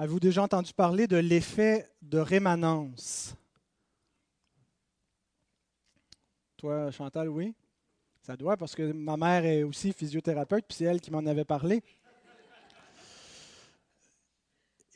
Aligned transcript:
Avez-vous 0.00 0.18
déjà 0.18 0.42
entendu 0.42 0.72
parler 0.72 1.06
de 1.06 1.18
l'effet 1.18 1.86
de 2.00 2.16
rémanence? 2.16 3.34
Toi, 6.56 6.90
Chantal, 6.90 7.28
oui? 7.28 7.54
Ça 8.22 8.34
doit, 8.34 8.56
parce 8.56 8.74
que 8.74 8.92
ma 8.92 9.18
mère 9.18 9.44
est 9.44 9.62
aussi 9.62 9.92
physiothérapeute, 9.92 10.64
puis 10.66 10.78
c'est 10.78 10.84
elle 10.84 11.02
qui 11.02 11.10
m'en 11.10 11.26
avait 11.26 11.44
parlé. 11.44 11.82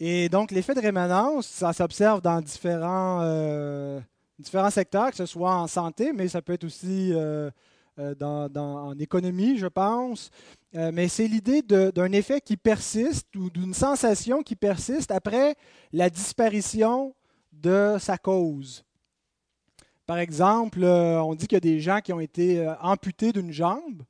Et 0.00 0.30
donc, 0.30 0.50
l'effet 0.50 0.72
de 0.74 0.80
rémanence, 0.80 1.48
ça 1.48 1.74
s'observe 1.74 2.22
dans 2.22 2.40
différents, 2.40 3.20
euh, 3.24 4.00
différents 4.38 4.70
secteurs, 4.70 5.10
que 5.10 5.16
ce 5.18 5.26
soit 5.26 5.54
en 5.54 5.66
santé, 5.66 6.14
mais 6.14 6.28
ça 6.28 6.40
peut 6.40 6.54
être 6.54 6.64
aussi 6.64 7.12
euh, 7.12 7.50
euh, 7.98 8.14
dans, 8.14 8.48
en 8.56 8.98
économie, 8.98 9.58
je 9.58 9.66
pense. 9.66 10.30
mais 10.72 11.08
c'est 11.08 11.28
l'idée 11.28 11.62
d'un 11.62 12.12
effet 12.12 12.40
qui 12.40 12.56
persiste 12.56 13.34
ou 13.36 13.50
d'une 13.50 13.74
sensation 13.74 14.42
qui 14.42 14.56
persiste 14.56 15.10
après 15.10 15.54
la 15.92 16.10
disparition 16.10 17.14
de 17.52 17.96
sa 18.00 18.18
cause. 18.18 18.84
Par 20.06 20.18
exemple, 20.18 20.84
on 20.84 21.34
dit 21.34 21.46
qu'il 21.46 21.56
y 21.56 21.56
a 21.56 21.60
des 21.60 21.80
gens 21.80 22.00
qui 22.00 22.12
ont 22.12 22.20
été 22.20 22.68
amputés 22.80 23.32
d'une 23.32 23.52
jambe 23.52 24.02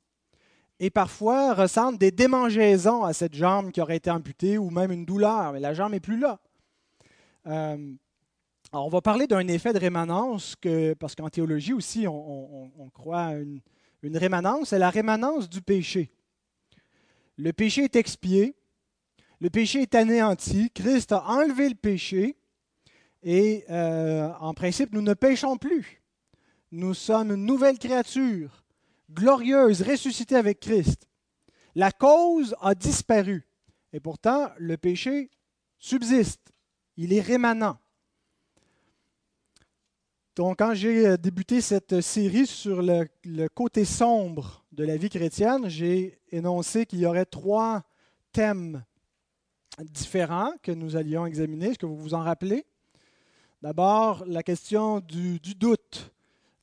et 0.79 0.89
parfois 0.89 1.53
ressentent 1.53 1.97
des 1.97 2.11
démangeaisons 2.11 3.03
à 3.03 3.13
cette 3.13 3.33
jambe 3.33 3.71
qui 3.71 3.81
aurait 3.81 3.97
été 3.97 4.11
amputée 4.11 4.57
ou 4.57 4.69
même 4.69 4.91
une 4.91 5.05
douleur, 5.05 5.53
mais 5.53 5.59
la 5.59 5.73
jambe 5.73 5.91
n'est 5.91 5.99
plus 5.99 6.19
là. 6.19 6.39
Euh, 7.47 7.93
on 8.73 8.89
va 8.89 9.01
parler 9.01 9.27
d'un 9.27 9.47
effet 9.47 9.71
de 9.71 9.79
rémanence, 9.79 10.55
parce 10.99 11.15
qu'en 11.15 11.29
théologie 11.29 11.73
aussi, 11.73 12.07
on, 12.07 12.89
croit 12.93 13.21
à 13.21 13.33
une, 13.35 13.61
une 14.01 14.17
rémanence, 14.17 14.69
c'est 14.69 14.79
la 14.79 14.89
rémanence 14.89 15.49
du 15.49 15.61
péché. 15.61 16.11
Le 17.37 17.51
péché 17.53 17.83
est 17.83 17.95
expié, 17.95 18.55
le 19.39 19.49
péché 19.49 19.81
est 19.81 19.95
anéanti, 19.95 20.71
Christ 20.71 21.11
a 21.11 21.25
enlevé 21.27 21.69
le 21.69 21.75
péché, 21.75 22.37
et 23.23 23.65
euh, 23.69 24.31
en 24.39 24.53
principe, 24.53 24.93
nous 24.93 25.01
ne 25.01 25.13
péchons 25.13 25.57
plus. 25.57 26.01
Nous 26.71 26.93
sommes 26.93 27.31
une 27.31 27.45
nouvelle 27.45 27.79
créature 27.79 28.63
glorieuse, 29.11 29.81
ressuscitée 29.81 30.35
avec 30.35 30.59
Christ. 30.59 31.07
La 31.73 31.91
cause 31.91 32.55
a 32.61 32.75
disparu. 32.75 33.47
Et 33.93 33.99
pourtant, 33.99 34.49
le 34.57 34.77
péché 34.77 35.29
subsiste. 35.77 36.53
Il 36.97 37.13
est 37.13 37.21
rémanent. 37.21 37.77
Donc, 40.35 40.59
quand 40.59 40.73
j'ai 40.73 41.07
euh, 41.07 41.17
débuté 41.17 41.61
cette 41.61 42.01
série 42.01 42.45
sur 42.45 42.81
le, 42.81 43.07
côté 43.47 43.85
sombre 43.85 44.65
de 44.73 44.83
la 44.83 44.97
vie 44.97 45.09
chrétienne, 45.09 45.69
j'ai 45.69 46.19
énoncé 46.29 46.85
qu'il 46.85 46.99
y 46.99 47.05
aurait 47.05 47.25
trois 47.25 47.83
thèmes 48.33 48.83
différents 49.79 50.51
que 50.61 50.73
nous 50.73 50.97
allions 50.97 51.25
examiner. 51.25 51.67
Est-ce 51.67 51.79
que 51.79 51.85
vous 51.85 51.95
vous 51.95 52.13
en 52.13 52.19
rappelez? 52.19 52.65
D'abord, 53.61 54.25
la 54.27 54.43
question 54.43 54.99
du 54.99 55.39
doute 55.39 56.11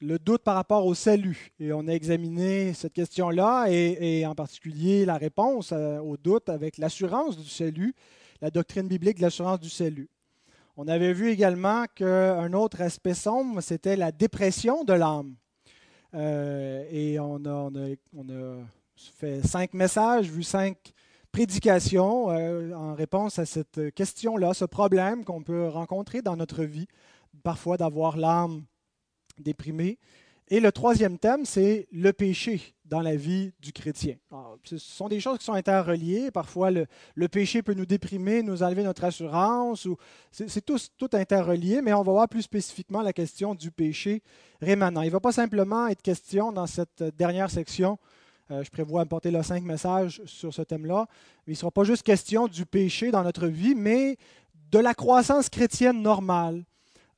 le 0.02 0.18
doute 0.18 0.42
par 0.42 0.56
rapport 0.56 0.84
au 0.84 0.94
salut. 0.94 1.52
Et 1.60 1.72
on 1.72 1.86
a 1.86 1.92
examiné 1.92 2.74
cette 2.74 2.92
question-là 2.92 3.66
et, 3.70 4.26
en 4.26 4.34
particulier 4.34 5.04
la 5.04 5.16
réponse 5.16 5.70
euh, 5.72 6.00
au 6.00 6.16
doute 6.16 6.48
avec 6.48 6.76
l'assurance 6.76 7.38
du 7.38 7.48
salut, 7.48 7.94
la 8.40 8.50
doctrine 8.50 8.88
biblique 8.88 9.18
de 9.18 9.22
l'assurance 9.22 9.60
du 9.60 9.70
salut. 9.70 10.10
On 10.76 10.88
avait 10.88 11.12
vu 11.12 11.28
également 11.28 11.84
qu'un 11.94 12.52
autre 12.54 12.80
aspect 12.80 13.14
sombre, 13.14 13.60
c'était 13.60 13.96
la 13.96 14.10
dépression 14.10 14.84
de 14.84 14.94
l'âme. 14.94 15.34
Euh, 16.14 16.84
et 16.90 17.20
on 17.20 17.44
a, 17.44 17.70
fait 18.96 19.46
cinq 19.46 19.74
messages, 19.74 20.30
vu 20.30 20.42
cinq 20.42 20.76
prédications 21.30 22.30
euh, 22.30 22.72
en 22.74 22.94
réponse 22.94 23.38
à 23.38 23.44
cette 23.44 23.94
question-là, 23.94 24.54
ce 24.54 24.64
problème 24.64 25.24
qu'on 25.24 25.42
peut 25.42 25.68
rencontrer 25.68 26.22
dans 26.22 26.36
notre 26.36 26.64
vie, 26.64 26.86
parfois 27.42 27.76
d'avoir 27.76 28.16
l'âme 28.16 28.64
déprimé. 29.38 29.98
Et 30.48 30.60
le 30.60 30.72
troisième 30.72 31.18
thème, 31.18 31.44
c'est 31.44 31.86
le 31.92 32.12
péché 32.12 32.74
dans 32.92 33.00
la 33.00 33.16
vie 33.16 33.54
du 33.58 33.72
chrétien. 33.72 34.16
ce 34.64 34.76
sont 34.76 35.08
des 35.08 35.18
choses 35.18 35.38
qui 35.38 35.46
sont 35.46 35.54
interreliées. 35.54 36.30
Parfois, 36.30 36.70
le, 36.70 36.86
péché 37.28 37.62
peut 37.62 37.72
nous 37.72 37.86
déprimer, 37.86 38.42
nous 38.42 38.62
enlever 38.62 38.84
notre 38.84 39.04
assurance. 39.04 39.88
c'est, 40.30 40.62
tout, 40.62 40.78
tout, 40.98 41.08
interrelié, 41.14 41.80
mais 41.80 41.94
on 41.94 42.02
va 42.02 42.12
voir 42.12 42.28
plus 42.28 42.42
spécifiquement 42.42 43.00
la 43.00 43.14
question 43.14 43.54
du 43.54 43.70
péché 43.70 44.22
rémanent. 44.60 45.00
Il 45.00 45.06
ne 45.06 45.12
va 45.12 45.20
pas 45.20 45.32
simplement 45.32 45.86
être 45.86 46.02
question 46.02 46.52
dans 46.52 46.66
cette 46.66 47.02
dernière 47.16 47.50
section, 47.50 47.98
euh, 48.50 48.62
je 48.62 48.70
prévois 48.70 49.00
apporter 49.00 49.30
là 49.30 49.42
cinq 49.42 49.62
messages 49.62 50.20
sur 50.26 50.52
ce 50.52 50.60
thème-là, 50.60 51.06
mais 51.46 51.54
il 51.54 51.56
ne 51.56 51.60
sera 51.60 51.70
pas 51.70 51.84
juste 51.84 52.02
question 52.02 52.46
du 52.46 52.66
péché 52.66 53.10
dans 53.10 53.22
notre 53.22 53.46
vie, 53.46 53.74
mais 53.74 54.18
de 54.70 54.78
la 54.78 54.92
croissance 54.92 55.48
chrétienne 55.48 56.02
normale. 56.02 56.62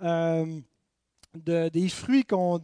Euh, 0.05 0.47
des 1.35 1.89
fruits 1.89 2.25
qu'on 2.25 2.61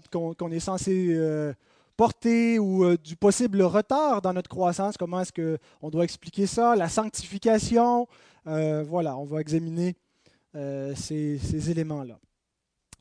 est 0.53 0.61
censé 0.61 1.09
euh, 1.11 1.53
porter 2.01 2.59
ou 2.59 2.83
euh, 2.83 2.97
du 2.97 3.15
possible 3.15 3.61
retard 3.61 4.23
dans 4.23 4.33
notre 4.33 4.49
croissance, 4.49 4.97
comment 4.97 5.21
est-ce 5.21 5.35
qu'on 5.35 5.91
doit 5.91 6.05
expliquer 6.05 6.47
ça, 6.47 6.75
la 6.75 6.89
sanctification. 6.89 8.09
Euh, 8.47 8.83
voilà, 8.89 9.19
on 9.19 9.27
va 9.27 9.43
examiner 9.43 9.97
ces, 10.55 11.71
éléments-là. 11.71 12.19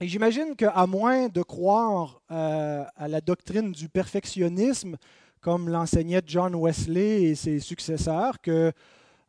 Et 0.01 0.07
j'imagine 0.09 0.53
qu'à 0.53 0.85
moins 0.85 1.29
de 1.29 1.41
croire 1.41 2.21
à 2.27 3.07
la 3.07 3.21
doctrine 3.21 3.71
du 3.71 3.87
perfectionnisme, 3.87 4.97
comme 5.39 5.69
l'enseignait 5.69 6.21
John 6.25 6.53
Wesley 6.53 7.23
et 7.23 7.35
ses 7.35 7.61
successeurs, 7.61 8.41
que 8.41 8.73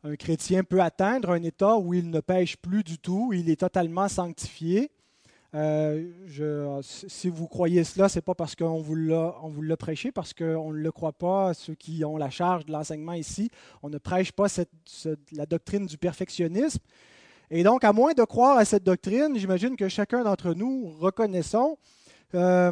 un 0.03 0.17
chrétien 0.17 0.65
peut 0.65 0.81
atteindre 0.81 1.29
un 1.29 1.43
état 1.43 1.77
où 1.77 1.93
il 1.93 2.09
ne 2.09 2.19
pêche 2.19 2.57
plus 2.57 2.83
du 2.83 2.99
tout, 2.99 3.31
il 3.33 3.49
est 3.49 3.61
totalement 3.61 4.09
sanctifié. 4.09 4.91
Euh, 5.53 6.09
je, 6.27 6.79
si 6.81 7.29
vous 7.29 7.47
croyez 7.47 7.83
cela, 7.83 8.07
ce 8.07 8.17
n'est 8.17 8.21
pas 8.21 8.35
parce 8.35 8.55
qu'on 8.55 8.79
vous 8.79 8.95
l'a 8.95 9.77
prêché, 9.77 10.11
parce 10.11 10.33
qu'on 10.33 10.71
ne 10.71 10.77
le 10.77 10.91
croit 10.91 11.11
pas, 11.11 11.53
ceux 11.53 11.75
qui 11.75 12.05
ont 12.05 12.17
la 12.17 12.29
charge 12.29 12.65
de 12.65 12.71
l'enseignement 12.71 13.13
ici. 13.13 13.49
On 13.83 13.89
ne 13.89 13.97
prêche 13.97 14.31
pas 14.31 14.47
la 15.33 15.45
doctrine 15.45 15.85
du 15.85 15.97
perfectionnisme. 15.97 16.79
Et 17.49 17.63
donc, 17.63 17.83
à 17.83 17.91
moins 17.91 18.13
de 18.13 18.23
croire 18.23 18.57
à 18.57 18.63
cette 18.65 18.83
doctrine, 18.83 19.37
j'imagine 19.37 19.75
que 19.75 19.89
chacun 19.89 20.23
d'entre 20.23 20.53
nous, 20.53 20.95
euh, 22.33 22.71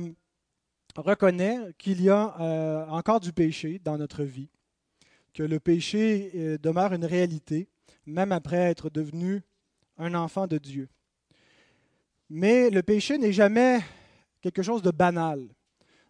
reconnaît 0.96 1.60
qu'il 1.78 2.02
y 2.02 2.10
a 2.10 2.36
euh, 2.40 2.86
encore 2.88 3.20
du 3.20 3.34
péché 3.34 3.82
dans 3.84 3.98
notre 3.98 4.24
vie, 4.24 4.50
que 5.34 5.44
le 5.44 5.60
péché 5.60 6.58
demeure 6.64 6.94
une 6.94 7.04
réalité, 7.04 7.68
même 8.06 8.32
après 8.32 8.58
être 8.58 8.90
devenu 8.90 9.42
un 9.98 10.14
enfant 10.14 10.48
de 10.48 10.58
Dieu. 10.58 10.88
Mais 12.30 12.70
le 12.70 12.84
péché 12.84 13.18
n'est 13.18 13.34
jamais 13.34 13.80
quelque 14.42 14.62
chose 14.62 14.82
de 14.82 14.92
banal. 14.92 15.48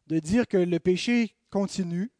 De 0.08 0.20
dire 0.20 0.48
que 0.48 0.58
le 0.58 0.80
péché 0.80 1.34
continue, 1.50 2.12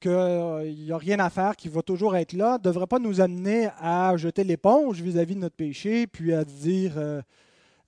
qu'il 0.00 0.84
n'y 0.84 0.92
a 0.92 0.98
rien 0.98 1.18
à 1.20 1.30
faire, 1.30 1.56
qu'il 1.56 1.70
va 1.70 1.82
toujours 1.82 2.16
être 2.16 2.34
là, 2.34 2.58
ne 2.58 2.62
devrait 2.62 2.86
pas 2.86 2.98
nous 2.98 3.20
amener 3.20 3.68
à 3.78 4.14
jeter 4.16 4.44
l'éponge 4.44 5.00
vis-à-vis 5.00 5.36
de 5.36 5.40
notre 5.40 5.56
péché, 5.56 6.06
puis 6.06 6.34
à 6.34 6.44
dire, 6.44 6.98
euh, 6.98 7.22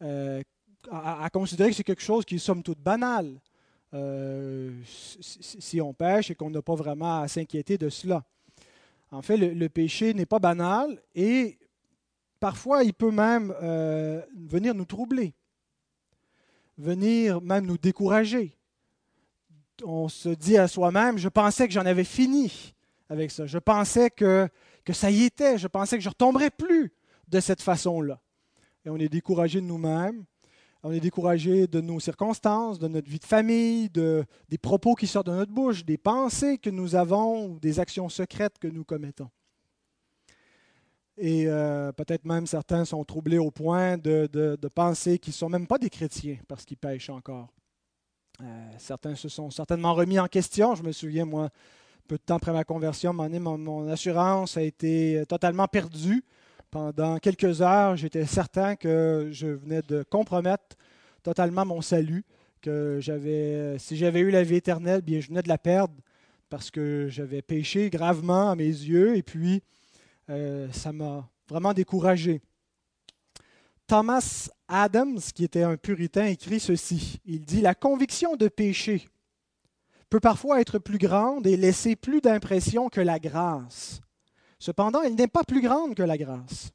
euh, 0.02 0.42
à, 0.90 1.28
considérer 1.30 1.70
que 1.70 1.76
c'est 1.76 1.84
quelque 1.84 2.02
chose 2.02 2.24
qui 2.24 2.36
est 2.36 2.38
somme 2.38 2.62
toute 2.62 2.80
banal. 2.80 3.38
Euh, 3.92 4.72
si, 4.84 5.80
on 5.80 5.92
pêche 5.92 6.30
et 6.30 6.34
qu'on 6.34 6.50
n'a 6.50 6.62
pas 6.62 6.74
vraiment 6.74 7.20
à 7.20 7.28
s'inquiéter 7.28 7.76
de 7.78 7.88
cela. 7.88 8.24
En 9.10 9.22
fait, 9.22 9.36
le 9.36 9.68
péché 9.68 10.12
n'est 10.14 10.26
pas 10.26 10.38
banal 10.38 11.00
et 11.14 11.58
Parfois, 12.40 12.84
il 12.84 12.92
peut 12.92 13.10
même 13.10 13.54
euh, 13.62 14.22
venir 14.36 14.74
nous 14.74 14.84
troubler, 14.84 15.34
venir 16.76 17.40
même 17.40 17.66
nous 17.66 17.78
décourager. 17.78 18.56
On 19.84 20.08
se 20.08 20.28
dit 20.28 20.58
à 20.58 20.68
soi-même, 20.68 21.18
je 21.18 21.28
pensais 21.28 21.66
que 21.66 21.72
j'en 21.72 21.86
avais 21.86 22.04
fini 22.04 22.74
avec 23.08 23.30
ça. 23.30 23.46
Je 23.46 23.58
pensais 23.58 24.10
que, 24.10 24.48
ça 24.92 25.10
y 25.10 25.24
était. 25.24 25.58
Je 25.58 25.66
pensais 25.66 25.96
que 25.96 26.02
je 26.02 26.08
ne 26.08 26.12
retomberais 26.12 26.50
plus 26.50 26.92
de 27.28 27.40
cette 27.40 27.62
façon-là. 27.62 28.20
Et 28.84 28.90
on 28.90 28.96
est 28.96 29.08
découragé 29.08 29.60
de 29.60 29.66
nous-mêmes. 29.66 30.24
On 30.82 30.92
est 30.92 31.00
découragé 31.00 31.66
de 31.66 31.80
nos 31.80 31.98
circonstances, 31.98 32.78
de 32.78 32.86
notre 32.86 33.10
vie 33.10 33.18
de 33.18 33.24
famille, 33.24 33.88
de, 33.90 34.24
des 34.48 34.58
propos 34.58 34.94
qui 34.94 35.08
sortent 35.08 35.26
de 35.26 35.32
notre 35.32 35.50
bouche, 35.50 35.84
des 35.84 35.98
pensées 35.98 36.58
que 36.58 36.70
nous 36.70 36.94
avons, 36.94 37.56
des 37.56 37.80
actions 37.80 38.08
secrètes 38.08 38.58
que 38.60 38.68
nous 38.68 38.84
commettons. 38.84 39.30
Et 41.18 41.46
euh, 41.46 41.92
peut-être 41.92 42.26
même 42.26 42.46
certains 42.46 42.84
sont 42.84 43.02
troublés 43.04 43.38
au 43.38 43.50
point 43.50 43.96
de, 43.96 44.56
penser 44.74 45.18
qu'ils 45.18 45.32
ne 45.32 45.36
sont 45.36 45.48
même 45.48 45.66
pas 45.66 45.78
des 45.78 45.88
chrétiens 45.88 46.36
parce 46.46 46.64
qu'ils 46.64 46.76
pêchent 46.76 47.10
encore. 47.10 47.48
Euh, 48.42 48.44
certains 48.78 49.14
se 49.14 49.30
sont 49.30 49.50
certainement 49.50 49.94
remis 49.94 50.18
en 50.18 50.26
question. 50.26 50.74
Je 50.74 50.82
me 50.82 50.92
souviens, 50.92 51.24
moi, 51.24 51.48
peu 52.06 52.16
de 52.16 52.22
temps 52.22 52.36
après 52.36 52.52
ma 52.52 52.64
conversion, 52.64 53.14
mon, 53.14 53.88
assurance 53.88 54.58
a 54.58 54.62
été 54.62 55.24
totalement 55.26 55.66
perdue. 55.66 56.22
Pendant 56.70 57.18
quelques 57.18 57.62
heures, 57.62 57.96
j'étais 57.96 58.26
certain 58.26 58.76
que 58.76 59.28
je 59.32 59.46
venais 59.46 59.80
de 59.82 60.02
compromettre 60.02 60.76
totalement 61.22 61.64
mon 61.64 61.80
salut, 61.80 62.24
que 62.60 62.98
j'avais, 63.00 63.78
si 63.78 63.96
j'avais 63.96 64.20
eu 64.20 64.30
la 64.30 64.42
vie 64.42 64.56
éternelle, 64.56 65.00
bien, 65.00 65.20
je 65.20 65.28
venais 65.28 65.42
de 65.42 65.48
la 65.48 65.58
perdre 65.58 65.94
parce 66.50 66.70
que 66.70 67.08
j'avais 67.08 67.40
péché 67.40 67.88
gravement 67.88 68.50
à 68.50 68.56
mes 68.56 68.64
yeux. 68.64 69.16
Et 69.16 69.22
puis, 69.22 69.62
euh, 70.30 70.70
ça 70.72 70.92
m'a 70.92 71.28
vraiment 71.48 71.72
découragé. 71.72 72.40
Thomas 73.86 74.48
Adams, 74.68 75.20
qui 75.34 75.44
était 75.44 75.62
un 75.62 75.76
puritain, 75.76 76.26
écrit 76.26 76.58
ceci. 76.58 77.20
Il 77.24 77.44
dit, 77.44 77.60
La 77.60 77.74
conviction 77.74 78.36
de 78.36 78.48
péché 78.48 79.08
peut 80.10 80.20
parfois 80.20 80.60
être 80.60 80.78
plus 80.78 80.98
grande 80.98 81.46
et 81.46 81.56
laisser 81.56 81.94
plus 81.96 82.20
d'impression 82.20 82.88
que 82.88 83.00
la 83.00 83.18
grâce. 83.18 84.00
Cependant, 84.58 85.02
elle 85.02 85.14
n'est 85.14 85.28
pas 85.28 85.44
plus 85.44 85.60
grande 85.60 85.94
que 85.94 86.02
la 86.02 86.16
grâce. 86.16 86.70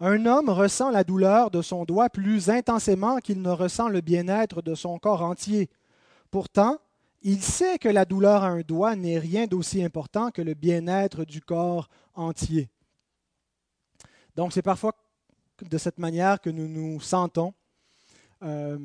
Un 0.00 0.26
homme 0.26 0.48
ressent 0.48 0.90
la 0.90 1.02
douleur 1.02 1.50
de 1.50 1.60
son 1.60 1.84
doigt 1.84 2.08
plus 2.08 2.50
intensément 2.50 3.18
qu'il 3.18 3.42
ne 3.42 3.50
ressent 3.50 3.88
le 3.88 4.00
bien-être 4.00 4.62
de 4.62 4.76
son 4.76 4.98
corps 4.98 5.22
entier. 5.22 5.68
Pourtant, 6.30 6.78
il 7.22 7.42
sait 7.42 7.78
que 7.78 7.88
la 7.88 8.04
douleur 8.04 8.44
à 8.44 8.48
un 8.48 8.60
doigt 8.60 8.96
n'est 8.96 9.18
rien 9.18 9.46
d'aussi 9.46 9.82
important 9.82 10.30
que 10.30 10.42
le 10.42 10.54
bien-être 10.54 11.24
du 11.24 11.40
corps 11.40 11.88
entier. 12.14 12.68
Donc 14.36 14.52
c'est 14.52 14.62
parfois 14.62 14.92
de 15.62 15.78
cette 15.78 15.98
manière 15.98 16.40
que 16.40 16.50
nous 16.50 16.68
nous 16.68 17.00
sentons. 17.00 17.54
Euh, 18.42 18.78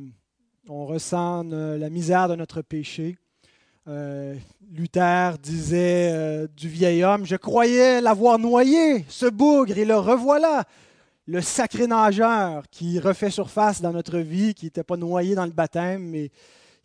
on 0.68 0.86
ressent 0.86 1.46
euh, 1.52 1.78
la 1.78 1.90
misère 1.90 2.28
de 2.28 2.36
notre 2.36 2.62
péché. 2.62 3.18
Euh, 3.88 4.36
Luther 4.72 5.38
disait 5.38 6.48
du 6.56 6.70
vieil 6.70 7.04
homme, 7.04 7.26
je 7.26 7.36
croyais 7.36 8.02
l'avoir 8.02 8.40
noyé, 8.40 9.06
ce 9.10 9.28
bougre, 9.28 9.78
et 9.78 9.86
le 9.86 9.98
revoilà 9.98 10.64
le 11.26 11.42
sacré 11.42 11.88
nageur 11.88 12.64
qui 12.70 13.00
refait 13.00 13.30
surface 13.30 13.82
dans 13.82 13.94
notre 13.94 14.18
vie, 14.20 14.54
qui 14.54 14.66
n'était 14.66 14.84
pas 14.84 14.98
noyé 14.98 15.36
dans 15.36 15.46
le 15.46 15.52
baptême, 15.52 16.10
mais 16.10 16.32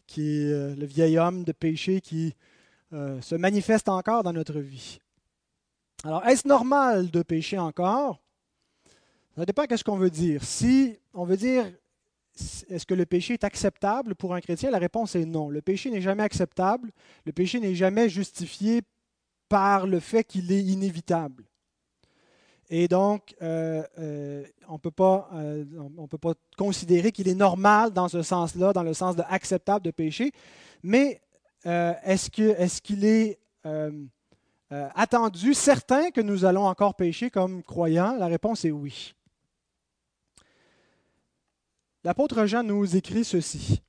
qui 0.09 0.41
est 0.41 0.53
euh, 0.53 0.75
le 0.75 0.87
vieil 0.87 1.19
homme 1.19 1.45
de 1.45 1.53
péché 1.53 2.01
qui 2.01 2.35
euh, 2.93 3.21
se 3.21 3.37
manifeste 3.37 3.89
encore 3.89 4.25
dans 4.25 4.33
notre 4.33 4.59
vie. 4.59 4.99
Alors, 6.03 6.27
est-ce 6.27 6.49
normal 6.49 7.11
de 7.11 7.23
pécher 7.23 7.59
encore? 7.59 8.21
Ça 9.37 9.45
dépend 9.45 9.65
de 9.67 9.77
ce 9.77 9.85
qu'on 9.85 9.97
veut 9.97 10.11
dire. 10.11 10.43
Si 10.43 10.99
on 11.13 11.25
veut 11.25 11.37
dire 11.37 11.67
est-ce 12.69 12.87
que 12.87 12.95
le 12.95 13.07
péché 13.07 13.35
est 13.35 13.45
acceptable 13.45 14.15
pour 14.15 14.35
un 14.35 14.41
chrétien, 14.41 14.71
la 14.71 14.79
réponse 14.79 15.17
est 15.17 15.25
non. 15.25 15.49
Le 15.49 15.61
péché 15.61 15.91
n'est 15.91 16.01
jamais 16.01 16.23
acceptable. 16.23 16.91
Le 17.25 17.33
péché 17.33 17.59
n'est 17.61 17.75
jamais 17.75 18.09
justifié 18.09 18.83
par 19.49 19.87
le 19.87 19.99
fait 19.99 20.25
qu'il 20.25 20.51
est 20.53 20.63
inévitable. 20.63 21.48
Et 22.71 22.87
donc, 22.87 23.35
euh, 23.41 23.83
euh, 23.99 24.45
on 24.69 24.75
ne 24.75 24.79
peut, 24.79 24.91
euh, 25.01 25.65
peut, 26.11 26.19
pas 26.19 26.35
considérer 26.57 27.13
qu'il 27.13 27.29
est 27.29 27.35
normal 27.35 27.93
dans 27.93 28.09
ce 28.09 28.23
sens-là, 28.23 28.75
dans 28.75 28.83
le 28.83 28.93
sens 28.93 29.17
de 29.17 29.23
acceptable 29.29 29.85
de 29.85 29.91
pécher. 29.91 30.33
Mais 30.83 31.21
est-ce 31.65 32.31
qu'il 32.81 33.05
est, 33.05 33.39
est 33.65 33.91
attendu, 34.71 35.55
certain 35.55 36.11
que 36.11 36.21
nous 36.21 36.45
allons 36.45 36.67
encore 36.67 36.95
pécher 36.95 37.31
comme 37.31 37.63
croyants? 37.63 38.17
La 38.17 38.27
réponse 38.27 38.65
est 38.65 38.71
oui. 38.71 39.15
L'apôtre 42.05 42.47
Jean 42.47 42.63
nous 42.63 42.97
écrit 42.97 43.25
ceci. 43.25 43.83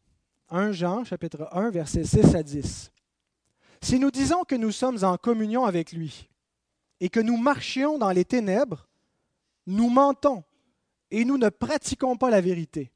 1 0.49 0.71
Jean, 0.71 1.03
chapitre 1.03 1.47
1, 1.51 1.69
versets 1.69 2.03
6 2.03 2.35
à 2.35 2.43
10. 2.43 2.91
Si 3.81 3.99
nous 3.99 4.09
disons 4.09 4.43
que 4.43 4.55
nous 4.55 4.71
sommes 4.71 5.03
en 5.03 5.15
communion 5.17 5.65
avec 5.65 5.91
lui, 5.91 6.29
et 6.99 7.09
que 7.09 7.19
nous 7.19 7.37
marchions 7.37 7.97
dans 7.97 8.11
les 8.11 8.25
ténèbres, 8.25 8.87
nous 9.67 9.89
mentons 9.89 10.43
et 11.11 11.25
nous 11.25 11.37
ne 11.37 11.49
pratiquons 11.49 12.17
pas 12.17 12.29
la 12.29 12.41
vérité. 12.41 12.91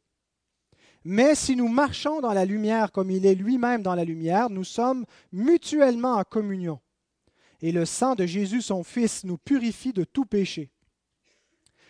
Mais 1.05 1.35
si 1.35 1.55
nous 1.55 1.67
marchons 1.67 2.21
dans 2.21 2.33
la 2.33 2.45
lumière 2.45 2.91
comme 2.91 3.11
il 3.11 3.25
est 3.25 3.35
lui-même 3.35 3.83
dans 3.83 3.95
la 3.95 4.05
lumière, 4.05 4.49
nous 4.49 4.63
sommes 4.63 5.05
mutuellement 5.31 6.15
en 6.15 6.23
communion. 6.23 6.79
Et 7.61 7.71
le 7.71 7.85
sang 7.85 8.15
de 8.15 8.25
Jésus, 8.25 8.61
son 8.61 8.83
Fils, 8.83 9.23
nous 9.23 9.37
purifie 9.37 9.93
de 9.93 10.03
tout 10.03 10.25
péché. 10.25 10.69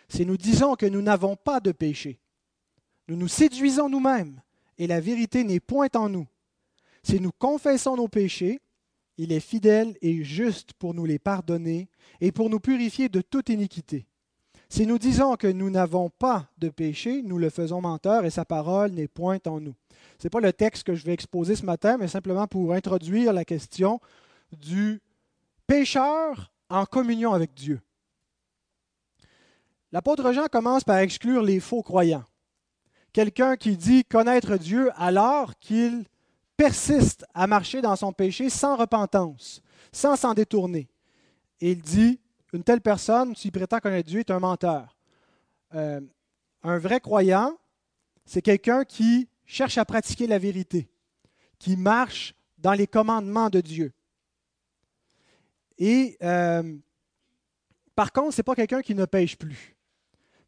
Si 0.07 0.25
nous 0.25 0.37
disons 0.37 0.75
que 0.75 0.85
nous 0.85 1.01
n'avons 1.01 1.35
pas 1.35 1.59
de 1.59 1.71
péché, 1.71 2.19
nous 3.07 3.15
nous 3.15 3.27
séduisons 3.27 3.89
nous-mêmes 3.89 4.41
et 4.77 4.87
la 4.87 4.99
vérité 4.99 5.43
n'est 5.43 5.59
point 5.59 5.89
en 5.95 6.09
nous. 6.09 6.27
Si 7.03 7.19
nous 7.19 7.31
confessons 7.31 7.97
nos 7.97 8.07
péchés, 8.07 8.61
il 9.17 9.31
est 9.31 9.39
fidèle 9.39 9.95
et 10.01 10.23
juste 10.23 10.73
pour 10.73 10.93
nous 10.93 11.05
les 11.05 11.19
pardonner 11.19 11.89
et 12.21 12.31
pour 12.31 12.49
nous 12.49 12.59
purifier 12.59 13.09
de 13.09 13.21
toute 13.21 13.49
iniquité. 13.49 14.07
Si 14.69 14.87
nous 14.87 14.97
disons 14.97 15.35
que 15.35 15.47
nous 15.47 15.69
n'avons 15.69 16.09
pas 16.09 16.49
de 16.57 16.69
péché, 16.69 17.21
nous 17.21 17.37
le 17.37 17.51
faisons 17.51 17.79
menteur 17.79 18.25
et 18.25 18.31
sa 18.31 18.43
parole 18.43 18.91
n'est 18.91 19.07
point 19.07 19.37
en 19.45 19.59
nous. 19.59 19.75
Ce 20.17 20.25
n'est 20.25 20.31
pas 20.31 20.39
le 20.39 20.53
texte 20.53 20.83
que 20.83 20.95
je 20.95 21.05
vais 21.05 21.13
exposer 21.13 21.55
ce 21.55 21.65
matin, 21.65 21.97
mais 21.97 22.07
simplement 22.07 22.47
pour 22.47 22.73
introduire 22.73 23.33
la 23.33 23.45
question 23.45 23.99
du 24.51 24.99
pécheur 25.67 26.51
en 26.69 26.85
communion 26.85 27.33
avec 27.33 27.53
Dieu. 27.53 27.81
L'apôtre 29.91 30.33
Jean 30.33 30.47
commence 30.47 30.83
par 30.83 30.97
exclure 30.97 31.43
les 31.43 31.59
faux 31.59 31.83
croyants. 31.83 32.25
Quelqu'un 33.13 33.57
qui 33.57 33.77
dit 33.77 34.03
connaître 34.03 34.57
Dieu 34.57 34.89
alors 34.95 35.59
qu'il 35.59 36.05
persiste 36.57 37.25
à 37.33 37.47
marcher 37.47 37.81
dans 37.81 37.95
son 37.95 38.11
péché 38.11 38.49
sans 38.49 38.75
repentance, 38.75 39.61
sans 39.91 40.15
s'en 40.15 40.33
détourner. 40.33 40.89
Et 41.61 41.71
il 41.71 41.81
dit, 41.81 42.19
une 42.53 42.63
telle 42.63 42.81
personne, 42.81 43.35
s'il 43.35 43.51
prétend 43.51 43.79
connaître 43.79 44.09
Dieu, 44.09 44.19
est 44.19 44.31
un 44.31 44.39
menteur. 44.39 44.97
Euh, 45.73 46.01
un 46.61 46.77
vrai 46.77 46.99
croyant, 46.99 47.57
c'est 48.25 48.41
quelqu'un 48.41 48.85
qui 48.85 49.27
cherche 49.45 49.77
à 49.77 49.85
pratiquer 49.85 50.27
la 50.27 50.39
vérité, 50.39 50.89
qui 51.59 51.75
marche 51.75 52.33
dans 52.57 52.73
les 52.73 52.87
commandements 52.87 53.49
de 53.49 53.61
Dieu. 53.61 53.93
Et 55.77 56.17
euh, 56.21 56.77
par 57.95 58.11
contre, 58.11 58.33
ce 58.33 58.39
n'est 58.39 58.43
pas 58.43 58.55
quelqu'un 58.55 58.81
qui 58.81 58.95
ne 58.95 59.05
pêche 59.05 59.37
plus. 59.37 59.75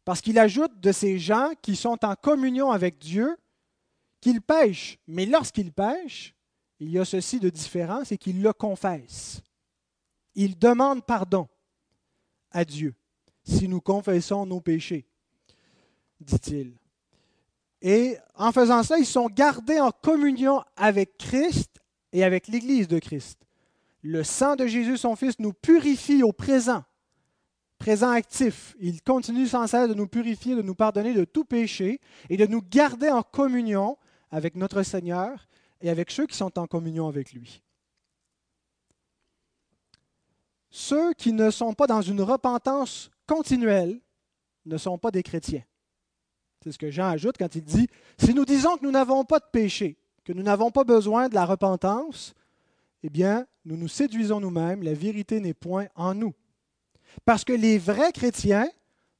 Parce 0.04 0.20
qu'il 0.20 0.38
ajoute 0.38 0.80
de 0.80 0.92
ces 0.92 1.18
gens 1.18 1.50
qui 1.62 1.74
sont 1.74 2.04
en 2.04 2.14
communion 2.14 2.70
avec 2.70 2.98
Dieu, 2.98 3.36
qu'il 4.26 4.42
pêche, 4.42 4.98
mais 5.06 5.24
lorsqu'il 5.24 5.72
pêche, 5.72 6.34
il 6.80 6.90
y 6.90 6.98
a 6.98 7.04
ceci 7.04 7.38
de 7.38 7.48
différent, 7.48 8.02
c'est 8.04 8.18
qu'il 8.18 8.42
le 8.42 8.52
confesse. 8.52 9.40
Il 10.34 10.58
demande 10.58 11.06
pardon 11.06 11.46
à 12.50 12.64
Dieu 12.64 12.96
si 13.44 13.68
nous 13.68 13.80
confessons 13.80 14.44
nos 14.44 14.60
péchés, 14.60 15.06
dit-il. 16.18 16.74
Et 17.80 18.16
en 18.34 18.50
faisant 18.50 18.82
ça, 18.82 18.98
ils 18.98 19.06
sont 19.06 19.28
gardés 19.28 19.78
en 19.78 19.92
communion 19.92 20.60
avec 20.74 21.18
Christ 21.18 21.80
et 22.12 22.24
avec 22.24 22.48
l'Église 22.48 22.88
de 22.88 22.98
Christ. 22.98 23.38
Le 24.02 24.24
sang 24.24 24.56
de 24.56 24.66
Jésus, 24.66 24.96
son 24.96 25.14
Fils, 25.14 25.38
nous 25.38 25.52
purifie 25.52 26.24
au 26.24 26.32
présent, 26.32 26.82
présent 27.78 28.10
actif. 28.10 28.74
Il 28.80 29.02
continue 29.02 29.46
sans 29.46 29.68
cesse 29.68 29.88
de 29.88 29.94
nous 29.94 30.08
purifier, 30.08 30.56
de 30.56 30.62
nous 30.62 30.74
pardonner 30.74 31.14
de 31.14 31.24
tout 31.24 31.44
péché 31.44 32.00
et 32.28 32.36
de 32.36 32.46
nous 32.46 32.62
garder 32.62 33.10
en 33.10 33.22
communion 33.22 33.96
avec 34.30 34.56
notre 34.56 34.82
Seigneur 34.82 35.46
et 35.80 35.90
avec 35.90 36.10
ceux 36.10 36.26
qui 36.26 36.36
sont 36.36 36.58
en 36.58 36.66
communion 36.66 37.08
avec 37.08 37.32
lui. 37.32 37.62
Ceux 40.70 41.14
qui 41.14 41.32
ne 41.32 41.50
sont 41.50 41.72
pas 41.72 41.86
dans 41.86 42.02
une 42.02 42.20
repentance 42.20 43.10
continuelle 43.26 44.00
ne 44.66 44.76
sont 44.76 44.98
pas 44.98 45.10
des 45.10 45.22
chrétiens. 45.22 45.62
C'est 46.62 46.72
ce 46.72 46.78
que 46.78 46.90
Jean 46.90 47.08
ajoute 47.08 47.36
quand 47.38 47.54
il 47.54 47.62
dit, 47.62 47.88
si 48.18 48.34
nous 48.34 48.44
disons 48.44 48.76
que 48.76 48.84
nous 48.84 48.90
n'avons 48.90 49.24
pas 49.24 49.38
de 49.38 49.46
péché, 49.50 49.96
que 50.24 50.32
nous 50.32 50.42
n'avons 50.42 50.70
pas 50.70 50.84
besoin 50.84 51.28
de 51.28 51.34
la 51.34 51.44
repentance, 51.44 52.34
eh 53.02 53.10
bien, 53.10 53.46
nous 53.64 53.76
nous 53.76 53.88
séduisons 53.88 54.40
nous-mêmes, 54.40 54.82
la 54.82 54.94
vérité 54.94 55.38
n'est 55.40 55.54
point 55.54 55.86
en 55.94 56.14
nous. 56.14 56.34
Parce 57.24 57.44
que 57.44 57.52
les 57.52 57.78
vrais 57.78 58.12
chrétiens, 58.12 58.68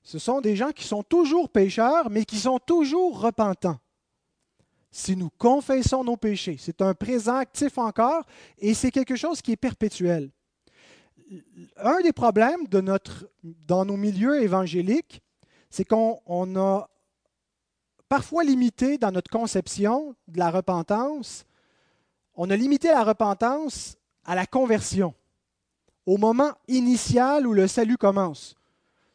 ce 0.03 0.19
sont 0.19 0.41
des 0.41 0.57
gens 0.57 0.73
qui 0.73 0.85
sont 0.85 1.03
toujours 1.03 1.49
pécheurs, 1.49 2.11
mais 2.11 2.25
qui 2.25 2.39
sont 2.39 2.59
toujours 2.59 3.21
repentants 3.21 3.79
si 4.97 5.15
nous 5.15 5.29
confessons 5.37 6.03
nos 6.05 6.17
péchés. 6.17 6.57
C'est 6.59 6.81
un 6.81 6.95
présent 6.95 7.37
actif 7.37 7.77
encore 7.77 8.25
et 8.59 8.73
c'est 8.73 8.91
quelque 8.91 9.15
chose 9.15 9.43
qui 9.43 9.53
est 9.53 9.57
perpétuel. 9.57 10.31
Un 11.77 12.01
des 12.01 12.15
problèmes 12.15 12.67
dans 13.67 13.85
nos 13.85 13.97
milieux 13.99 14.43
évangéliques, 14.43 15.21
c'est 15.69 15.85
qu'on 15.85 16.57
a 16.57 16.89
parfois 18.09 18.43
limité 18.43 18.97
dans 18.97 19.13
notre 19.13 19.31
conception 19.31 20.15
de 20.29 20.39
la 20.39 20.51
repentance, 20.51 21.45
on 22.35 22.49
a 22.49 22.57
limité 22.57 22.89
la 22.89 23.05
repentance 23.05 23.99
à 24.25 24.35
la 24.35 24.47
conversion, 24.47 25.15
au 26.07 26.17
moment 26.17 26.53
initial 26.69 27.47
où 27.47 27.53
le 27.53 27.67
salut 27.67 27.99
commence. 27.99 28.55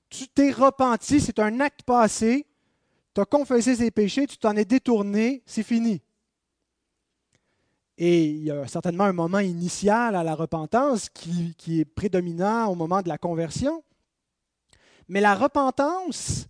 Tu 0.10 0.28
t'es 0.28 0.52
repenti, 0.52 1.20
c'est 1.20 1.40
un 1.40 1.60
acte 1.60 1.82
passé, 1.84 2.46
tu 3.14 3.22
as 3.22 3.26
confessé 3.26 3.76
ses 3.76 3.92
péchés, 3.92 4.28
tu 4.28 4.38
t'en 4.38 4.56
es 4.56 4.66
détourné, 4.66 5.44
c'est 5.46 5.64
fini. 5.64 6.02
Et 7.98 8.26
il 8.26 8.44
y 8.44 8.52
a 8.52 8.68
certainement 8.68 9.04
un 9.04 9.14
moment 9.14 9.40
initial 9.40 10.16
à 10.16 10.24
la 10.24 10.34
repentance 10.34 11.10
qui, 11.10 11.56
est 11.80 11.86
prédominant 11.86 12.68
au 12.68 12.76
moment 12.76 13.02
de 13.02 13.10
la 13.10 13.18
conversion. 13.18 13.84
Mais 15.08 15.22
la 15.22 15.36
repentance 15.36 16.48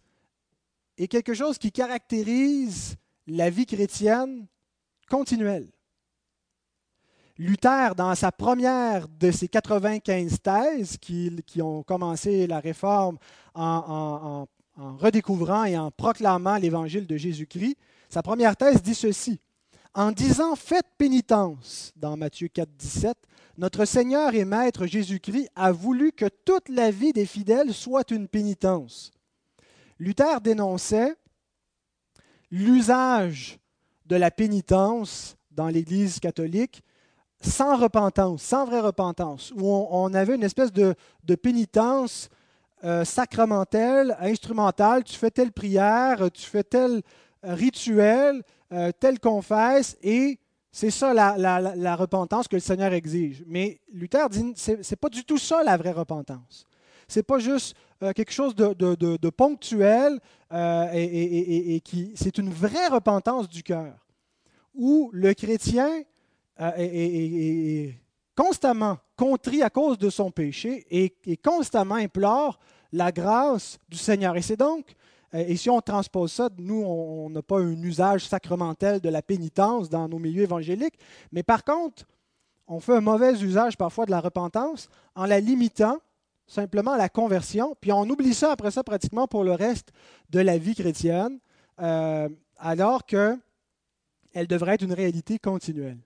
est 0.98 1.08
quelque 1.08 1.34
chose 1.34 1.58
qui 1.58 1.72
caractérise 1.72 2.96
la 3.28 3.50
vie 3.50 3.66
chrétienne 3.66 4.46
continuelle. 5.10 5.68
Luther, 7.38 7.96
dans 7.96 8.14
sa 8.14 8.32
première 8.32 9.08
de 9.08 9.32
ses 9.32 9.48
95 9.48 10.38
thèses 10.42 10.98
qui, 10.98 11.62
ont 11.62 11.82
commencé 11.82 12.46
la 12.46 12.60
réforme 12.60 13.18
en 13.56 14.48
redécouvrant 14.98 15.66
et 15.66 15.78
en 15.78 15.92
proclamant 15.92 16.58
l'évangile 16.58 17.08
de 17.08 17.18
Jésus-Christ, 17.18 17.78
sa 18.10 18.22
première 18.22 18.56
thèse 18.58 18.82
dit 18.82 18.96
ceci. 18.96 19.40
En 19.94 20.12
disant 20.12 20.56
Faites 20.56 20.88
pénitence, 20.98 21.92
dans 21.96 22.18
Matthieu 22.18 22.48
4, 22.48 22.70
17, 22.78 23.18
notre 23.58 23.86
Seigneur 23.86 24.34
et 24.34 24.46
Maître 24.46 24.86
Jésus-Christ 24.86 25.50
a 25.56 25.72
voulu 25.72 26.12
que 26.12 26.26
toute 26.46 26.70
la 26.70 26.92
vie 26.92 27.14
des 27.14 27.26
fidèles 27.26 27.74
soit 27.74 28.12
une 28.12 28.28
pénitence. 28.28 29.12
Luther 30.00 30.42
dénonçait 30.42 31.14
l'usage 32.50 33.60
de 34.06 34.16
la 34.16 34.32
pénitence 34.32 35.36
dans 35.52 35.68
l'Église 35.68 36.20
catholique 36.20 36.84
sans 37.42 37.76
repentance, 37.76 38.42
sans 38.42 38.66
vraie 38.66 38.80
repentance, 38.80 39.52
où 39.56 39.68
on, 39.68 40.14
avait 40.14 40.36
une 40.36 40.44
espèce 40.44 40.72
de, 40.72 40.96
pénitence 41.36 42.30
euh, 42.84 43.06
sacramentelle, 43.06 44.16
instrumentale. 44.20 45.04
Tu 45.04 45.16
fais 45.16 45.32
telle 45.32 45.52
prière, 45.52 46.30
tu 46.32 46.46
fais 46.46 46.64
tel 46.64 47.02
rituel, 47.44 48.44
euh, 48.72 48.92
tel 49.00 49.20
confesse, 49.20 49.98
et 50.02 50.40
c'est 50.72 50.92
ça 50.92 51.14
la, 51.14 51.96
repentance 51.96 52.48
que 52.48 52.56
le 52.56 52.62
Seigneur 52.62 52.94
exige. 52.94 53.44
Mais 53.48 53.82
Luther 53.92 54.30
dit 54.30 54.54
ce 54.56 54.72
n'est 54.72 54.98
pas 55.00 55.10
du 55.10 55.24
tout 55.24 55.38
ça 55.38 55.64
la 55.64 55.78
vraie 55.78 55.92
repentance. 55.92 56.66
Ce 57.08 57.20
n'est 57.20 57.24
pas 57.24 57.40
juste 57.40 57.76
euh, 58.04 58.14
quelque 58.14 58.32
chose 58.32 58.56
de, 58.56 59.30
ponctuel 59.30 60.20
et, 60.52 61.82
qui. 61.84 62.14
C'est 62.16 62.38
une 62.38 62.50
vraie 62.50 62.88
repentance 62.88 63.50
du 63.50 63.64
cœur 63.64 63.96
où 64.74 65.10
le 65.14 65.34
chrétien 65.34 66.04
euh, 66.60 66.72
est, 66.78 67.96
constamment 68.36 68.98
contrit 69.16 69.62
à 69.62 69.70
cause 69.70 69.98
de 69.98 70.10
son 70.10 70.32
péché 70.32 70.86
et, 70.90 71.38
constamment 71.38 71.96
implore 71.96 72.60
la 72.92 73.12
grâce 73.12 73.78
du 73.90 73.98
Seigneur. 73.98 74.36
Et 74.36 74.42
c'est 74.42 74.58
donc, 74.58 74.96
euh, 75.34 75.44
et 75.48 75.56
si 75.56 75.70
on 75.70 75.80
transpose 75.82 76.32
ça, 76.32 76.50
nous, 76.58 76.82
on 76.84 77.30
n'a 77.30 77.42
pas 77.42 77.60
un 77.60 77.82
usage 77.82 78.26
sacramentel 78.26 79.00
de 79.00 79.10
la 79.10 79.22
pénitence 79.22 79.90
dans 79.90 80.08
nos 80.08 80.20
milieux 80.20 80.44
évangéliques, 80.44 81.00
mais 81.32 81.44
par 81.44 81.64
contre, 81.64 82.06
on 82.68 82.80
fait 82.80 82.96
un 82.96 83.02
mauvais 83.02 83.34
usage 83.42 83.78
parfois 83.78 84.06
de 84.06 84.12
la 84.12 84.22
repentance 84.22 84.90
en 85.16 85.26
la 85.26 85.40
limitant 85.40 86.00
simplement 86.48 86.92
à 86.92 86.98
la 86.98 87.10
conversion, 87.10 87.78
puis 87.80 87.94
on 87.94 88.10
oublie 88.10 88.34
ça 88.34 88.52
après 88.52 88.72
ça 88.72 88.84
pratiquement 88.84 89.26
pour 89.26 89.46
le 89.46 89.54
reste 89.54 89.94
de 90.30 90.42
la 90.42 90.58
vie 90.58 90.76
chrétienne, 90.76 91.40
euh, 91.80 92.28
alors 92.58 93.06
que 93.06 93.38
elle 94.34 94.48
devrait 94.48 94.76
être 94.76 94.84
une 94.84 94.94
réalité 94.94 95.40
continuelle. 95.40 96.00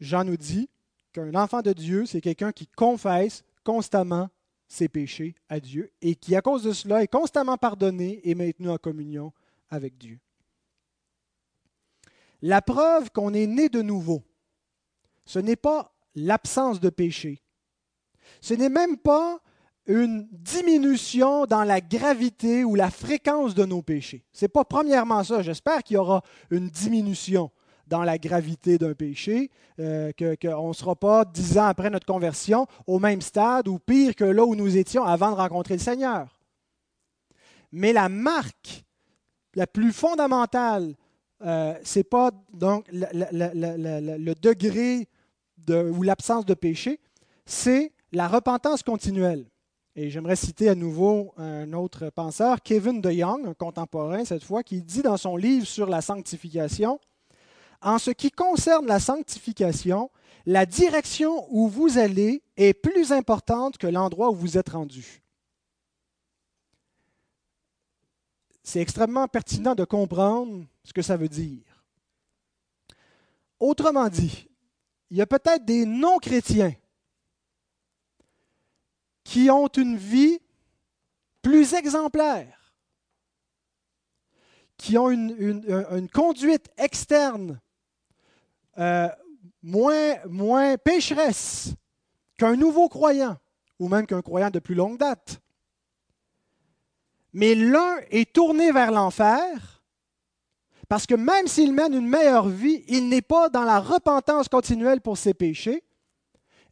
Jean 0.00 0.24
nous 0.24 0.36
dit 0.36 0.68
qu'un 1.14 1.34
enfant 1.34 1.62
de 1.62 1.72
Dieu, 1.72 2.04
c'est 2.04 2.20
quelqu'un 2.20 2.52
qui 2.52 2.66
confesse 2.66 3.44
constamment 3.62 4.28
ses 4.68 4.88
péchés 4.88 5.34
à 5.48 5.60
Dieu 5.60 5.92
et 6.02 6.16
qui, 6.16 6.36
à 6.36 6.42
cause 6.42 6.64
de 6.64 6.72
cela, 6.72 7.02
est 7.02 7.08
constamment 7.08 7.56
pardonné 7.56 8.20
et 8.24 8.34
maintenu 8.34 8.68
en 8.68 8.76
communion 8.76 9.32
avec 9.70 9.96
Dieu. 9.96 10.18
La 12.42 12.60
preuve 12.60 13.10
qu'on 13.10 13.32
est 13.32 13.46
né 13.46 13.68
de 13.68 13.80
nouveau, 13.80 14.22
ce 15.24 15.38
n'est 15.38 15.56
pas 15.56 15.94
l'absence 16.14 16.80
de 16.80 16.90
péché. 16.90 17.42
Ce 18.40 18.52
n'est 18.52 18.68
même 18.68 18.98
pas 18.98 19.40
une 19.86 20.28
diminution 20.32 21.46
dans 21.46 21.64
la 21.64 21.80
gravité 21.80 22.64
ou 22.64 22.74
la 22.74 22.90
fréquence 22.90 23.54
de 23.54 23.64
nos 23.64 23.82
péchés. 23.82 24.24
Ce 24.32 24.44
n'est 24.44 24.48
pas 24.50 24.64
premièrement 24.64 25.22
ça. 25.22 25.42
J'espère 25.42 25.82
qu'il 25.82 25.94
y 25.94 25.98
aura 25.98 26.22
une 26.50 26.68
diminution 26.68 27.50
dans 27.86 28.02
la 28.02 28.18
gravité 28.18 28.78
d'un 28.78 28.94
péché, 28.94 29.50
euh, 29.80 30.12
qu'on 30.40 30.68
ne 30.68 30.72
sera 30.72 30.96
pas 30.96 31.24
dix 31.24 31.58
ans 31.58 31.66
après 31.66 31.90
notre 31.90 32.06
conversion 32.06 32.66
au 32.86 32.98
même 32.98 33.20
stade 33.20 33.68
ou 33.68 33.78
pire 33.78 34.14
que 34.14 34.24
là 34.24 34.44
où 34.44 34.54
nous 34.54 34.76
étions 34.76 35.04
avant 35.04 35.30
de 35.30 35.36
rencontrer 35.36 35.74
le 35.74 35.80
Seigneur. 35.80 36.38
Mais 37.72 37.92
la 37.92 38.08
marque 38.08 38.84
la 39.54 39.66
plus 39.66 39.92
fondamentale, 39.92 40.94
euh, 41.42 41.74
ce 41.82 41.98
n'est 41.98 42.04
pas 42.04 42.30
donc 42.52 42.86
le 42.92 44.34
degré 44.34 45.08
de, 45.58 45.90
ou 45.90 46.02
l'absence 46.02 46.44
de 46.46 46.54
péché, 46.54 47.00
c'est 47.46 47.92
la 48.12 48.28
repentance 48.28 48.82
continuelle. 48.82 49.46
Et 49.96 50.10
j'aimerais 50.10 50.36
citer 50.36 50.68
à 50.68 50.74
nouveau 50.74 51.32
un 51.36 51.72
autre 51.72 52.10
penseur, 52.10 52.62
Kevin 52.62 53.00
DeYoung, 53.00 53.46
un 53.46 53.54
contemporain 53.54 54.24
cette 54.24 54.42
fois, 54.42 54.62
qui 54.64 54.82
dit 54.82 55.02
dans 55.02 55.16
son 55.16 55.36
livre 55.36 55.66
sur 55.66 55.88
la 55.88 56.00
sanctification, 56.00 56.98
En 57.84 57.98
ce 57.98 58.10
qui 58.10 58.30
concerne 58.30 58.86
la 58.86 58.98
sanctification, 58.98 60.10
la 60.46 60.64
direction 60.64 61.46
où 61.50 61.68
vous 61.68 61.98
allez 61.98 62.42
est 62.56 62.72
plus 62.72 63.12
importante 63.12 63.76
que 63.76 63.86
l'endroit 63.86 64.30
où 64.30 64.34
vous 64.34 64.56
êtes 64.56 64.70
rendu. 64.70 65.22
C'est 68.62 68.80
extrêmement 68.80 69.28
pertinent 69.28 69.74
de 69.74 69.84
comprendre 69.84 70.64
ce 70.82 70.94
que 70.94 71.02
ça 71.02 71.18
veut 71.18 71.28
dire. 71.28 71.84
Autrement 73.60 74.08
dit, 74.08 74.48
il 75.10 75.18
y 75.18 75.22
a 75.22 75.26
peut-être 75.26 75.66
des 75.66 75.84
non-chrétiens 75.84 76.74
qui 79.24 79.50
ont 79.50 79.68
une 79.68 79.98
vie 79.98 80.38
plus 81.42 81.74
exemplaire, 81.74 82.74
qui 84.78 84.96
ont 84.96 85.10
une, 85.10 86.08
conduite 86.08 86.70
externe 86.78 87.60
euh, 88.78 89.08
moins, 89.62 90.16
moins 90.28 90.76
pécheresse 90.76 91.74
qu'un 92.38 92.56
nouveau 92.56 92.88
croyant, 92.88 93.36
ou 93.78 93.88
même 93.88 94.06
qu'un 94.06 94.22
croyant 94.22 94.50
de 94.50 94.58
plus 94.58 94.74
longue 94.74 94.98
date. 94.98 95.40
Mais 97.32 97.54
l'un 97.54 97.96
est 98.10 98.32
tourné 98.32 98.72
vers 98.72 98.92
l'enfer, 98.92 99.82
parce 100.88 101.06
que 101.06 101.14
même 101.14 101.46
s'il 101.46 101.72
mène 101.72 101.94
une 101.94 102.08
meilleure 102.08 102.48
vie, 102.48 102.84
il 102.88 103.08
n'est 103.08 103.22
pas 103.22 103.48
dans 103.48 103.64
la 103.64 103.80
repentance 103.80 104.48
continuelle 104.48 105.00
pour 105.00 105.18
ses 105.18 105.34
péchés, 105.34 105.82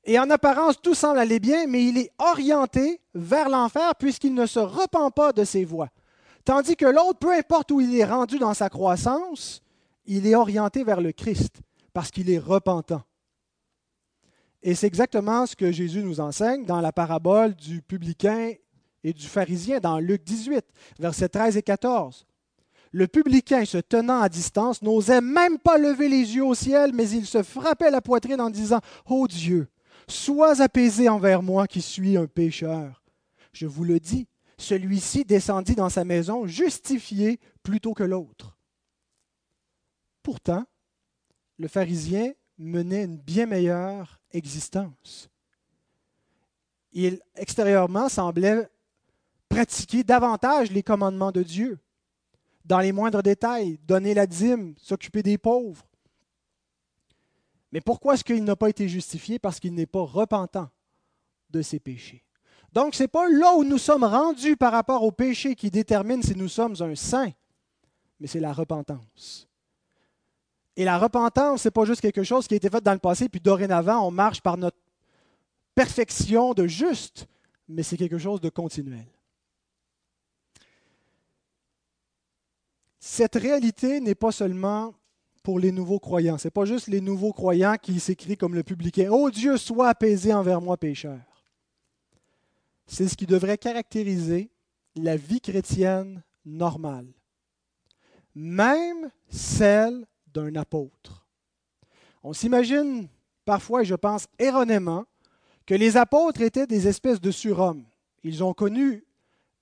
et 0.04 0.18
en 0.18 0.30
apparence, 0.30 0.80
tout 0.82 0.94
semble 0.94 1.18
aller 1.18 1.38
bien, 1.38 1.66
mais 1.66 1.85
il 1.85 1.97
est 1.97 2.11
orienté 2.18 3.00
vers 3.14 3.49
l'enfer 3.49 3.94
puisqu'il 3.94 4.35
ne 4.35 4.47
se 4.47 4.59
repent 4.59 5.11
pas 5.14 5.32
de 5.32 5.44
ses 5.44 5.64
voies. 5.64 5.90
Tandis 6.44 6.75
que 6.75 6.87
l'autre, 6.87 7.21
peu 7.21 7.32
importe 7.32 7.71
où 7.71 7.80
il 7.80 7.97
est 7.97 8.04
rendu 8.04 8.38
dans 8.38 8.54
sa 8.54 8.68
croissance, 8.68 9.62
il 10.06 10.26
est 10.26 10.35
orienté 10.35 10.82
vers 10.82 11.00
le 11.00 11.12
Christ 11.12 11.61
parce 11.92 12.11
qu'il 12.11 12.30
est 12.30 12.38
repentant. 12.38 13.02
Et 14.62 14.75
c'est 14.75 14.87
exactement 14.87 15.46
ce 15.46 15.56
que 15.56 15.72
Jésus 15.72 16.02
nous 16.02 16.20
enseigne 16.20 16.64
dans 16.64 16.80
la 16.80 16.92
parabole 16.92 17.54
du 17.54 17.82
publicain 17.82 18.52
et 19.02 19.12
du 19.12 19.26
pharisien 19.26 19.80
dans 19.80 19.99
Luc 19.99 20.22
18, 20.22 20.64
versets 21.00 21.28
13 21.28 21.56
et 21.56 21.62
14. 21.62 22.26
Le 22.92 23.08
publicain, 23.08 23.64
se 23.64 23.78
tenant 23.78 24.20
à 24.20 24.28
distance, 24.28 24.82
n'osait 24.82 25.22
même 25.22 25.58
pas 25.58 25.78
lever 25.78 26.08
les 26.08 26.37
yeux 26.37 26.44
au 26.44 26.54
ciel, 26.54 26.92
mais 26.92 27.08
il 27.08 27.26
se 27.26 27.42
frappait 27.42 27.90
la 27.90 28.02
poitrine 28.02 28.40
en 28.40 28.50
disant 28.50 28.80
Ô 29.06 29.26
Dieu, 29.26 29.68
Sois 30.08 30.61
apaisé 30.61 31.08
envers 31.08 31.42
moi 31.42 31.66
qui 31.66 31.80
suis 31.80 32.16
un 32.16 32.26
pécheur. 32.26 33.02
Je 33.52 33.66
vous 33.66 33.84
le 33.84 34.00
dis, 34.00 34.28
celui-ci 34.58 35.25
descendit 35.25 35.75
dans 35.75 35.88
sa 35.88 36.04
maison 36.04 36.46
justifié 36.46 37.40
plutôt 37.62 37.94
que 37.94 38.02
l'autre. 38.02 38.56
Pourtant, 40.22 40.64
le 41.62 41.69
pharisien 41.69 42.33
menait 42.59 43.04
une 43.04 43.16
bien 43.16 43.47
meilleure 43.47 44.21
existence. 44.33 45.31
Il 46.92 47.21
extérieurement 47.37 48.09
semblait 48.09 48.69
pratiquer 49.49 50.02
davantage 50.02 50.73
les 50.73 50.83
commandements 50.83 51.33
de 51.33 51.42
Dieu, 51.42 51.78
dans 52.64 52.81
les 52.81 52.92
moindres 52.92 53.23
détails, 53.23 53.78
donner 53.87 54.12
la 54.12 54.26
dîme, 54.26 54.75
s'occuper 54.76 55.23
des 55.23 55.38
pauvres, 55.38 55.87
mais 57.71 57.81
pourquoi 57.81 58.14
est-ce 58.14 58.25
qu'il 58.25 58.45
n'a 58.45 58.57
pas 58.57 58.69
été 58.69 58.88
justifié? 58.88 59.38
Parce 59.38 59.59
qu'il 59.59 59.73
n'est 59.73 59.87
pas 59.87 60.02
repentant 60.02 60.69
de 61.49 61.62
ses 61.62 61.81
péchés. 61.81 62.25
Donc, 62.73 62.95
ce 62.95 63.04
n'est 63.04 63.09
pas 63.09 63.28
là 63.28 63.54
où 63.54 63.64
nous 63.64 63.78
sommes 63.78 64.04
rendus 64.04 64.57
par 64.57 64.73
rapport 64.73 65.02
au 65.02 65.12
péché 65.12 65.54
qui 65.54 65.71
détermine 65.71 66.23
si 66.23 66.37
nous 66.37 66.49
sommes 66.49 66.75
un 66.81 66.95
saint, 66.95 67.33
mais 68.21 68.26
c'est 68.26 68.40
la 68.40 68.52
repentance. 68.52 69.49
Et 70.76 70.85
la 70.85 70.99
repentance, 70.99 71.62
ce 71.62 71.69
n'est 71.69 71.73
pas 71.73 71.85
juste 71.85 72.00
quelque 72.00 72.23
chose 72.23 72.47
qui 72.47 72.55
a 72.55 72.57
été 72.57 72.71
fait 72.71 72.83
dans 72.83 72.93
le 72.93 72.99
passé, 72.99 73.29
puis 73.29 73.41
dorénavant, 73.41 74.07
on 74.07 74.11
marche 74.11 74.41
par 74.41 74.57
notre 74.57 74.79
perfection 75.75 76.55
de 76.55 76.67
juste, 76.67 77.26
mais 77.69 77.83
c'est 77.83 77.97
quelque 77.97 78.19
chose 78.19 78.41
de 78.41 78.49
continuel. 78.49 79.07
Cette 82.99 83.35
réalité 83.35 84.00
n'est 84.00 84.14
pas 84.14 84.33
seulement 84.33 84.95
pour 85.43 85.59
les 85.59 85.73
nouveaux 85.73 85.99
croyants. 85.99 86.38
Ce 86.38 86.47
n'est 86.47 86.52
pas 86.52 86.64
juste 86.64 86.87
les 86.87 87.00
nouveaux 87.00 87.33
croyants 87.33 87.76
qui 87.81 87.99
s'écrient 87.99 88.37
comme 88.37 88.55
le 88.55 88.62
publicain. 88.62 89.09
Oh 89.11 89.31
Dieu, 89.31 89.57
sois 89.57 89.88
apaisé 89.88 90.33
envers 90.33 90.61
moi, 90.61 90.76
pécheur. 90.76 91.19
C'est 92.87 93.09
ce 93.09 93.17
qui 93.17 93.26
devrait 93.26 93.59
caractériser 93.59 94.50
la 94.95 95.17
vie 95.17 95.41
chrétienne 95.41 96.23
normale, 96.45 97.07
même 98.35 99.11
celle 99.29 100.07
d'un 100.33 100.55
apôtre. 100.57 101.27
On 102.23 102.33
s'imagine 102.33 103.09
parfois, 103.45 103.83
et 103.83 103.85
je 103.85 103.95
pense 103.95 104.27
erronément, 104.39 105.05
que 105.67 105.75
les 105.75 105.97
apôtres 105.97 106.41
étaient 106.41 106.67
des 106.67 106.89
espèces 106.89 107.21
de 107.21 107.31
surhommes. 107.31 107.85
Ils 108.23 108.43
ont 108.43 108.55
connu 108.55 109.05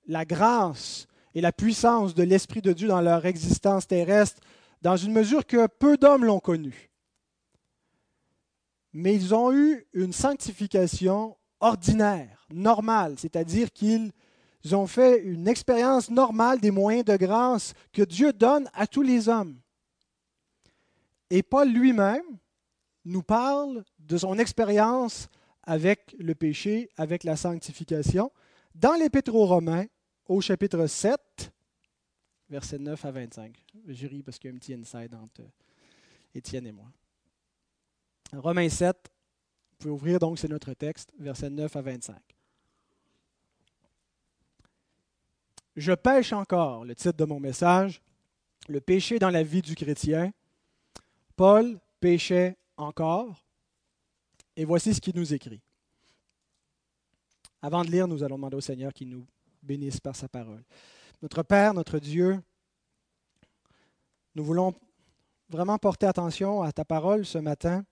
la 0.06 0.24
grâce 0.24 1.06
et 1.34 1.40
la 1.40 1.52
puissance 1.52 2.14
de 2.14 2.22
l'Esprit 2.22 2.62
de 2.62 2.72
Dieu 2.72 2.88
dans 2.88 3.00
leur 3.00 3.26
existence 3.26 3.86
terrestre 3.86 4.40
dans 4.82 4.96
une 4.96 5.12
mesure 5.12 5.46
que 5.46 5.66
peu 5.66 5.96
d'hommes 5.96 6.24
l'ont 6.24 6.40
connue. 6.40 6.90
Mais 8.92 9.14
ils 9.14 9.34
ont 9.34 9.52
eu 9.52 9.86
une 9.92 10.12
sanctification 10.12 11.36
ordinaire, 11.60 12.46
normale, 12.52 13.14
c'est-à-dire 13.18 13.70
qu'ils 13.72 14.12
ont 14.72 14.86
fait 14.86 15.20
une 15.20 15.46
expérience 15.46 16.10
normale 16.10 16.60
des 16.60 16.70
moyens 16.70 17.04
de 17.04 17.16
grâce 17.16 17.74
que 17.92 18.02
Dieu 18.02 18.32
donne 18.32 18.68
à 18.74 18.86
tous 18.86 19.02
les 19.02 19.28
hommes. 19.28 19.56
Et 21.30 21.42
Paul 21.42 21.72
lui-même 21.72 22.38
nous 23.04 23.22
parle 23.22 23.84
de 23.98 24.18
son 24.18 24.38
expérience 24.38 25.28
avec 25.62 26.14
le 26.18 26.34
péché, 26.34 26.88
avec 26.96 27.24
la 27.24 27.36
sanctification, 27.36 28.32
dans 28.74 28.94
l'Épître 28.94 29.34
aux 29.34 29.46
Romains, 29.46 29.86
au 30.26 30.40
chapitre 30.40 30.86
7, 30.86 31.52
versets 32.48 32.78
9 32.78 33.04
à 33.04 33.10
25. 33.10 33.64
Je 33.86 34.06
ris 34.06 34.22
parce 34.22 34.38
qu'il 34.38 34.50
y 34.50 34.52
a 34.52 34.56
un 34.56 34.58
petit 34.58 34.74
inside 34.74 35.14
entre 35.14 35.42
Étienne 36.34 36.66
et 36.66 36.72
moi. 36.72 36.90
Romains 38.32 38.68
7, 38.68 38.96
vous 39.70 39.76
pouvez 39.78 39.90
ouvrir 39.92 40.18
donc, 40.18 40.38
c'est 40.38 40.48
notre 40.48 40.72
texte, 40.74 41.12
versets 41.18 41.50
9 41.50 41.74
à 41.74 41.82
25. 41.82 42.16
Je 45.76 45.92
pêche 45.92 46.32
encore, 46.32 46.84
le 46.84 46.94
titre 46.94 47.16
de 47.16 47.24
mon 47.24 47.40
message, 47.40 48.02
le 48.68 48.80
péché 48.80 49.18
dans 49.18 49.30
la 49.30 49.42
vie 49.42 49.62
du 49.62 49.74
chrétien. 49.74 50.32
Paul 51.40 51.80
péchait 52.00 52.58
encore. 52.76 53.46
Et 54.56 54.66
voici 54.66 54.92
ce 54.92 55.00
qu'il 55.00 55.16
nous 55.16 55.32
écrit. 55.32 55.62
Avant 57.62 57.82
de 57.82 57.90
lire, 57.90 58.06
nous 58.06 58.22
allons 58.22 58.36
demander 58.36 58.58
au 58.58 58.60
Seigneur 58.60 58.92
qu'il 58.92 59.08
nous 59.08 59.26
bénisse 59.62 60.00
par 60.00 60.14
sa 60.14 60.28
parole. 60.28 60.62
Notre 61.22 61.42
Père, 61.42 61.72
notre 61.72 61.98
Dieu, 61.98 62.38
nous 64.34 64.44
voulons 64.44 64.74
vraiment 65.48 65.78
porter 65.78 66.04
attention 66.04 66.60
à 66.60 66.72
ta 66.72 66.84
parole 66.84 67.24
ce 67.24 67.38
matin, 67.38 67.86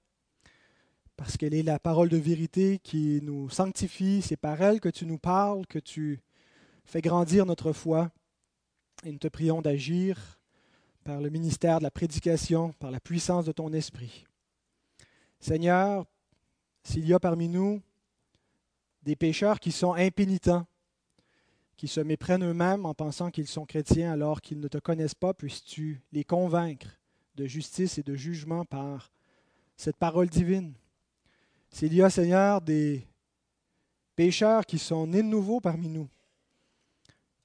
parce 1.17 1.39
qu'elle 1.39 1.55
est 1.55 1.63
la 1.63 1.79
parole 1.79 2.11
de 2.11 2.19
vérité 2.19 2.79
qui 2.81 3.21
nous 3.23 3.49
sanctifie. 3.49 4.21
C'est 4.21 4.37
par 4.37 4.61
elle 4.61 4.79
que 4.79 4.91
tu 4.91 5.07
nous 5.07 5.19
parles, 5.19 5.67
que 5.67 5.79
tu 5.79 6.21
fais 6.85 7.01
grandir 7.01 7.47
notre 7.47 7.73
foi. 7.73 8.11
Et 9.05 9.11
nous 9.11 9.19
te 9.19 9.29
prions 9.29 9.63
d'agir 9.63 10.38
par 11.09 11.23
le 11.23 11.31
ministère 11.31 11.79
de 11.79 11.85
la 11.85 11.91
prédication, 11.91 12.73
par 12.73 12.91
la 12.91 13.01
puissance 13.01 13.47
de 13.47 13.53
ton 13.53 13.73
esprit. 13.73 14.27
Seigneur, 15.41 16.05
s'il 16.83 17.09
y 17.09 17.15
a 17.15 17.19
parmi 17.19 17.49
nous 17.49 17.81
des 19.05 19.17
pécheurs 19.17 19.59
qui 19.59 19.73
sont 19.73 19.95
impénitents, 19.95 20.67
qui 21.79 21.89
se 21.89 22.01
méprennent 22.01 22.45
eux-mêmes 22.45 22.85
en 22.85 22.93
pensant 22.93 23.31
qu'ils 23.31 23.47
sont 23.47 23.65
chrétiens 23.65 24.13
alors 24.13 24.43
qu'ils 24.43 24.61
ne 24.61 24.69
te 24.69 24.77
connaissent 24.77 25.15
pas, 25.15 25.33
puisses-tu 25.33 26.03
les 26.13 26.25
convaincre 26.25 26.89
de 27.37 27.47
justice 27.47 27.97
et 27.97 28.03
de 28.03 28.15
jugement 28.15 28.67
par 28.67 29.11
cette 29.79 29.97
parole 29.97 30.29
divine? 30.29 30.75
S'il 31.71 31.95
y 31.95 32.03
a, 32.03 32.11
Seigneur, 32.11 32.61
des 32.61 33.07
pécheurs 34.15 34.67
qui 34.67 34.79
sont 34.79 35.07
nés 35.07 35.23
de 35.23 35.29
nouveau 35.29 35.59
parmi 35.59 35.89
nous 35.89 36.11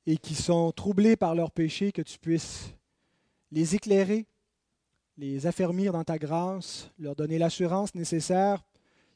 et 0.06 0.18
qui 0.18 0.36
sont 0.36 0.74
troublés 0.74 1.16
par 1.16 1.34
leurs 1.34 1.52
péchés, 1.52 1.94
que 1.94 2.02
tu 2.02 2.20
puisses 2.20 2.74
les 3.54 3.76
éclairer, 3.76 4.26
les 5.16 5.46
affermir 5.46 5.94
dans 5.94 6.04
ta 6.04 6.18
grâce, 6.18 6.90
leur 6.98 7.16
donner 7.16 7.38
l'assurance 7.38 7.94
nécessaire 7.94 8.66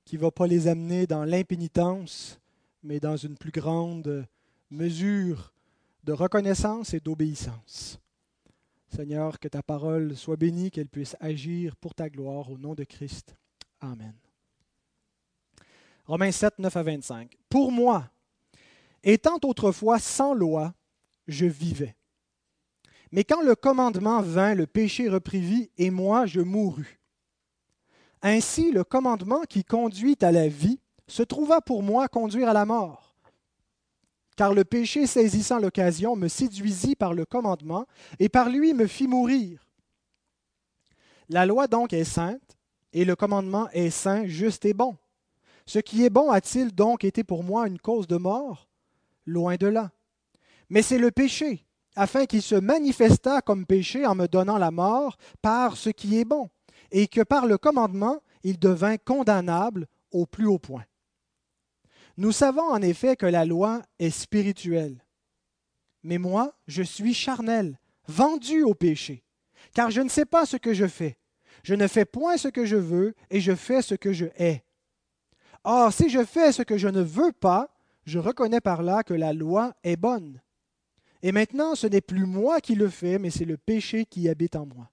qui 0.06 0.16
ne 0.16 0.22
va 0.22 0.32
pas 0.32 0.46
les 0.46 0.68
amener 0.68 1.08
dans 1.08 1.26
l'impénitence, 1.26 2.40
mais 2.84 3.00
dans 3.00 3.18
une 3.18 3.36
plus 3.36 3.52
grande 3.52 4.28
mesure 4.70 5.54
de 6.04 6.14
reconnaissance 6.14 6.94
et 6.94 7.00
d'obéissance. 7.00 8.00
Seigneur, 8.96 9.40
que 9.40 9.48
ta 9.48 9.64
parole 9.64 10.16
soit 10.16 10.38
bénie, 10.38 10.70
qu'elle 10.70 10.88
puisse 10.88 11.18
agir 11.20 11.76
pour 11.76 11.96
ta 11.96 12.08
gloire 12.08 12.52
au 12.52 12.60
nom 12.60 12.76
de 12.76 12.84
Christ. 12.84 13.36
Amen. 13.82 14.14
Romains 16.06 16.32
7, 16.32 16.60
9 16.60 16.78
à 16.78 16.84
25. 16.84 17.36
Pour 17.50 17.72
moi, 17.72 18.08
étant 19.04 19.40
autrefois 19.44 19.98
sans 19.98 20.36
loi, 20.36 20.76
je 21.28 21.48
vivais. 21.48 21.96
Mais 23.12 23.24
quand 23.24 23.42
le 23.42 23.56
commandement 23.56 24.22
vint, 24.22 24.54
le 24.54 24.68
péché 24.68 25.10
reprit 25.10 25.40
vie, 25.40 25.70
et 25.78 25.90
moi 25.90 26.26
je 26.26 26.42
mourus. 26.42 27.00
Ainsi, 28.22 28.72
le 28.72 28.84
commandement 28.84 29.42
qui 29.42 29.64
conduit 29.64 30.18
à 30.22 30.32
la 30.32 30.48
vie 30.48 30.80
se 31.08 31.24
trouva 31.24 31.62
pour 31.62 31.84
moi 31.84 32.08
conduire 32.08 32.50
à 32.50 32.54
la 32.54 32.66
mort. 32.66 33.16
Car 34.36 34.54
le 34.54 34.66
péché, 34.66 35.08
saisissant 35.08 35.60
l'occasion, 35.60 36.16
me 36.16 36.28
séduisit 36.28 36.96
par 36.96 37.14
le 37.14 37.26
commandement, 37.26 37.88
et 38.20 38.30
par 38.30 38.50
lui 38.50 38.74
me 38.74 38.88
fit 38.88 39.08
mourir. 39.08 39.68
La 41.30 41.46
loi 41.46 41.68
donc 41.68 41.94
est 41.94 42.04
sainte, 42.04 42.58
et 42.94 43.06
le 43.06 43.16
commandement 43.16 43.70
est 43.72 43.90
saint, 43.90 44.26
juste 44.26 44.66
et 44.66 44.74
bon. 44.74 44.98
Ce 45.66 45.80
qui 45.80 46.04
est 46.04 46.10
bon 46.10 46.32
a-t-il 46.32 46.74
donc 46.74 47.04
été 47.04 47.24
pour 47.24 47.44
moi 47.44 47.68
une 47.68 47.80
cause 47.80 48.08
de 48.08 48.18
mort? 48.18 48.70
Loin 49.26 49.56
de 49.56 49.68
là. 49.68 49.92
Mais 50.70 50.82
c'est 50.82 50.98
le 50.98 51.12
péché 51.12 51.67
afin 51.98 52.28
qu'il 52.28 52.44
se 52.44 52.56
manifestât 52.56 53.42
comme 53.42 53.66
péché 53.66 54.06
en 54.06 54.16
me 54.16 54.28
donnant 54.28 54.60
la 54.60 54.72
mort 54.72 55.18
par 55.42 55.76
ce 55.76 55.90
qui 55.90 56.20
est 56.20 56.26
bon, 56.26 56.50
et 56.92 57.08
que 57.08 57.22
par 57.22 57.48
le 57.48 57.58
commandement 57.58 58.22
il 58.44 58.60
devint 58.60 58.98
condamnable 58.98 59.88
au 60.12 60.26
plus 60.26 60.46
haut 60.46 60.60
point. 60.60 60.86
Nous 62.16 62.32
savons 62.32 62.70
en 62.70 62.82
effet 62.82 63.16
que 63.16 63.26
la 63.26 63.46
loi 63.46 63.82
est 64.00 64.12
spirituelle, 64.12 65.04
mais 66.04 66.20
moi 66.20 66.54
je 66.68 66.84
suis 66.84 67.16
charnel, 67.16 67.80
vendu 68.08 68.62
au 68.62 68.76
péché, 68.76 69.24
car 69.74 69.90
je 69.90 70.02
ne 70.02 70.10
sais 70.10 70.26
pas 70.26 70.46
ce 70.46 70.56
que 70.56 70.74
je 70.74 70.88
fais. 70.88 71.18
Je 71.64 71.74
ne 71.74 71.88
fais 71.88 72.06
point 72.06 72.38
ce 72.38 72.48
que 72.48 72.66
je 72.66 72.76
veux, 72.76 73.16
et 73.32 73.42
je 73.42 73.56
fais 73.56 73.82
ce 73.82 73.96
que 73.96 74.14
je 74.14 74.28
hais. 74.38 74.64
Or, 75.64 75.92
si 75.92 76.10
je 76.10 76.24
fais 76.24 76.52
ce 76.52 76.62
que 76.62 76.78
je 76.78 76.88
ne 76.88 77.02
veux 77.02 77.32
pas, 77.34 77.76
je 78.06 78.20
reconnais 78.20 78.62
par 78.62 78.84
là 78.84 79.04
que 79.04 79.16
la 79.16 79.34
loi 79.34 79.74
est 79.84 79.98
bonne. 79.98 80.40
Et 81.24 81.32
maintenant, 81.32 81.76
ce 81.76 81.88
n'est 81.88 82.02
plus 82.02 82.26
moi 82.26 82.62
qui 82.62 82.76
le 82.76 82.90
fais, 82.90 83.18
mais 83.20 83.30
c'est 83.30 83.46
le 83.46 83.58
péché 83.58 84.06
qui 84.06 84.30
habite 84.30 84.56
en 84.56 84.66
moi. 84.66 84.90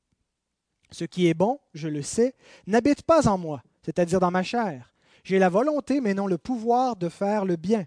Ce 0.91 1.05
qui 1.05 1.27
est 1.27 1.35
bon, 1.35 1.61
je 1.75 1.89
le 1.89 2.03
sais, 2.03 2.35
n'habite 2.67 3.03
pas 3.03 3.29
en 3.29 3.37
moi, 3.37 3.63
c'est-à-dire 3.83 4.21
dans 4.21 4.31
ma 4.31 4.43
chair. 4.43 4.93
J'ai 5.25 5.39
la 5.39 5.49
volonté, 5.49 6.01
mais 6.01 6.15
non 6.15 6.27
le 6.27 6.39
pouvoir 6.39 6.97
de 6.97 7.09
faire 7.09 7.45
le 7.45 7.57
bien. 7.57 7.85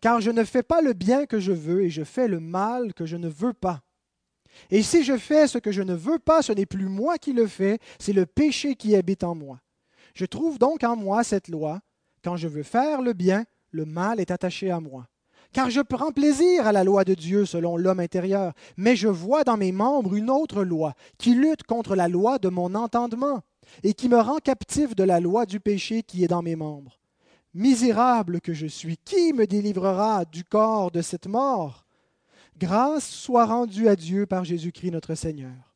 Car 0.00 0.20
je 0.20 0.30
ne 0.30 0.44
fais 0.44 0.62
pas 0.62 0.82
le 0.82 0.92
bien 0.92 1.26
que 1.26 1.40
je 1.40 1.52
veux, 1.52 1.84
et 1.84 1.90
je 1.90 2.04
fais 2.04 2.28
le 2.28 2.40
mal 2.40 2.92
que 2.94 3.06
je 3.06 3.16
ne 3.16 3.28
veux 3.28 3.52
pas. 3.52 3.82
Et 4.70 4.82
si 4.82 5.04
je 5.04 5.16
fais 5.16 5.46
ce 5.46 5.58
que 5.58 5.72
je 5.72 5.82
ne 5.82 5.94
veux 5.94 6.18
pas, 6.18 6.42
ce 6.42 6.52
n'est 6.52 6.66
plus 6.66 6.86
moi 6.86 7.18
qui 7.18 7.32
le 7.32 7.46
fais, 7.46 7.78
c'est 7.98 8.12
le 8.12 8.26
péché 8.26 8.74
qui 8.74 8.96
habite 8.96 9.24
en 9.24 9.34
moi. 9.34 9.60
Je 10.14 10.24
trouve 10.24 10.58
donc 10.58 10.82
en 10.82 10.96
moi 10.96 11.24
cette 11.24 11.48
loi. 11.48 11.80
Quand 12.22 12.36
je 12.36 12.48
veux 12.48 12.62
faire 12.62 13.02
le 13.02 13.12
bien, 13.12 13.44
le 13.70 13.84
mal 13.84 14.18
est 14.18 14.30
attaché 14.30 14.70
à 14.70 14.80
moi 14.80 15.06
car 15.56 15.70
je 15.70 15.80
prends 15.80 16.12
plaisir 16.12 16.66
à 16.66 16.72
la 16.72 16.84
loi 16.84 17.02
de 17.04 17.14
Dieu 17.14 17.46
selon 17.46 17.78
l'homme 17.78 18.00
intérieur, 18.00 18.52
mais 18.76 18.94
je 18.94 19.08
vois 19.08 19.42
dans 19.42 19.56
mes 19.56 19.72
membres 19.72 20.14
une 20.14 20.28
autre 20.28 20.62
loi 20.62 20.92
qui 21.16 21.34
lutte 21.34 21.62
contre 21.62 21.96
la 21.96 22.08
loi 22.08 22.38
de 22.38 22.50
mon 22.50 22.74
entendement 22.74 23.40
et 23.82 23.94
qui 23.94 24.10
me 24.10 24.20
rend 24.20 24.36
captif 24.36 24.94
de 24.94 25.02
la 25.02 25.18
loi 25.18 25.46
du 25.46 25.58
péché 25.58 26.02
qui 26.02 26.22
est 26.22 26.28
dans 26.28 26.42
mes 26.42 26.56
membres. 26.56 27.00
Misérable 27.54 28.42
que 28.42 28.52
je 28.52 28.66
suis, 28.66 28.98
qui 28.98 29.32
me 29.32 29.46
délivrera 29.46 30.26
du 30.26 30.44
corps 30.44 30.90
de 30.90 31.00
cette 31.00 31.26
mort? 31.26 31.86
Grâce 32.58 33.08
soit 33.08 33.46
rendue 33.46 33.88
à 33.88 33.96
Dieu 33.96 34.26
par 34.26 34.44
Jésus-Christ 34.44 34.90
notre 34.90 35.14
Seigneur. 35.14 35.74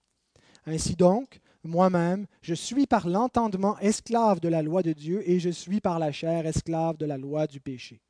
Ainsi 0.67 0.95
donc, 0.95 1.41
moi-même, 1.65 2.27
je 2.43 2.53
suis 2.53 2.87
par 2.87 3.09
l'entendement 3.09 3.79
esclave 3.79 4.41
de 4.41 4.49
la 4.49 4.61
loi 4.61 4.83
de 4.83 4.93
Dieu 4.93 5.23
et 5.27 5.41
je 5.41 5.49
suis 5.49 5.81
par 5.81 5.99
la 5.99 6.13
chair 6.13 6.45
esclave 6.45 6.99
de 6.99 7.07
la 7.07 7.17
loi 7.17 7.47
du 7.47 7.61
péché. 7.61 8.03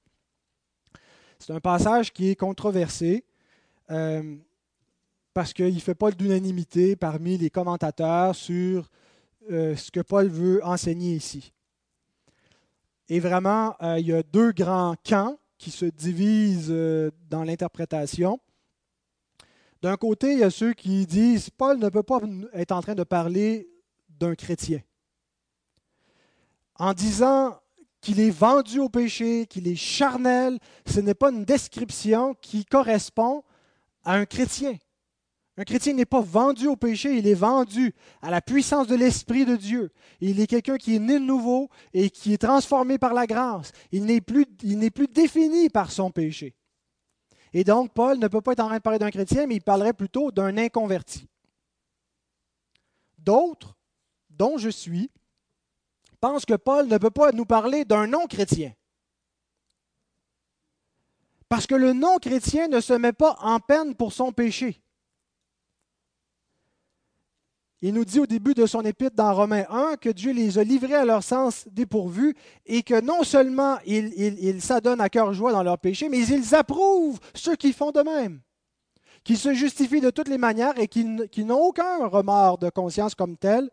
C'est 1.41 1.55
un 1.55 1.61
passage 1.61 2.13
qui 2.13 2.29
est 2.29 2.37
controversé 2.37 3.25
euh, 3.91 4.37
parce 5.33 5.55
qu'il 5.55 5.75
ne 5.75 5.81
fait 5.81 5.95
pas 5.95 6.11
d'unanimité 6.11 6.97
parmi 6.97 7.39
les 7.39 7.49
commentateurs 7.49 8.35
sur 8.35 8.91
euh, 9.51 9.75
ce 9.75 9.91
que 9.91 10.01
Paul 10.01 10.29
veut 10.29 10.63
enseigner 10.63 11.15
ici. 11.15 11.55
Et 13.09 13.21
vraiment, 13.21 13.75
euh, 13.81 13.99
il 13.99 14.09
y 14.09 14.13
a 14.13 14.23
deux 14.23 14.53
grands 14.53 14.95
camps 15.03 15.39
qui 15.57 15.71
se 15.71 15.87
divisent 15.87 16.75
dans 17.31 17.43
l'interprétation. 17.43 18.39
D'un 19.81 19.97
côté, 19.97 20.33
il 20.35 20.41
y 20.41 20.45
a 20.45 20.51
ceux 20.51 20.75
qui 20.75 21.07
disent 21.07 21.49
Paul 21.49 21.79
ne 21.79 21.89
peut 21.89 22.03
pas 22.03 22.21
être 22.53 22.73
en 22.73 22.83
train 22.83 22.95
de 22.95 23.05
parler 23.05 23.67
d'un 24.11 24.35
chrétien. 24.35 24.81
En 26.75 26.93
disant 26.93 27.59
qu'il 28.01 28.21
est 28.21 28.31
vendu 28.31 28.79
au 28.79 28.89
péché, 28.89 29.47
qu'il 29.47 29.69
est 29.69 29.77
charnel, 29.77 30.59
ce 30.87 31.01
n'est 31.01 31.15
pas 31.15 31.31
une 31.31 31.45
description 31.45 32.35
qui 32.41 32.65
correspond 32.65 33.45
à 34.05 34.15
un 34.15 34.27
chrétien. 34.27 34.77
Un 35.57 35.65
chrétien 35.65 35.93
n'est 35.93 36.07
pas 36.07 36.23
vendu 36.23 36.69
au 36.69 36.77
péché, 36.77 37.19
il 37.19 37.27
est 37.27 37.35
vendu 37.35 37.95
à 38.23 38.31
la 38.31 38.41
puissance 38.41 38.87
de 38.87 38.95
l'Esprit 38.95 39.45
de 39.45 39.57
Dieu. 39.57 39.93
Il 40.21 40.41
est 40.41 40.47
quelqu'un 40.47 40.79
qui 40.79 40.97
est 40.97 40.99
né 40.99 41.19
de 41.19 41.25
nouveau 41.25 41.69
et 41.93 42.09
qui 42.09 42.33
est 42.33 42.39
transformé 42.39 42.97
par 42.97 43.13
la 43.13 43.27
grâce. 43.27 43.73
Il 43.93 44.07
n'est 44.07 44.23
plus, 44.23 44.47
défini 45.13 45.69
par 45.69 45.91
son 45.91 46.11
péché. 46.11 46.55
Et 47.53 47.65
donc, 47.65 47.93
Paul 47.93 48.19
ne 48.19 48.29
peut 48.29 48.41
pas 48.41 48.53
être 48.53 48.61
en 48.61 48.69
train 48.69 48.79
de 48.79 48.83
parler 48.83 48.99
d'un 48.99 49.11
chrétien, 49.11 49.47
mais 49.47 49.57
il 49.57 49.61
parlerait 49.61 49.93
plutôt 49.93 50.31
d'un 50.31 50.57
inconverti. 50.57 51.29
D'autres, 53.19 53.77
dont 54.31 54.57
je 54.57 54.71
suis, 54.71 55.11
pensent 56.21 56.45
que 56.45 56.55
Paul 56.55 56.87
ne 56.87 56.99
peut 56.99 57.11
pas 57.11 57.33
nous 57.33 57.47
parler 57.47 57.85
d'un 57.85 58.07
non-chrétien. 58.07 58.73
Parce 61.49 61.67
que 61.67 61.75
le 61.75 61.93
non-chrétien 61.93 62.69
ne 62.69 62.81
se 62.81 62.93
met 62.93 63.13
pas 63.13 63.37
en 63.41 63.59
peine 63.59 63.95
pour 63.95 64.13
son 64.13 64.33
péché. 64.33 64.83
Il 67.83 67.95
nous 67.95 68.05
dit 68.05 68.21
au 68.21 68.27
début 68.27 68.53
de 68.53 68.67
son 68.67 68.83
épître 68.83 69.17
dans 69.17 69.35
Romains 69.35 69.65
1 69.71 69.97
que 69.97 70.11
Dieu 70.11 70.33
les 70.33 70.59
a 70.59 70.65
livrés 70.65 70.97
à 70.97 71.07
leur 71.07 71.23
sens 71.23 71.67
dépourvu 71.73 72.37
et 72.67 72.83
que 72.83 73.01
non 73.01 73.23
seulement 73.23 73.79
ils 73.87 74.61
s'adonnent 74.61 75.01
à 75.01 75.09
cœur 75.09 75.33
joie 75.33 75.53
dans 75.53 75.63
leur 75.63 75.79
péché, 75.79 76.11
mais 76.11 76.21
ils 76.27 76.55
approuvent 76.55 77.19
ceux 77.35 77.57
qui 77.57 77.73
font 77.73 77.91
de 77.91 78.03
même, 78.03 78.43
qui 79.25 79.35
se 79.37 79.55
justifient 79.55 80.03
de 80.03 80.11
toutes 80.11 80.29
les 80.29 80.37
manières 80.37 80.79
et 80.79 80.89
qui, 80.89 81.05
n'ont 81.05 81.63
aucun 81.63 82.07
remords 82.07 82.59
de 82.59 82.69
conscience 82.69 83.15
comme 83.15 83.39
tel, 83.39 83.71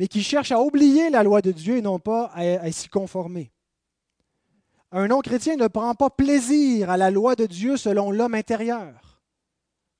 mais 0.00 0.08
qui 0.08 0.22
cherchent 0.22 0.50
à 0.50 0.62
oublier 0.62 1.10
la 1.10 1.22
loi 1.22 1.42
de 1.42 1.52
Dieu 1.52 1.76
et 1.76 1.82
non 1.82 1.98
pas 1.98 2.32
à 2.34 2.72
s'y 2.72 2.88
conformer. 2.88 3.52
Un 4.92 5.08
non-chrétien 5.08 5.56
ne 5.56 5.68
prend 5.68 5.94
pas 5.94 6.08
plaisir 6.08 6.88
à 6.88 6.96
la 6.96 7.10
loi 7.10 7.36
de 7.36 7.44
Dieu 7.44 7.76
selon 7.76 8.10
l'homme 8.10 8.34
intérieur 8.34 9.10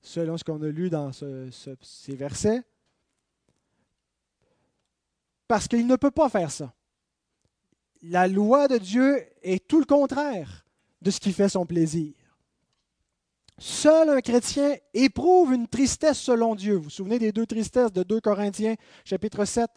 selon 0.02 0.38
ce 0.38 0.44
qu'on 0.44 0.62
a 0.62 0.68
lu 0.68 0.88
dans 0.88 1.10
ces 1.12 2.16
versets, 2.16 2.62
parce 5.46 5.68
qu'il 5.68 5.86
ne 5.86 5.96
peut 5.96 6.10
pas 6.10 6.30
faire 6.30 6.50
ça. 6.50 6.72
La 8.00 8.26
loi 8.26 8.68
de 8.68 8.78
Dieu 8.78 9.22
est 9.42 9.68
tout 9.68 9.78
le 9.78 9.84
contraire 9.84 10.64
de 11.02 11.10
ce 11.10 11.20
qui 11.20 11.32
fait 11.32 11.50
son 11.50 11.66
plaisir. 11.66 12.14
Seul 13.58 14.08
un 14.08 14.22
chrétien 14.22 14.74
éprouve 14.94 15.52
une 15.52 15.68
tristesse 15.68 16.18
selon 16.18 16.54
Dieu. 16.54 16.76
Vous 16.76 16.84
vous 16.84 16.90
souvenez 16.90 17.18
des 17.18 17.30
deux 17.30 17.44
tristesses 17.44 17.92
de 17.92 18.02
2 18.02 18.22
Corinthiens 18.22 18.76
chapitre 19.04 19.44
7 19.44 19.68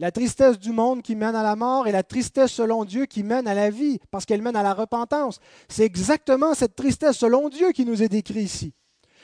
La 0.00 0.12
tristesse 0.12 0.58
du 0.58 0.70
monde 0.70 1.02
qui 1.02 1.16
mène 1.16 1.34
à 1.34 1.42
la 1.42 1.56
mort 1.56 1.88
et 1.88 1.92
la 1.92 2.04
tristesse 2.04 2.52
selon 2.52 2.84
Dieu 2.84 3.06
qui 3.06 3.24
mène 3.24 3.48
à 3.48 3.54
la 3.54 3.68
vie, 3.68 3.98
parce 4.12 4.24
qu'elle 4.24 4.42
mène 4.42 4.54
à 4.54 4.62
la 4.62 4.72
repentance. 4.72 5.40
C'est 5.68 5.84
exactement 5.84 6.54
cette 6.54 6.76
tristesse 6.76 7.16
selon 7.16 7.48
Dieu 7.48 7.72
qui 7.72 7.84
nous 7.84 8.02
est 8.02 8.08
décrite 8.08 8.44
ici. 8.44 8.74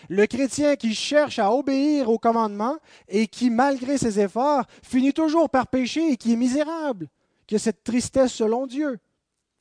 Le 0.09 0.27
chrétien 0.27 0.77
qui 0.77 0.95
cherche 0.95 1.39
à 1.39 1.53
obéir 1.53 2.11
aux 2.11 2.19
commandements 2.19 2.77
et 3.09 3.29
qui, 3.29 3.51
malgré 3.51 3.99
ses 3.99 4.19
efforts, 4.21 4.65
finit 4.83 5.13
toujours 5.13 5.49
par 5.49 5.69
pécher 5.69 6.13
et 6.13 6.17
qui 6.17 6.33
est 6.33 6.37
misérable, 6.37 7.09
qui 7.47 7.55
a 7.55 7.59
cette 7.59 7.85
tristesse 7.85 8.33
selon 8.33 8.67
Dieu. 8.67 8.99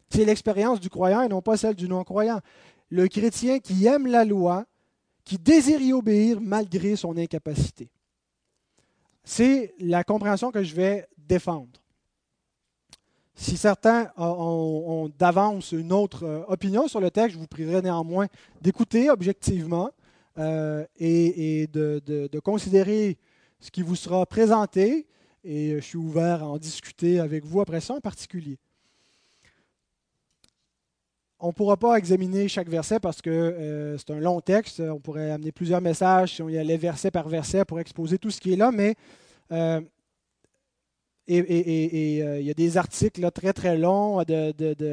C'est 0.10 0.26
l'expérience 0.26 0.80
du 0.80 0.90
croyant 0.90 1.22
et 1.22 1.28
non 1.28 1.42
pas 1.42 1.58
celle 1.58 1.76
du 1.76 1.88
non-croyant. 1.88 2.40
Le 2.90 3.08
chrétien 3.08 3.60
qui 3.60 3.86
aime 3.86 4.08
la 4.08 4.26
loi, 4.26 4.66
qui 5.24 5.38
désire 5.38 5.82
y 5.82 5.94
obéir 5.94 6.40
malgré 6.42 6.96
son 6.96 7.16
incapacité. 7.18 7.90
C'est 9.24 9.74
la 9.80 10.04
compréhension 10.04 10.52
que 10.52 10.64
je 10.64 10.76
vais 10.76 11.08
défendre. 11.18 11.84
Si 13.36 13.58
certains 13.58 14.12
ont, 14.18 15.10
d'avance 15.18 15.72
une 15.72 15.92
autre 15.92 16.24
euh, 16.24 16.44
opinion 16.48 16.88
sur 16.88 17.00
le 17.00 17.10
texte, 17.10 17.34
je 17.34 17.40
vous 17.40 17.48
prierai 17.48 17.82
néanmoins 17.82 18.28
d'écouter 18.62 19.10
objectivement 19.10 19.90
euh, 20.38 20.86
et, 21.00 21.68
de, 21.68 22.40
considérer 22.44 23.18
ce 23.60 23.72
qui 23.72 23.82
vous 23.82 23.96
sera 23.96 24.26
présenté. 24.26 25.08
Et 25.44 25.76
je 25.76 25.82
suis 25.82 25.98
ouvert 25.98 26.44
à 26.44 26.48
en 26.48 26.58
discuter 26.58 27.20
avec 27.20 27.44
vous 27.44 27.60
après 27.60 27.82
ça 27.82 27.96
en 27.96 28.00
particulier. 28.00 28.60
On 31.46 31.48
ne 31.48 31.52
pourra 31.52 31.76
pas 31.76 31.98
examiner 31.98 32.48
chaque 32.48 32.70
verset 32.70 33.02
parce 33.02 33.22
que 33.22 33.30
euh, 33.30 33.98
c'est 33.98 34.12
un 34.12 34.20
long 34.22 34.40
texte. 34.40 34.80
On 34.80 35.02
pourrait 35.02 35.30
amener 35.30 35.52
plusieurs 35.52 35.82
messages 35.82 36.36
si 36.36 36.42
on 36.42 36.48
y 36.48 36.58
allait 36.58 36.78
verset 36.78 37.12
par 37.12 37.28
verset 37.28 37.66
pour 37.66 37.82
exposer 37.82 38.18
tout 38.18 38.32
ce 38.32 38.40
qui 38.40 38.54
est 38.54 38.56
là, 38.56 38.72
mais 38.72 38.96
euh, 39.52 39.82
et, 41.28 42.40
il 42.40 42.46
y 42.46 42.50
a 42.50 42.54
des 42.54 42.78
articles 42.78 43.30
très 43.32 43.52
très 43.52 43.78
longs, 43.78 44.24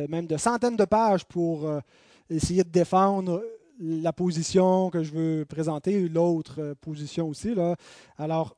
même 0.09 0.27
de 0.27 0.37
centaines 0.37 0.75
de 0.75 0.85
pages 0.85 1.25
pour 1.25 1.71
essayer 2.29 2.65
de 2.65 2.69
défendre 2.69 3.45
la 3.79 4.13
position 4.13 4.91
que 4.91 5.05
je 5.05 5.13
veux 5.13 5.45
présenter, 5.45 6.09
l'autre 6.09 6.61
euh, 6.61 6.75
position 6.75 7.29
aussi. 7.29 7.55
Alors, 8.19 8.57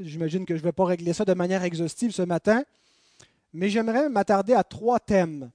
j'imagine 0.00 0.44
que 0.44 0.56
je 0.56 0.60
ne 0.60 0.64
vais 0.64 0.72
pas 0.72 0.86
régler 0.86 1.12
ça 1.12 1.24
de 1.24 1.34
manière 1.34 1.62
exhaustive 1.62 2.10
ce 2.10 2.22
matin, 2.22 2.64
mais 3.52 3.68
j'aimerais 3.68 4.08
m'attarder 4.08 4.54
à 4.54 4.64
trois 4.64 4.98
thèmes 4.98 5.52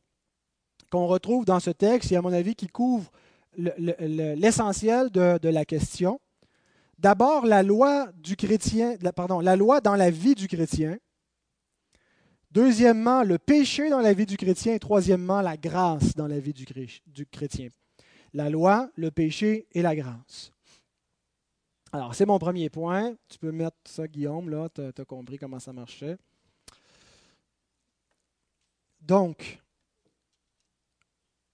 qu'on 0.94 1.08
retrouve 1.08 1.44
dans 1.44 1.60
ce 1.60 1.72
texte 1.72 2.12
et 2.12 2.18
à 2.18 2.22
mon 2.22 2.32
avis 2.32 2.54
qui 2.54 2.68
couvrent 2.68 3.12
l'essentiel 3.58 5.10
de, 5.10 5.50
la 5.50 5.66
question. 5.66 6.22
D'abord, 7.00 7.48
la 7.48 7.64
loi 7.64 8.12
du 8.16 8.36
chrétien, 8.36 8.96
pardon, 9.16 9.40
la 9.40 9.56
loi 9.56 9.82
dans 9.82 9.96
la 9.96 10.12
vie 10.12 10.36
du 10.36 10.48
chrétien. 10.48 10.98
Deuxièmement, 12.52 13.24
le 13.24 13.40
péché 13.40 13.90
dans 13.90 14.02
la 14.02 14.14
vie 14.14 14.28
du 14.28 14.38
chrétien. 14.38 14.76
Et 14.76 14.80
troisièmement, 14.80 15.42
la 15.42 15.58
grâce 15.58 16.14
dans 16.14 16.28
la 16.28 16.40
vie 16.40 16.54
du 16.54 17.26
chrétien 17.26 17.70
la 18.36 18.50
loi, 18.50 18.90
le 18.96 19.10
péché 19.10 19.68
et 19.72 19.82
la 19.82 19.96
grâce. 19.96 20.52
Alors, 21.92 22.14
c'est 22.14 22.26
mon 22.26 22.40
premier 22.40 22.70
point. 22.70 23.16
Tu 23.30 23.38
peux 23.40 23.52
mettre 23.52 23.78
ça, 23.86 24.08
Guillaume, 24.08 24.50
là, 24.50 24.70
tu 24.70 24.82
as, 24.82 25.06
compris 25.06 25.38
comment 25.38 25.60
ça 25.60 25.74
marchait. 25.74 26.18
Donc, 29.02 29.63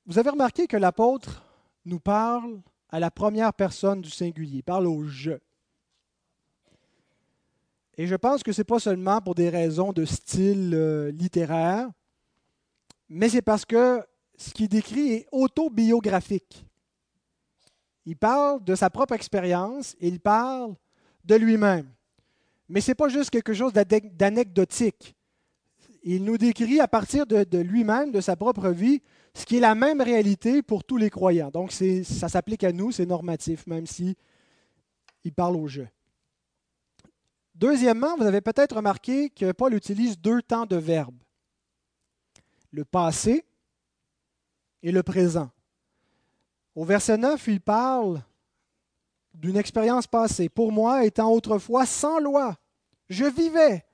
vous 0.05 0.17
avez 0.17 0.29
remarqué 0.29 0.67
que 0.67 0.77
l'apôtre 0.77 1.43
nous 1.85 1.99
parle 1.99 2.61
à 2.89 2.99
la 2.99 3.11
première 3.11 3.53
personne 3.53 4.01
du 4.01 4.09
singulier, 4.09 4.61
parle 4.61 4.87
au 4.87 5.05
je. 5.05 5.33
Et 7.97 8.07
je 8.07 8.15
pense 8.15 8.43
que 8.43 8.51
ce 8.51 8.61
n'est 8.61 8.65
pas 8.65 8.79
seulement 8.79 9.21
pour 9.21 9.35
des 9.35 9.49
raisons 9.49 9.91
de 9.91 10.05
style 10.05 10.73
euh, 10.73 11.11
littéraire, 11.11 11.89
mais 13.09 13.29
c'est 13.29 13.41
parce 13.41 13.65
que 13.65 14.01
ce 14.37 14.51
qu'il 14.51 14.69
décrit 14.69 15.11
est 15.13 15.27
autobiographique. 15.31 16.65
Il 18.05 18.15
parle 18.15 18.63
de 18.63 18.73
sa 18.75 18.89
propre 18.89 19.13
expérience, 19.13 19.95
il 19.99 20.19
parle 20.19 20.75
de 21.25 21.35
lui-même. 21.35 21.91
Mais 22.69 22.81
ce 22.81 22.91
n'est 22.91 22.95
pas 22.95 23.09
juste 23.09 23.31
quelque 23.31 23.53
chose 23.53 23.73
d'anecdotique. 23.73 25.15
Il 26.03 26.23
nous 26.23 26.37
décrit 26.37 26.79
à 26.79 26.87
partir 26.87 27.25
de, 27.25 27.57
lui-même, 27.57 28.11
de 28.11 28.21
sa 28.21 28.35
propre 28.35 28.69
vie, 28.69 29.01
ce 29.39 29.45
qui 29.45 29.55
est 29.55 29.61
la 29.61 29.73
même 29.73 30.01
réalité 30.01 30.61
pour 30.61 30.83
tous 30.83 30.97
les 30.97 31.09
croyants. 31.09 31.49
Donc 31.49 31.71
ça 31.71 32.27
s'applique 32.27 32.65
à 32.65 32.73
nous, 32.73 32.91
c'est 32.91 33.05
normatif, 33.05 33.65
même 33.67 33.87
si 33.87 34.17
il 35.23 35.33
parle 35.33 35.55
au 35.55 35.65
jeu. 35.67 35.87
Deuxièmement, 37.55 38.17
vous 38.17 38.25
avez 38.25 38.41
peut-être 38.41 38.75
remarqué 38.75 39.29
que 39.29 39.53
Paul 39.53 39.73
utilise 39.73 40.19
deux 40.19 40.41
temps 40.41 40.65
de 40.65 40.75
verbe, 40.75 41.15
le 42.71 42.83
passé 42.83 43.45
et 44.83 44.91
le 44.91 45.03
présent. 45.03 45.49
Au 46.75 46.83
verset 46.83 47.17
9, 47.17 47.47
il 47.47 47.61
parle 47.61 48.21
d'une 49.33 49.57
expérience 49.57 50.07
passée. 50.07 50.49
Pour 50.49 50.73
moi, 50.73 51.05
étant 51.05 51.31
autrefois 51.31 51.85
sans 51.85 52.19
loi, 52.19 52.57
je 53.07 53.25
vivais. 53.25 53.85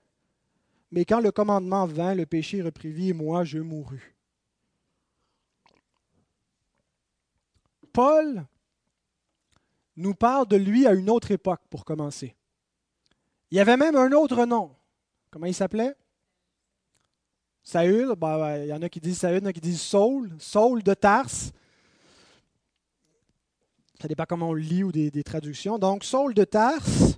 Mais 0.91 1.05
quand 1.05 1.19
le 1.19 1.31
commandement 1.31 1.85
vint, 1.85 2.15
le 2.15 2.25
péché 2.25 2.63
reprit 2.63 2.91
vie 2.91 3.09
et 3.09 3.13
moi, 3.13 3.43
je 3.43 3.59
mourus. 3.59 4.14
Paul 7.95 8.45
nous 9.95 10.13
parle 10.13 10.49
de 10.49 10.57
lui 10.57 10.85
à 10.85 10.91
une 10.91 11.09
autre 11.09 11.31
époque, 11.31 11.61
pour 11.69 11.85
commencer. 11.85 12.35
Il 13.49 13.57
y 13.57 13.61
avait 13.61 13.77
même 13.77 13.95
un 13.95 14.11
autre 14.11 14.45
nom. 14.45 14.75
Comment 15.31 15.45
il 15.45 15.53
s'appelait? 15.53 15.95
Saül. 17.63 18.09
Ben, 18.17 18.37
ben, 18.37 18.63
il 18.63 18.67
y 18.67 18.73
en 18.73 18.81
a 18.81 18.89
qui 18.89 18.99
disent 18.99 19.19
Saül, 19.19 19.37
il 19.37 19.43
y 19.43 19.45
en 19.45 19.49
a 19.49 19.53
qui 19.53 19.61
disent 19.61 19.81
Saul. 19.81 20.29
Saul 20.39 20.83
de 20.83 20.93
Tarse. 20.93 21.53
Ça 24.01 24.09
dépend 24.09 24.25
comment 24.27 24.49
on 24.49 24.53
lit 24.53 24.83
ou 24.83 24.91
des, 24.91 25.23
traductions. 25.23 25.79
Donc, 25.79 26.03
Saul 26.03 26.33
de 26.33 26.43
Tarse, 26.43 27.17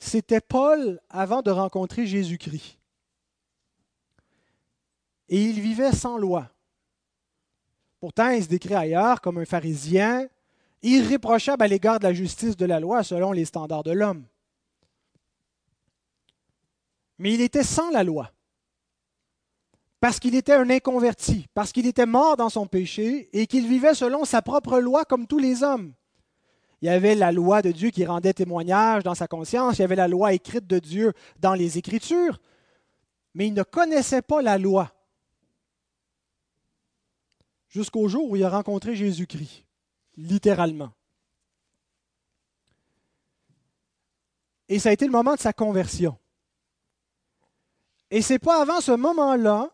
c'était 0.00 0.40
Paul 0.40 1.00
avant 1.08 1.42
de 1.42 1.52
rencontrer 1.52 2.04
Jésus-Christ. 2.04 2.80
Et 5.28 5.40
il 5.44 5.60
vivait 5.60 5.92
sans 5.92 6.18
loi. 6.18 6.50
Pourtant, 8.00 8.30
il 8.30 8.42
se 8.42 8.48
décrit 8.48 8.74
ailleurs 8.74 9.20
comme 9.20 9.38
un 9.38 9.44
pharisien 9.44 10.26
irréprochable 10.82 11.62
à 11.62 11.68
l'égard 11.68 11.98
de 11.98 12.04
la 12.04 12.14
justice 12.14 12.56
de 12.56 12.64
la 12.64 12.80
loi 12.80 13.02
selon 13.02 13.32
les 13.32 13.44
standards 13.44 13.82
de 13.82 13.92
l'homme. 13.92 14.24
Mais 17.18 17.34
il 17.34 17.42
était 17.42 17.62
sans 17.62 17.90
la 17.90 18.02
loi 18.02 18.32
parce 20.00 20.18
qu'il 20.18 20.34
était 20.34 20.54
un 20.54 20.70
inconverti, 20.70 21.46
parce 21.52 21.72
qu'il 21.72 21.86
était 21.86 22.06
mort 22.06 22.38
dans 22.38 22.48
son 22.48 22.66
péché 22.66 23.28
et 23.34 23.46
qu'il 23.46 23.68
vivait 23.68 23.94
selon 23.94 24.24
sa 24.24 24.40
propre 24.40 24.80
loi 24.80 25.04
comme 25.04 25.26
tous 25.26 25.38
les 25.38 25.62
hommes. 25.62 25.92
Il 26.80 26.86
y 26.86 26.88
avait 26.88 27.14
la 27.14 27.30
loi 27.30 27.60
de 27.60 27.70
Dieu 27.70 27.90
qui 27.90 28.06
rendait 28.06 28.32
témoignage 28.32 29.02
dans 29.02 29.14
sa 29.14 29.28
conscience, 29.28 29.76
il 29.76 29.82
y 29.82 29.84
avait 29.84 29.96
la 29.96 30.08
loi 30.08 30.32
écrite 30.32 30.66
de 30.66 30.78
Dieu 30.78 31.12
dans 31.38 31.52
les 31.52 31.76
Écritures, 31.76 32.40
mais 33.34 33.46
il 33.46 33.52
ne 33.52 33.62
connaissait 33.62 34.22
pas 34.22 34.40
la 34.40 34.56
loi 34.56 34.90
jusqu'au 37.70 38.08
jour 38.08 38.28
où 38.28 38.36
il 38.36 38.44
a 38.44 38.50
rencontré 38.50 38.94
Jésus-Christ, 38.94 39.64
littéralement. 40.16 40.92
Et 44.68 44.78
ça 44.78 44.90
a 44.90 44.92
été 44.92 45.06
le 45.06 45.12
moment 45.12 45.34
de 45.34 45.40
sa 45.40 45.52
conversion. 45.52 46.18
Et 48.10 48.22
ce 48.22 48.34
n'est 48.34 48.38
pas 48.38 48.60
avant 48.60 48.80
ce 48.80 48.92
moment-là 48.92 49.70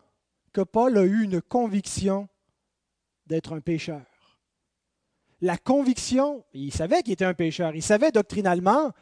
que 0.53 0.61
Paul 0.61 0.97
a 0.97 1.03
eu 1.03 1.23
une 1.23 1.43
conviction 1.43 2.29
d'être 3.27 3.55
un 3.55 3.61
pécheur. 3.61 4.05
La 5.41 5.59
conviction, 5.59 6.45
il 6.55 6.73
savait 6.73 7.03
qu'il 7.03 7.13
était 7.13 7.25
un 7.25 7.35
pécheur, 7.35 7.75
il 7.75 7.83
savait 7.83 8.11
doctrinalement, 8.11 8.93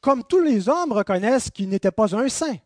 comme 0.00 0.24
tous 0.24 0.40
les 0.40 0.68
hommes 0.68 0.92
reconnaissent 0.92 1.50
qu'il 1.50 1.68
n'était 1.68 1.90
pas 1.90 2.16
un 2.16 2.28
saint. 2.28 2.56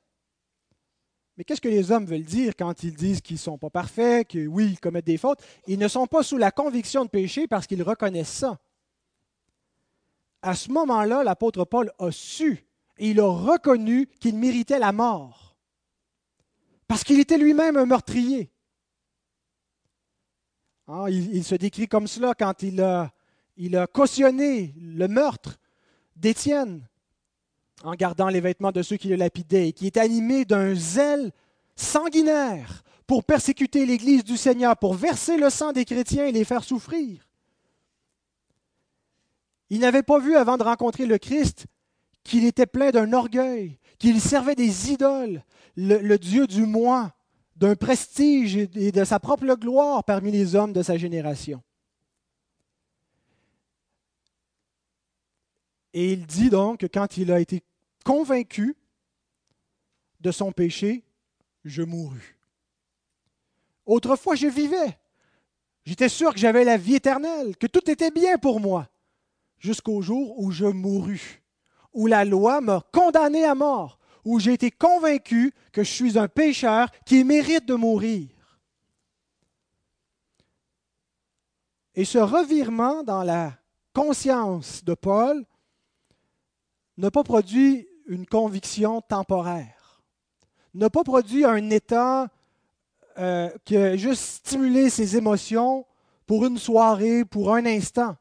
Mais 1.36 1.44
qu'est-ce 1.44 1.60
que 1.60 1.68
les 1.68 1.92
hommes 1.92 2.06
veulent 2.06 2.24
dire 2.24 2.54
quand 2.56 2.82
ils 2.82 2.94
disent 2.94 3.20
qu'ils 3.20 3.34
ne 3.34 3.40
sont 3.40 3.58
pas 3.58 3.68
parfaits, 3.68 4.28
que 4.28 4.46
oui, 4.46 4.70
ils 4.70 4.80
commettent 4.80 5.06
des 5.06 5.18
fautes? 5.18 5.42
Ils 5.66 5.78
ne 5.78 5.88
sont 5.88 6.06
pas 6.06 6.22
sous 6.22 6.38
la 6.38 6.50
conviction 6.50 7.04
de 7.04 7.10
péché 7.10 7.46
parce 7.46 7.66
qu'ils 7.66 7.82
reconnaissent 7.82 8.28
ça. 8.28 8.58
À 10.40 10.54
ce 10.54 10.70
moment-là, 10.70 11.24
l'apôtre 11.24 11.64
Paul 11.64 11.92
a 11.98 12.10
su 12.10 12.64
et 12.98 13.10
il 13.10 13.20
a 13.20 13.28
reconnu 13.28 14.06
qu'il 14.06 14.38
méritait 14.38 14.78
la 14.78 14.92
mort. 14.92 15.56
Parce 16.88 17.04
qu'il 17.04 17.20
était 17.20 17.36
lui-même 17.36 17.76
un 17.76 17.84
meurtrier. 17.84 18.50
Ah, 20.86 21.06
il, 21.10 21.44
se 21.44 21.56
décrit 21.56 21.88
comme 21.88 22.06
cela 22.06 22.34
quand 22.34 22.62
il 22.62 22.80
a 22.80 23.86
cautionné 23.88 24.72
le 24.78 25.08
meurtre 25.08 25.58
d'Étienne 26.14 26.86
en 27.84 27.94
gardant 27.94 28.28
les 28.28 28.40
vêtements 28.40 28.72
de 28.72 28.82
ceux 28.82 28.96
qui 28.96 29.08
le 29.08 29.16
lapidaient 29.16 29.68
et 29.68 29.72
qui 29.72 29.86
est 29.86 29.96
animé 29.96 30.44
d'un 30.44 30.74
zèle 30.74 31.32
sanguinaire 31.74 32.82
pour 33.06 33.24
persécuter 33.24 33.86
l'Église 33.86 34.24
du 34.24 34.36
Seigneur, 34.36 34.76
pour 34.76 34.94
verser 34.94 35.36
le 35.36 35.50
sang 35.50 35.72
des 35.72 35.84
chrétiens 35.84 36.26
et 36.26 36.32
les 36.32 36.44
faire 36.44 36.64
souffrir. 36.64 37.28
Il 39.70 39.80
n'avait 39.80 40.02
pas 40.02 40.18
vu 40.18 40.36
avant 40.36 40.56
de 40.56 40.62
rencontrer 40.62 41.06
le 41.06 41.18
Christ 41.18 41.66
qu'il 42.24 42.44
était 42.44 42.66
plein 42.66 42.90
d'un 42.90 43.12
orgueil, 43.12 43.78
qu'il 43.98 44.20
servait 44.20 44.54
des 44.54 44.92
idoles, 44.92 45.44
le, 45.76 46.16
Dieu 46.16 46.46
du 46.46 46.66
moi, 46.66 47.12
d'un 47.56 47.74
prestige 47.74 48.56
et 48.56 48.92
de 48.92 49.04
sa 49.04 49.20
propre 49.20 49.54
gloire 49.54 50.04
parmi 50.04 50.30
les 50.30 50.54
hommes 50.54 50.72
de 50.72 50.82
sa 50.82 50.96
génération. 50.96 51.62
Et 55.96 56.12
il 56.12 56.26
dit 56.26 56.50
donc 56.50 56.80
que 56.80 56.86
quand 56.86 57.16
il 57.16 57.32
a 57.32 57.40
été 57.40 57.62
convaincu 58.04 58.76
de 60.20 60.30
son 60.30 60.52
péché, 60.52 61.02
je 61.64 61.82
mourus. 61.82 62.36
Autrefois, 63.86 64.34
je 64.34 64.46
vivais. 64.46 64.98
J'étais 65.86 66.10
sûr 66.10 66.34
que 66.34 66.38
j'avais 66.38 66.64
la 66.64 66.76
vie 66.76 66.96
éternelle, 66.96 67.56
que 67.56 67.66
tout 67.66 67.90
était 67.90 68.10
bien 68.10 68.36
pour 68.36 68.60
moi, 68.60 68.90
jusqu'au 69.58 70.02
jour 70.02 70.38
où 70.38 70.50
je 70.50 70.66
mourus 70.66 71.40
où 71.96 72.06
la 72.06 72.26
loi 72.26 72.60
m'a 72.60 72.82
condamné 72.92 73.44
à 73.44 73.54
mort, 73.54 73.98
où 74.26 74.38
j'ai 74.38 74.52
été 74.52 74.70
convaincu 74.70 75.54
que 75.72 75.82
je 75.82 75.90
suis 75.90 76.18
un 76.18 76.28
pécheur 76.28 76.90
qui 77.06 77.24
mérite 77.24 77.64
de 77.64 77.72
mourir. 77.72 78.28
Et 81.94 82.04
ce 82.04 82.18
revirement 82.18 83.02
dans 83.02 83.22
la 83.22 83.54
conscience 83.94 84.84
de 84.84 84.92
Paul 84.92 85.46
n'a 86.96 87.10
pas 87.10 87.24
produit 87.24 87.88
une 88.06 88.26
conviction 88.26 89.00
temporaire, 89.00 90.02
n'a 90.74 90.90
pas 90.90 91.04
produit 91.04 91.44
un 91.44 91.70
état 91.70 92.28
euh, 93.18 93.50
qui 93.64 93.76
a 93.76 93.96
juste 93.96 94.22
stimulé 94.22 94.90
ses 94.90 95.16
émotions 95.16 95.86
pour 96.26 96.44
une 96.44 96.58
soirée, 96.58 97.24
pour 97.24 97.54
un 97.54 97.64
instant, 97.66 98.16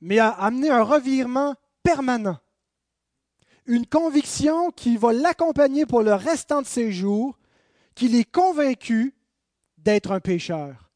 mais 0.00 0.18
a 0.18 0.28
amené 0.28 0.70
un 0.70 0.82
revirement 0.82 1.54
permanent. 1.82 2.38
Une 3.64 3.86
conviction 3.86 4.70
qui 4.70 4.96
va 4.96 5.12
l'accompagner 5.12 5.86
pour 5.86 6.02
le 6.02 6.14
restant 6.14 6.62
de 6.62 6.66
ses 6.66 6.92
jours, 6.92 7.38
qu'il 7.94 8.14
est 8.14 8.30
convaincu 8.30 9.14
d'être 9.78 10.12
un 10.12 10.20
pécheur, 10.20 10.90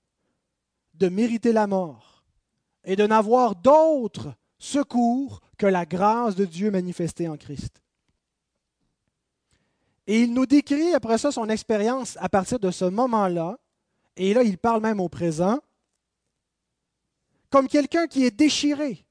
de 0.94 1.08
mériter 1.08 1.52
la 1.52 1.66
mort 1.66 2.24
et 2.84 2.96
de 2.96 3.06
n'avoir 3.06 3.56
d'autre 3.56 4.34
secours 4.58 5.40
que 5.60 5.66
la 5.66 5.84
grâce 5.84 6.36
de 6.36 6.46
Dieu 6.46 6.70
manifestée 6.70 7.28
en 7.28 7.36
Christ. 7.36 7.82
Et 10.06 10.22
il 10.22 10.32
nous 10.32 10.46
décrit 10.46 10.94
après 10.94 11.18
ça 11.18 11.30
son 11.30 11.50
expérience 11.50 12.16
à 12.18 12.30
partir 12.30 12.58
de 12.58 12.70
ce 12.70 12.86
moment-là, 12.86 13.58
et 14.16 14.32
là 14.32 14.42
il 14.42 14.56
parle 14.56 14.80
même 14.80 15.00
au 15.00 15.10
présent, 15.10 15.60
comme 17.50 17.68
quelqu'un 17.68 18.06
qui 18.06 18.24
est 18.24 18.30
déchiré, 18.30 19.04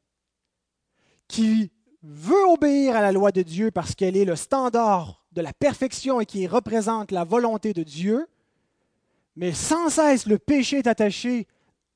qui 1.27 1.71
veut 2.01 2.47
obéir 2.47 2.95
à 2.95 3.01
la 3.01 3.12
loi 3.12 3.31
de 3.31 3.43
Dieu 3.43 3.69
parce 3.69 3.93
qu'elle 3.93 4.17
est 4.17 4.25
le 4.25 4.35
standard 4.35 5.23
de 5.33 5.41
la 5.41 5.53
perfection 5.53 6.19
et 6.19 6.25
qui 6.25 6.47
représente 6.47 7.12
la 7.12 7.25
volonté 7.25 7.73
de 7.73 7.83
Dieu, 7.83 8.27
mais 9.35 9.53
sans 9.53 9.89
cesse 9.89 10.25
le 10.25 10.39
péché 10.39 10.79
est 10.79 10.88
attaché 10.88 11.45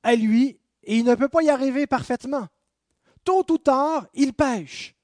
à 0.04 0.14
lui 0.14 0.60
et 0.84 0.96
il 0.96 1.04
ne 1.04 1.16
peut 1.16 1.28
pas 1.28 1.42
y 1.42 1.50
arriver 1.50 1.88
parfaitement. 1.88 2.46
Tôt 3.24 3.44
ou 3.50 3.58
tard, 3.58 4.06
il 4.14 4.32
pêche. 4.32 4.94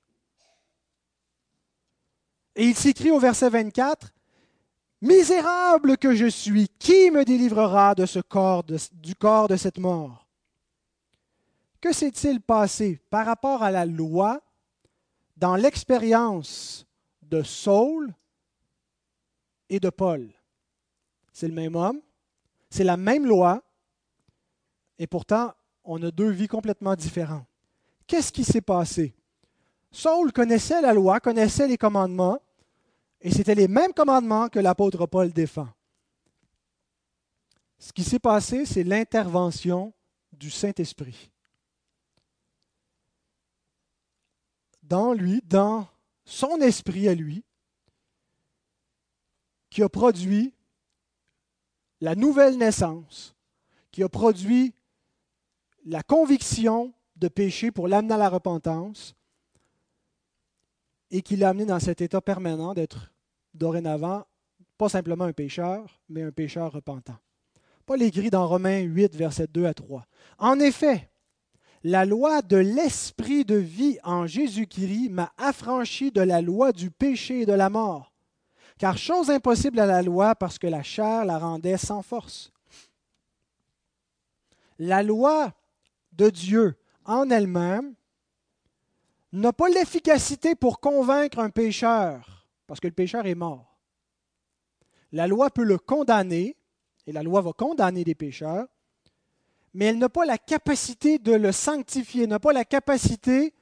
Et 2.55 2.67
il 2.67 2.77
s'écrit 2.77 3.11
au 3.11 3.19
verset 3.19 3.49
24, 3.49 4.13
Misérable 5.03 5.97
que 5.97 6.15
je 6.15 6.27
suis, 6.27 6.69
qui 6.79 7.11
me 7.11 7.25
délivrera 7.25 7.95
du 7.95 9.15
corps 9.15 9.49
de 9.49 9.57
cette 9.57 9.79
mort? 9.79 10.27
Que 11.81 11.95
s'est-il 11.95 12.43
passé 12.43 13.01
par 13.09 13.25
rapport 13.25 13.63
à 13.63 13.71
la 13.71 13.87
loi 13.87 14.43
dans 15.39 15.57
l'expérience 15.57 16.87
de 17.23 17.43
Saul 17.43 18.13
et 19.71 19.81
de 19.81 19.89
Paul? 19.89 20.31
C'est 21.33 21.49
le 21.49 21.55
même 21.55 21.77
homme, 21.77 22.03
c'est 22.69 22.85
la 22.85 22.99
même 22.99 23.25
loi, 23.25 23.63
et 24.99 25.07
pourtant, 25.07 25.55
on 25.83 26.03
a 26.03 26.11
deux 26.11 26.29
vies 26.29 26.49
complètement 26.49 26.95
différentes. 26.95 27.47
Qu'est-ce 28.11 28.33
qui 28.33 28.43
s'est 28.43 28.61
passé? 28.61 29.15
Saul 29.93 30.33
connaissait 30.33 30.81
la 30.81 30.93
loi, 30.93 31.21
connaissait 31.21 31.69
les 31.69 31.79
commandements, 31.79 32.41
et 33.21 33.31
c'était 33.31 33.55
les 33.55 33.69
mêmes 33.69 33.93
commandements 33.95 34.49
que 34.49 34.59
l'apôtre 34.59 35.07
Paul 35.07 35.31
défend. 35.31 35.69
Ce 37.79 37.93
qui 37.93 38.03
s'est 38.03 38.19
passé, 38.19 38.67
c'est 38.67 38.83
l'intervention 38.83 39.93
du 40.33 40.51
Saint-Esprit. 40.51 41.31
dans 44.91 45.13
lui, 45.13 45.41
dans 45.47 45.87
son 46.25 46.61
esprit 46.61 47.09
à 47.09 47.15
lui, 47.15 47.45
qui 49.71 49.85
a 49.85 49.89
produit 49.89 50.53
la 52.01 52.17
nouvelle 52.17 52.59
naissance, 52.59 53.37
qui 53.93 54.03
a 54.03 54.09
produit 54.09 54.75
la 55.85 56.03
conviction 56.03 56.93
de 57.21 57.29
péché 57.29 57.71
pour 57.71 57.87
l'amener 57.87 58.15
à 58.15 58.19
la 58.19 58.29
repentance 58.29 59.15
et 61.11 61.23
qui 61.23 61.37
l'a 61.37 61.51
amené 61.51 61.67
dans 61.67 61.79
cet 61.79 62.01
état 62.01 62.21
permanent 62.21 62.75
d'être 62.75 63.13
dorénavant 63.55 64.25
pas 64.81 64.89
simplement 64.89 65.25
un 65.25 65.35
pécheur, 65.35 66.01
mais 66.09 66.23
un 66.23 66.31
pécheur 66.31 66.73
repentant. 66.73 67.19
Paul 67.85 68.01
écrit 68.01 68.31
dans 68.31 68.49
Romains 68.49 68.81
8, 68.81 69.15
versets 69.15 69.47
2 69.47 69.67
à 69.67 69.75
3. 69.75 70.07
En 70.39 70.59
effet, 70.59 71.11
la 71.83 72.07
loi 72.07 72.41
de 72.41 72.57
l'esprit 72.57 73.45
de 73.45 73.57
vie 73.57 73.99
en 74.05 74.27
Jésus-Christ 74.27 75.11
m'a 75.11 75.35
affranchi 75.37 76.11
de 76.11 76.23
la 76.23 76.41
loi 76.41 76.73
du 76.73 76.91
péché 76.91 77.43
et 77.43 77.47
de 77.47 77.53
la 77.53 77.69
mort. 77.69 78.15
Car 78.79 78.97
chose 78.97 79.29
impossible 79.29 79.81
à 79.81 79.85
la 79.87 80.01
loi 80.01 80.35
parce 80.35 80.59
que 80.59 80.67
la 80.67 80.83
chair 80.83 81.27
la 81.27 81.39
rendait 81.39 81.77
sans 81.77 82.01
force. 82.01 82.51
La 84.79 85.03
loi 85.03 85.53
de 86.13 86.31
Dieu 86.31 86.80
en 87.05 87.31
elle-même 87.31 87.95
n'a 89.33 89.53
pas 89.53 89.69
l'efficacité 89.69 90.55
pour 90.55 90.81
convaincre 90.81 91.39
un 91.39 91.51
pécheur, 91.51 92.47
parce 92.67 92.81
que 92.81 92.89
le 92.89 92.95
pécheur 92.95 93.27
est 93.27 93.35
mort. 93.35 93.79
La 95.13 95.27
loi 95.27 95.51
peut 95.51 95.65
le 95.65 95.79
condamner, 95.79 96.57
et 97.07 97.13
la 97.13 97.23
loi 97.23 97.41
va 97.41 97.53
condamner 97.53 98.05
des 98.05 98.15
pécheurs, 98.15 98.67
mais 99.75 99.87
elle 99.87 99.99
n'a 99.99 100.09
pas 100.09 100.25
la 100.25 100.39
capacité 100.39 101.19
de 101.19 101.33
le 101.33 101.53
sanctifier, 101.53 102.27
n'a 102.27 102.41
pas 102.41 102.53
la 102.53 102.65
capacité 102.65 103.55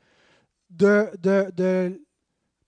de, 0.70 1.10
de, 1.18 2.02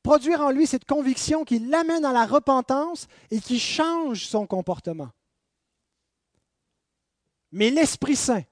produire 0.02 0.40
en 0.40 0.50
lui 0.50 0.66
cette 0.66 0.84
conviction 0.84 1.44
qui 1.44 1.58
l'amène 1.58 2.04
à 2.04 2.12
la 2.12 2.26
repentance 2.26 3.06
et 3.30 3.40
qui 3.40 3.58
change 3.58 4.26
son 4.26 4.46
comportement. 4.46 5.10
Mais 7.52 7.70
l'Esprit 7.70 8.16
Saint, 8.16 8.42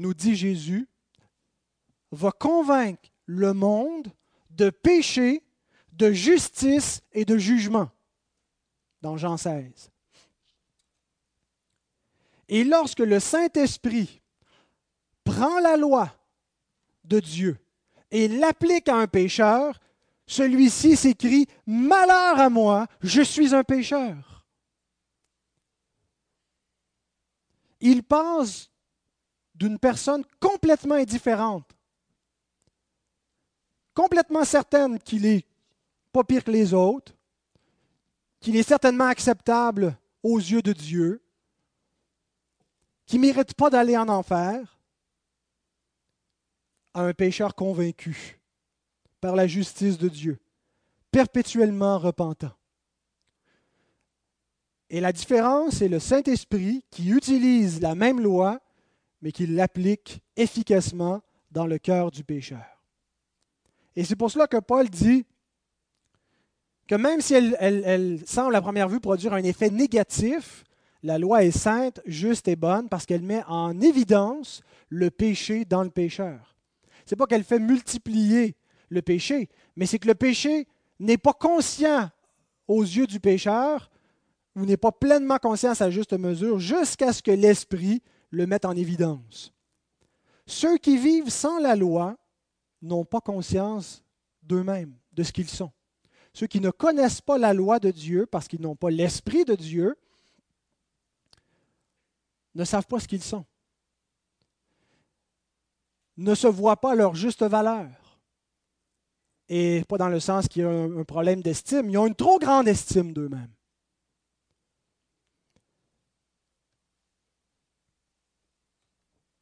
nous 0.00 0.14
dit 0.14 0.34
Jésus, 0.34 0.88
va 2.10 2.32
convaincre 2.32 3.10
le 3.26 3.52
monde 3.52 4.08
de 4.50 4.70
péché, 4.70 5.42
de 5.92 6.10
justice 6.10 7.02
et 7.12 7.24
de 7.24 7.38
jugement, 7.38 7.90
dans 9.02 9.16
Jean 9.16 9.36
16. 9.36 9.90
Et 12.48 12.64
lorsque 12.64 13.00
le 13.00 13.20
Saint-Esprit 13.20 14.20
prend 15.22 15.60
la 15.60 15.76
loi 15.76 16.10
de 17.04 17.20
Dieu 17.20 17.58
et 18.10 18.26
l'applique 18.26 18.88
à 18.88 18.96
un 18.96 19.06
pécheur, 19.06 19.78
celui-ci 20.26 20.96
s'écrit 20.96 21.46
Malheur 21.66 22.40
à 22.40 22.50
moi, 22.50 22.86
je 23.02 23.22
suis 23.22 23.54
un 23.54 23.62
pécheur. 23.62 24.46
Il 27.80 28.02
passe 28.02 28.69
d'une 29.60 29.78
personne 29.78 30.24
complètement 30.40 30.94
indifférente, 30.94 31.70
complètement 33.94 34.44
certaine 34.44 34.98
qu'il 34.98 35.26
est 35.26 35.46
pas 36.12 36.24
pire 36.24 36.42
que 36.42 36.50
les 36.50 36.72
autres, 36.72 37.14
qu'il 38.40 38.56
est 38.56 38.62
certainement 38.62 39.04
acceptable 39.04 39.96
aux 40.22 40.38
yeux 40.38 40.62
de 40.62 40.72
Dieu, 40.72 41.22
qui 43.04 43.16
ne 43.16 43.22
mérite 43.22 43.52
pas 43.54 43.68
d'aller 43.68 43.98
en 43.98 44.08
enfer, 44.08 44.78
à 46.94 47.02
un 47.02 47.12
pécheur 47.12 47.54
convaincu 47.54 48.40
par 49.20 49.36
la 49.36 49.46
justice 49.46 49.98
de 49.98 50.08
Dieu, 50.08 50.38
perpétuellement 51.10 51.98
repentant. 51.98 52.52
Et 54.88 55.00
la 55.00 55.12
différence, 55.12 55.76
c'est 55.76 55.88
le 55.88 56.00
Saint-Esprit 56.00 56.82
qui 56.90 57.10
utilise 57.10 57.80
la 57.80 57.94
même 57.94 58.20
loi, 58.20 58.60
mais 59.22 59.32
qui 59.32 59.46
l'applique 59.46 60.22
efficacement 60.36 61.22
dans 61.50 61.66
le 61.66 61.78
cœur 61.78 62.10
du 62.10 62.24
pécheur. 62.24 62.64
Et 63.96 64.04
c'est 64.04 64.16
pour 64.16 64.30
cela 64.30 64.46
que 64.46 64.58
Paul 64.58 64.88
dit 64.88 65.26
que 66.86 66.94
même 66.94 67.20
si 67.20 67.34
elle, 67.34 68.20
semble 68.26 68.54
à 68.54 68.60
première 68.60 68.88
vue 68.88 69.00
produire 69.00 69.34
un 69.34 69.42
effet 69.42 69.70
négatif, 69.70 70.64
la 71.02 71.18
loi 71.18 71.44
est 71.44 71.50
sainte, 71.50 72.00
juste 72.04 72.48
et 72.48 72.56
bonne 72.56 72.88
parce 72.88 73.06
qu'elle 73.06 73.22
met 73.22 73.42
en 73.46 73.80
évidence 73.80 74.62
le 74.88 75.10
péché 75.10 75.64
dans 75.64 75.82
le 75.82 75.90
pécheur. 75.90 76.56
Ce 77.06 77.14
n'est 77.14 77.18
pas 77.18 77.26
qu'elle 77.26 77.44
fait 77.44 77.58
multiplier 77.58 78.56
le 78.88 79.02
péché, 79.02 79.48
mais 79.76 79.86
c'est 79.86 79.98
que 79.98 80.08
le 80.08 80.14
péché 80.14 80.66
n'est 80.98 81.18
pas 81.18 81.32
conscient 81.32 82.10
aux 82.68 82.82
yeux 82.82 83.06
du 83.06 83.20
pécheur 83.20 83.90
ou 84.56 84.64
n'est 84.64 84.76
pas 84.76 84.92
pleinement 84.92 85.38
conscient 85.38 85.70
à 85.70 85.74
sa 85.74 85.90
juste 85.90 86.12
mesure 86.12 86.58
jusqu'à 86.58 87.12
ce 87.12 87.22
que 87.22 87.30
l'Esprit 87.30 88.02
le 88.30 88.46
mette 88.46 88.64
en 88.64 88.72
évidence. 88.72 89.52
Ceux 90.46 90.78
qui 90.78 90.96
vivent 90.96 91.30
sans 91.30 91.58
la 91.58 91.76
loi 91.76 92.16
n'ont 92.82 93.04
pas 93.04 93.20
conscience 93.20 94.02
d'eux-mêmes, 94.42 94.96
de 95.12 95.22
ce 95.22 95.32
qu'ils 95.32 95.48
sont. 95.48 95.72
Ceux 96.32 96.46
qui 96.46 96.60
ne 96.60 96.70
connaissent 96.70 97.20
pas 97.20 97.38
la 97.38 97.52
loi 97.52 97.78
de 97.78 97.90
Dieu 97.90 98.26
parce 98.26 98.48
qu'ils 98.48 98.60
n'ont 98.60 98.76
pas 98.76 98.90
l'Esprit 98.90 99.44
de 99.44 99.54
Dieu 99.54 99.96
ne 102.54 102.64
savent 102.64 102.86
pas 102.86 102.98
ce 102.98 103.06
qu'ils 103.06 103.22
sont, 103.22 103.44
ne 106.16 106.34
se 106.34 106.46
voient 106.46 106.80
pas 106.80 106.94
leur 106.94 107.14
juste 107.14 107.42
valeur. 107.42 107.88
Et 109.48 109.84
pas 109.88 109.98
dans 109.98 110.08
le 110.08 110.20
sens 110.20 110.46
qu'il 110.46 110.62
y 110.62 110.64
a 110.64 110.70
un 110.70 111.04
problème 111.04 111.42
d'estime, 111.42 111.90
ils 111.90 111.98
ont 111.98 112.06
une 112.06 112.14
trop 112.14 112.38
grande 112.38 112.68
estime 112.68 113.12
d'eux-mêmes. 113.12 113.52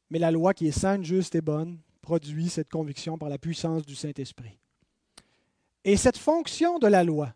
Mais 0.09 0.19
la 0.19 0.31
loi 0.31 0.53
qui 0.53 0.67
est 0.67 0.71
sainte, 0.71 1.03
juste 1.03 1.35
et 1.35 1.41
bonne 1.41 1.79
produit 2.01 2.49
cette 2.49 2.69
conviction 2.69 3.17
par 3.17 3.29
la 3.29 3.37
puissance 3.37 3.85
du 3.85 3.95
Saint-Esprit. 3.95 4.57
Et 5.83 5.97
cette 5.97 6.17
fonction 6.17 6.79
de 6.79 6.87
la 6.87 7.03
loi 7.03 7.33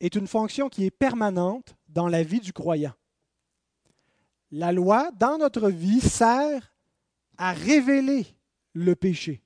est 0.00 0.14
une 0.14 0.26
fonction 0.26 0.68
qui 0.68 0.84
est 0.84 0.90
permanente 0.90 1.76
dans 1.88 2.08
la 2.08 2.22
vie 2.22 2.40
du 2.40 2.52
croyant. 2.52 2.94
La 4.50 4.72
loi, 4.72 5.10
dans 5.12 5.38
notre 5.38 5.70
vie, 5.70 6.00
sert 6.00 6.74
à 7.36 7.52
révéler 7.52 8.26
le 8.72 8.94
péché, 8.94 9.42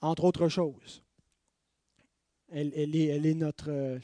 entre 0.00 0.24
autres 0.24 0.48
choses. 0.48 1.02
Elle, 2.50 2.72
est, 2.74 3.34
notre, 3.34 3.98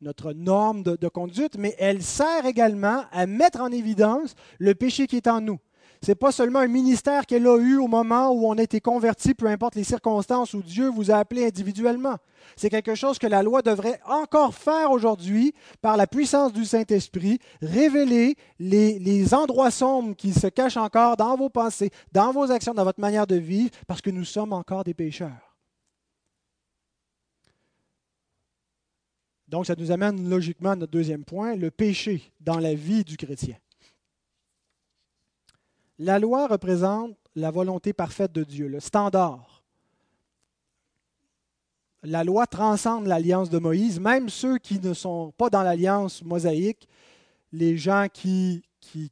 notre 0.00 0.32
norme 0.32 0.82
de, 0.82 1.08
conduite, 1.08 1.56
mais 1.58 1.74
elle 1.78 2.02
sert 2.02 2.46
également 2.46 3.04
à 3.12 3.26
mettre 3.26 3.60
en 3.60 3.70
évidence 3.72 4.34
le 4.58 4.74
péché 4.74 5.06
qui 5.06 5.16
est 5.16 5.26
en 5.26 5.40
nous. 5.40 5.58
Ce 6.02 6.12
n'est 6.12 6.14
pas 6.14 6.30
seulement 6.30 6.60
un 6.60 6.68
ministère 6.68 7.26
qu'elle 7.26 7.48
a 7.48 7.56
eu 7.56 7.76
au 7.76 7.88
moment 7.88 8.30
où 8.30 8.46
on 8.46 8.56
a 8.56 8.62
été 8.62 8.80
converti, 8.80 9.34
peu 9.34 9.46
importe 9.46 9.74
les 9.74 9.82
circonstances 9.82 10.54
où 10.54 10.62
Dieu 10.62 10.88
vous 10.88 11.10
a 11.10 11.16
appelé 11.16 11.46
individuellement. 11.46 12.16
C'est 12.54 12.70
quelque 12.70 12.94
chose 12.94 13.18
que 13.18 13.26
la 13.26 13.42
loi 13.42 13.62
devrait 13.62 14.00
encore 14.06 14.54
faire 14.54 14.92
aujourd'hui 14.92 15.54
par 15.82 15.96
la 15.96 16.06
puissance 16.06 16.52
du 16.52 16.64
Saint-Esprit, 16.64 17.40
révéler 17.60 18.36
les, 18.60 19.00
les 19.00 19.34
endroits 19.34 19.72
sombres 19.72 20.14
qui 20.14 20.32
se 20.32 20.46
cachent 20.46 20.76
encore 20.76 21.16
dans 21.16 21.36
vos 21.36 21.48
pensées, 21.48 21.90
dans 22.12 22.30
vos 22.30 22.52
actions, 22.52 22.74
dans 22.74 22.84
votre 22.84 23.00
manière 23.00 23.26
de 23.26 23.36
vivre, 23.36 23.70
parce 23.88 24.00
que 24.00 24.10
nous 24.10 24.24
sommes 24.24 24.52
encore 24.52 24.84
des 24.84 24.94
pécheurs. 24.94 25.47
Donc, 29.48 29.66
ça 29.66 29.74
nous 29.76 29.90
amène 29.90 30.28
logiquement 30.28 30.72
à 30.72 30.76
notre 30.76 30.92
deuxième 30.92 31.24
point, 31.24 31.56
le 31.56 31.70
péché 31.70 32.32
dans 32.40 32.58
la 32.58 32.74
vie 32.74 33.04
du 33.04 33.16
chrétien. 33.16 33.56
La 35.98 36.18
loi 36.18 36.46
représente 36.46 37.16
la 37.34 37.50
volonté 37.50 37.92
parfaite 37.92 38.32
de 38.32 38.44
Dieu, 38.44 38.68
le 38.68 38.80
standard. 38.80 39.64
La 42.02 42.22
loi 42.24 42.46
transcende 42.46 43.06
l'alliance 43.06 43.50
de 43.50 43.58
Moïse, 43.58 43.98
même 43.98 44.28
ceux 44.28 44.58
qui 44.58 44.78
ne 44.78 44.94
sont 44.94 45.32
pas 45.36 45.50
dans 45.50 45.62
l'alliance 45.62 46.22
mosaïque, 46.22 46.88
les 47.52 47.76
gens 47.76 48.06
qui, 48.12 48.62
qui, 48.80 49.10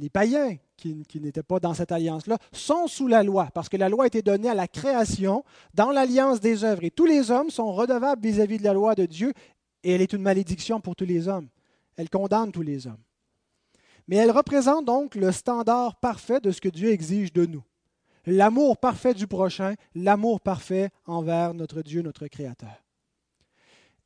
les 0.00 0.10
païens, 0.10 0.56
qui, 0.76 1.04
qui 1.04 1.20
n'étaient 1.20 1.42
pas 1.42 1.60
dans 1.60 1.74
cette 1.74 1.92
alliance-là, 1.92 2.38
sont 2.52 2.88
sous 2.88 3.06
la 3.06 3.22
loi, 3.22 3.48
parce 3.54 3.68
que 3.68 3.76
la 3.76 3.88
loi 3.88 4.04
a 4.04 4.06
été 4.08 4.22
donnée 4.22 4.48
à 4.48 4.54
la 4.54 4.66
création 4.66 5.44
dans 5.74 5.90
l'alliance 5.90 6.40
des 6.40 6.64
œuvres. 6.64 6.82
Et 6.82 6.90
tous 6.90 7.06
les 7.06 7.30
hommes 7.30 7.50
sont 7.50 7.72
redevables 7.72 8.26
vis-à-vis 8.26 8.58
de 8.58 8.64
la 8.64 8.72
loi 8.72 8.94
de 8.94 9.06
Dieu, 9.06 9.32
et 9.84 9.92
elle 9.92 10.02
est 10.02 10.12
une 10.14 10.22
malédiction 10.22 10.80
pour 10.80 10.96
tous 10.96 11.04
les 11.04 11.28
hommes. 11.28 11.48
Elle 11.96 12.10
condamne 12.10 12.50
tous 12.50 12.62
les 12.62 12.86
hommes. 12.86 13.02
Mais 14.08 14.16
elle 14.16 14.30
représente 14.30 14.86
donc 14.86 15.14
le 15.14 15.30
standard 15.30 15.96
parfait 15.96 16.40
de 16.40 16.50
ce 16.50 16.60
que 16.60 16.68
Dieu 16.68 16.90
exige 16.90 17.32
de 17.32 17.46
nous. 17.46 17.62
L'amour 18.26 18.78
parfait 18.78 19.14
du 19.14 19.26
prochain, 19.26 19.74
l'amour 19.94 20.40
parfait 20.40 20.90
envers 21.06 21.54
notre 21.54 21.82
Dieu, 21.82 22.02
notre 22.02 22.26
Créateur. 22.26 22.82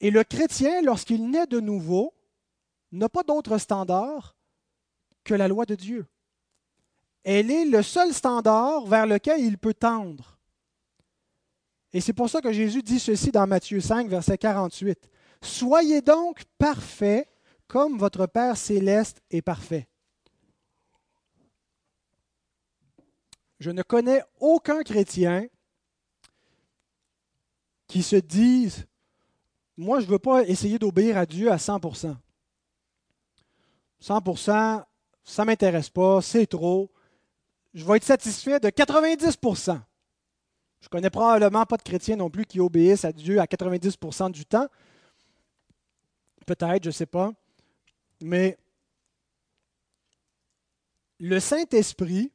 Et 0.00 0.10
le 0.10 0.24
chrétien, 0.24 0.82
lorsqu'il 0.82 1.30
naît 1.30 1.46
de 1.46 1.60
nouveau, 1.60 2.12
n'a 2.92 3.08
pas 3.08 3.22
d'autre 3.22 3.58
standard 3.58 4.36
que 5.24 5.34
la 5.34 5.48
loi 5.48 5.64
de 5.64 5.74
Dieu. 5.74 6.06
Elle 7.22 7.50
est 7.50 7.64
le 7.64 7.82
seul 7.82 8.12
standard 8.12 8.86
vers 8.86 9.06
lequel 9.06 9.40
il 9.40 9.58
peut 9.58 9.74
tendre. 9.74 10.38
Et 11.92 12.00
c'est 12.00 12.12
pour 12.12 12.28
ça 12.28 12.40
que 12.40 12.52
Jésus 12.52 12.82
dit 12.82 12.98
ceci 12.98 13.30
dans 13.30 13.46
Matthieu 13.46 13.80
5, 13.80 14.08
verset 14.08 14.38
48. 14.38 15.08
Soyez 15.42 16.00
donc 16.00 16.44
parfaits 16.58 17.28
comme 17.66 17.98
votre 17.98 18.26
Père 18.26 18.56
céleste 18.56 19.22
est 19.30 19.42
parfait. 19.42 19.88
Je 23.60 23.70
ne 23.70 23.82
connais 23.82 24.22
aucun 24.38 24.82
chrétien 24.82 25.46
qui 27.86 28.02
se 28.02 28.16
dise, 28.16 28.86
moi 29.76 30.00
je 30.00 30.06
ne 30.06 30.10
veux 30.12 30.18
pas 30.18 30.44
essayer 30.44 30.78
d'obéir 30.78 31.16
à 31.16 31.26
Dieu 31.26 31.50
à 31.50 31.56
100%. 31.56 32.16
100%, 34.00 34.84
ça 35.24 35.42
ne 35.42 35.46
m'intéresse 35.46 35.90
pas, 35.90 36.22
c'est 36.22 36.46
trop. 36.46 36.90
Je 37.74 37.84
vais 37.84 37.96
être 37.96 38.04
satisfait 38.04 38.60
de 38.60 38.68
90%. 38.68 39.80
Je 40.80 40.88
connais 40.88 41.10
probablement 41.10 41.66
pas 41.66 41.76
de 41.76 41.82
chrétiens 41.82 42.16
non 42.16 42.30
plus 42.30 42.46
qui 42.46 42.60
obéissent 42.60 43.04
à 43.04 43.12
Dieu 43.12 43.40
à 43.40 43.46
90% 43.46 44.30
du 44.30 44.46
temps. 44.46 44.68
Peut-être, 46.48 46.84
je 46.84 46.88
ne 46.88 46.92
sais 46.92 47.04
pas. 47.04 47.34
Mais 48.22 48.56
le 51.18 51.40
Saint-Esprit, 51.40 52.32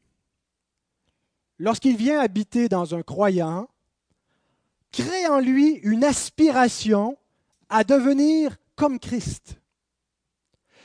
lorsqu'il 1.57 1.97
vient 1.97 2.19
habiter 2.19 2.69
dans 2.69 2.93
un 2.93 3.01
croyant, 3.01 3.67
crée 4.91 5.25
en 5.25 5.39
lui 5.39 5.79
une 5.81 6.03
aspiration 6.03 7.17
à 7.69 7.83
devenir 7.83 8.55
comme 8.75 8.99
Christ. 8.99 9.59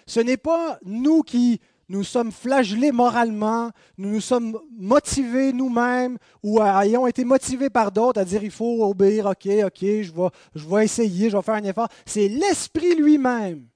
Ce 0.07 0.21
n'est 0.21 0.39
pas 0.39 0.79
nous 0.85 1.23
qui 1.23 1.61
nous 1.89 2.05
sommes 2.05 2.33
flagellés 2.33 2.93
moralement, 2.93 3.71
nous 3.97 4.11
nous 4.11 4.21
sommes 4.21 4.61
motivés 4.79 5.53
nous-mêmes 5.53 6.19
ou 6.43 6.61
ayons 6.61 7.07
été 7.07 7.25
motivés 7.25 7.71
par 7.71 7.93
d'autres 7.93 8.21
à 8.21 8.25
dire 8.25 8.43
il 8.43 8.51
faut 8.51 8.85
obéir, 8.85 9.27
ok, 9.27 9.49
ok, 9.65 9.81
je 9.81 10.13
vais, 10.13 10.29
je 10.55 10.67
vais 10.67 10.85
essayer, 10.85 11.31
je 11.31 11.37
vais 11.37 11.43
faire 11.43 11.55
un 11.55 11.65
effort. 11.65 11.89
C'est 12.05 12.29
l'Esprit 12.29 12.95
lui-même 12.95 13.69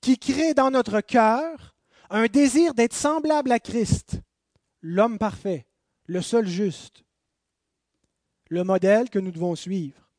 qui 0.00 0.18
crée 0.18 0.54
dans 0.54 0.70
notre 0.70 1.00
cœur 1.00 1.74
un 2.10 2.26
désir 2.26 2.74
d'être 2.74 2.94
semblable 2.94 3.52
à 3.52 3.58
Christ, 3.58 4.20
l'homme 4.82 5.18
parfait, 5.18 5.66
le 6.06 6.20
seul 6.20 6.46
juste, 6.46 7.04
le 8.48 8.64
modèle 8.64 9.08
que 9.08 9.18
nous 9.18 9.30
devons 9.30 9.54
suivre. 9.54 10.09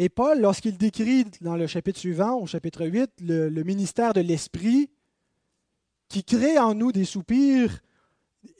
Et 0.00 0.08
Paul, 0.08 0.40
lorsqu'il 0.40 0.78
décrit 0.78 1.24
dans 1.40 1.56
le 1.56 1.66
chapitre 1.66 1.98
suivant, 1.98 2.36
au 2.36 2.46
chapitre 2.46 2.86
8, 2.86 3.10
le, 3.20 3.62
ministère 3.64 4.12
de 4.14 4.20
l'Esprit, 4.20 4.90
qui 6.08 6.22
crée 6.22 6.56
en 6.56 6.72
nous 6.72 6.92
des 6.92 7.04
soupirs, 7.04 7.80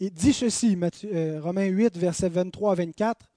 il 0.00 0.10
dit 0.10 0.32
ceci, 0.32 0.76
euh, 1.04 1.40
Romains 1.40 1.66
8, 1.66 1.96
versets 1.96 2.28
23 2.28 2.72
à 2.72 2.74
24, 2.74 3.30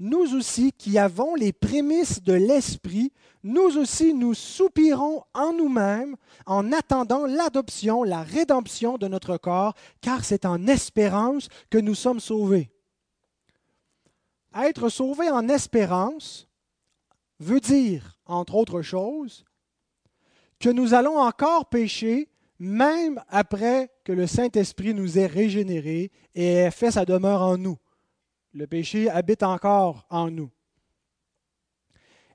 Nous 0.00 0.34
aussi 0.34 0.72
qui 0.72 0.98
avons 0.98 1.36
les 1.36 1.52
prémices 1.52 2.20
de 2.20 2.32
l'Esprit, 2.32 3.12
nous 3.44 3.78
aussi 3.78 4.12
nous 4.12 4.34
soupirons 4.34 5.22
en 5.32 5.52
nous-mêmes 5.52 6.16
en 6.46 6.72
attendant 6.72 7.26
l'adoption, 7.26 8.02
la 8.02 8.24
rédemption 8.24 8.98
de 8.98 9.06
notre 9.06 9.36
corps, 9.36 9.74
car 10.00 10.24
c'est 10.24 10.46
en 10.46 10.66
espérance 10.66 11.48
que 11.70 11.78
nous 11.78 11.94
sommes 11.94 12.18
sauvés. 12.18 12.72
Être 14.52 14.88
sauvé 14.88 15.30
en 15.30 15.48
espérance, 15.48 16.45
veut 17.38 17.60
dire, 17.60 18.18
entre 18.26 18.54
autres 18.54 18.82
choses, 18.82 19.44
que 20.58 20.70
nous 20.70 20.94
allons 20.94 21.18
encore 21.18 21.68
pécher 21.68 22.28
même 22.58 23.22
après 23.28 23.90
que 24.04 24.12
le 24.12 24.26
Saint-Esprit 24.26 24.94
nous 24.94 25.18
ait 25.18 25.26
régénérés 25.26 26.10
et 26.34 26.54
ait 26.54 26.70
fait 26.70 26.90
sa 26.90 27.04
demeure 27.04 27.42
en 27.42 27.58
nous. 27.58 27.76
Le 28.52 28.66
péché 28.66 29.10
habite 29.10 29.42
encore 29.42 30.06
en 30.08 30.30
nous. 30.30 30.50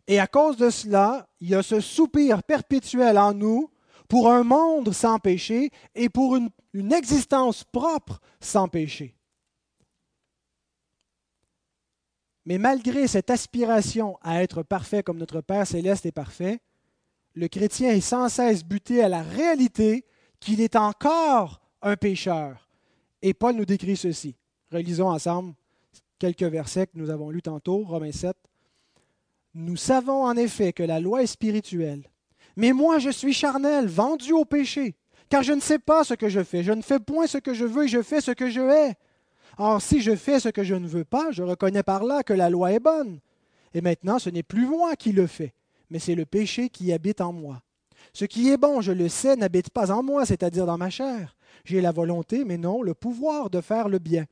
Et 0.08 0.20
à 0.20 0.28
cause 0.28 0.58
de 0.58 0.70
cela, 0.70 1.28
il 1.40 1.50
y 1.50 1.56
a 1.56 1.64
ce 1.64 1.80
soupir 1.80 2.44
perpétuel 2.44 3.18
en 3.18 3.34
nous 3.34 3.72
pour 4.08 4.30
un 4.30 4.44
monde 4.44 4.92
sans 4.92 5.20
péché 5.20 5.72
et 5.96 6.10
pour 6.10 6.36
une, 6.36 6.50
une 6.74 6.94
existence 6.94 7.64
propre 7.64 8.20
sans 8.40 8.68
péché. 8.68 9.16
Mais 12.46 12.58
malgré 12.58 13.08
cette 13.08 13.30
aspiration 13.30 14.18
à 14.22 14.42
être 14.42 14.64
parfait 14.64 15.04
comme 15.04 15.18
notre 15.18 15.42
Père 15.42 15.68
céleste 15.68 16.06
est 16.06 16.12
parfait, 16.12 16.60
le 17.34 17.48
chrétien 17.48 17.92
est 17.92 18.02
sans 18.02 18.30
cesse 18.30 18.64
buté 18.64 19.04
à 19.04 19.10
la 19.10 19.22
réalité 19.22 20.06
qu'il 20.40 20.60
est 20.60 20.76
encore 20.76 21.62
un 21.82 21.96
pécheur. 21.96 22.68
Et 23.22 23.34
Paul 23.34 23.56
nous 23.56 23.66
décrit 23.66 23.96
ceci. 23.96 24.36
Relisons 24.72 25.10
ensemble 25.10 25.54
quelques 26.20 26.44
versets 26.44 26.88
que 26.88 26.98
nous 26.98 27.10
avons 27.10 27.30
lus 27.30 27.42
tantôt, 27.42 27.84
Romains 27.84 28.12
7. 28.12 28.36
Nous 29.54 29.76
savons 29.76 30.24
en 30.24 30.38
effet 30.38 30.72
que 30.72 30.84
la 30.84 31.00
loi 31.00 31.24
est 31.24 31.28
spirituelle, 31.28 32.10
mais 32.56 32.74
moi 32.74 33.00
je 33.00 33.10
suis 33.10 33.34
charnel, 33.34 33.88
vendu 33.88 34.32
au 34.32 34.46
péché, 34.46 34.96
car 35.30 35.44
je 35.44 35.52
ne 35.52 35.60
sais 35.60 35.80
pas 35.80 36.04
ce 36.04 36.14
que 36.14 36.30
je 36.30 36.44
fais, 36.44 36.64
je 36.64 36.72
ne 36.72 36.82
fais 36.82 37.00
point 37.00 37.28
ce 37.28 37.38
que 37.38 37.54
je 37.54 37.66
veux 37.66 37.86
et 37.86 37.88
je 37.90 38.02
fais 38.02 38.22
ce 38.22 38.32
que 38.32 38.50
je 38.50 38.62
hais. 38.62 38.96
Or, 39.58 39.82
si 39.82 40.02
je 40.02 40.16
fais 40.16 40.40
ce 40.40 40.50
que 40.50 40.64
je 40.64 40.76
ne 40.76 40.88
veux 40.88 41.04
pas, 41.04 41.32
je 41.32 41.44
reconnais 41.44 41.84
par 41.84 42.04
là 42.04 42.24
que 42.24 42.34
la 42.34 42.50
loi 42.50 42.72
est 42.72 42.80
bonne. 42.80 43.20
Et 43.74 43.82
maintenant, 43.82 44.20
ce 44.20 44.30
n'est 44.30 44.44
plus 44.44 44.68
moi 44.68 44.96
qui 44.96 45.12
le 45.12 45.28
fais, 45.28 45.54
mais 45.90 46.00
c'est 46.00 46.16
le 46.16 46.26
péché 46.26 46.70
qui 46.70 46.92
habite 46.92 47.22
en 47.22 47.34
moi. 47.34 47.62
Ce 48.14 48.26
qui 48.26 48.50
est 48.50 48.58
bon, 48.58 48.82
je 48.82 48.92
le 48.92 49.08
sais, 49.08 49.36
n'habite 49.36 49.70
pas 49.70 49.92
en 49.92 50.04
moi, 50.04 50.26
c'est-à-dire 50.26 50.66
dans 50.66 50.78
ma 50.78 50.90
chair. 50.90 51.36
J'ai 51.64 51.82
la 51.82 51.92
volonté, 51.92 52.44
mais 52.44 52.58
non 52.58 52.82
le 52.82 52.94
pouvoir 52.94 53.50
de 53.50 53.62
faire 53.62 53.88
le 53.88 54.00
bien. 54.00 54.26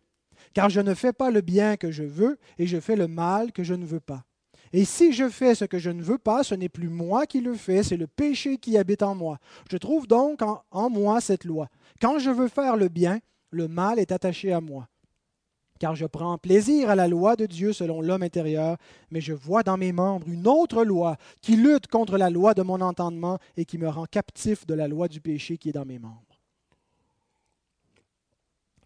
Car 0.54 0.70
je 0.70 0.82
ne 0.82 0.94
fais 0.94 1.14
pas 1.14 1.32
le 1.32 1.42
bien 1.42 1.78
que 1.78 1.92
je 1.92 2.04
veux, 2.04 2.38
et 2.58 2.68
je 2.68 2.80
fais 2.80 2.96
le 2.96 3.08
mal 3.08 3.52
que 3.52 3.64
je 3.64 3.74
ne 3.74 3.86
veux 3.86 4.00
pas. 4.00 4.24
Et 4.72 4.86
si 4.86 5.14
je 5.14 5.30
fais 5.30 5.56
ce 5.56 5.66
que 5.66 5.80
je 5.80 5.90
ne 5.90 6.04
veux 6.04 6.18
pas, 6.18 6.44
ce 6.44 6.56
n'est 6.56 6.70
plus 6.70 6.90
moi 6.90 7.26
qui 7.26 7.42
le 7.42 7.56
fais, 7.56 7.84
c'est 7.84 7.98
le 7.98 8.08
péché 8.08 8.58
qui 8.58 8.78
habite 8.78 9.02
en 9.02 9.16
moi. 9.16 9.40
Je 9.70 9.78
trouve 9.78 10.08
donc 10.08 10.42
en, 10.42 10.62
en 10.72 10.90
moi 10.90 11.22
cette 11.22 11.46
loi. 11.46 11.70
Quand 12.02 12.20
je 12.20 12.30
veux 12.30 12.48
faire 12.48 12.78
le 12.78 12.88
bien, 12.88 13.20
le 13.52 13.68
mal 13.68 13.98
est 13.98 14.12
attaché 14.12 14.54
à 14.54 14.62
moi 14.62 14.88
car 15.80 15.96
je 15.96 16.06
prends 16.06 16.38
plaisir 16.38 16.90
à 16.90 16.96
la 16.96 17.08
loi 17.08 17.36
de 17.36 17.46
Dieu 17.46 17.74
selon 17.74 18.02
l'homme 18.02 18.22
intérieur, 18.22 18.78
mais 19.10 19.22
je 19.22 19.34
vois 19.34 19.64
dans 19.64 19.78
mes 19.78 19.94
membres 19.94 20.28
une 20.28 20.48
autre 20.48 20.84
loi 20.84 21.18
qui 21.42 21.56
lutte 21.56 21.88
contre 21.88 22.18
la 22.18 22.30
loi 22.30 22.54
de 22.54 22.62
mon 22.62 22.82
entendement 22.82 23.40
et 23.58 23.66
qui 23.66 23.78
me 23.78 23.88
rend 23.88 24.06
captif 24.06 24.68
de 24.68 24.74
la 24.74 24.88
loi 24.88 25.08
du 25.08 25.22
péché 25.22 25.58
qui 25.58 25.70
est 25.70 25.74
dans 25.74 25.86
mes 25.86 26.00
membres. 26.00 26.22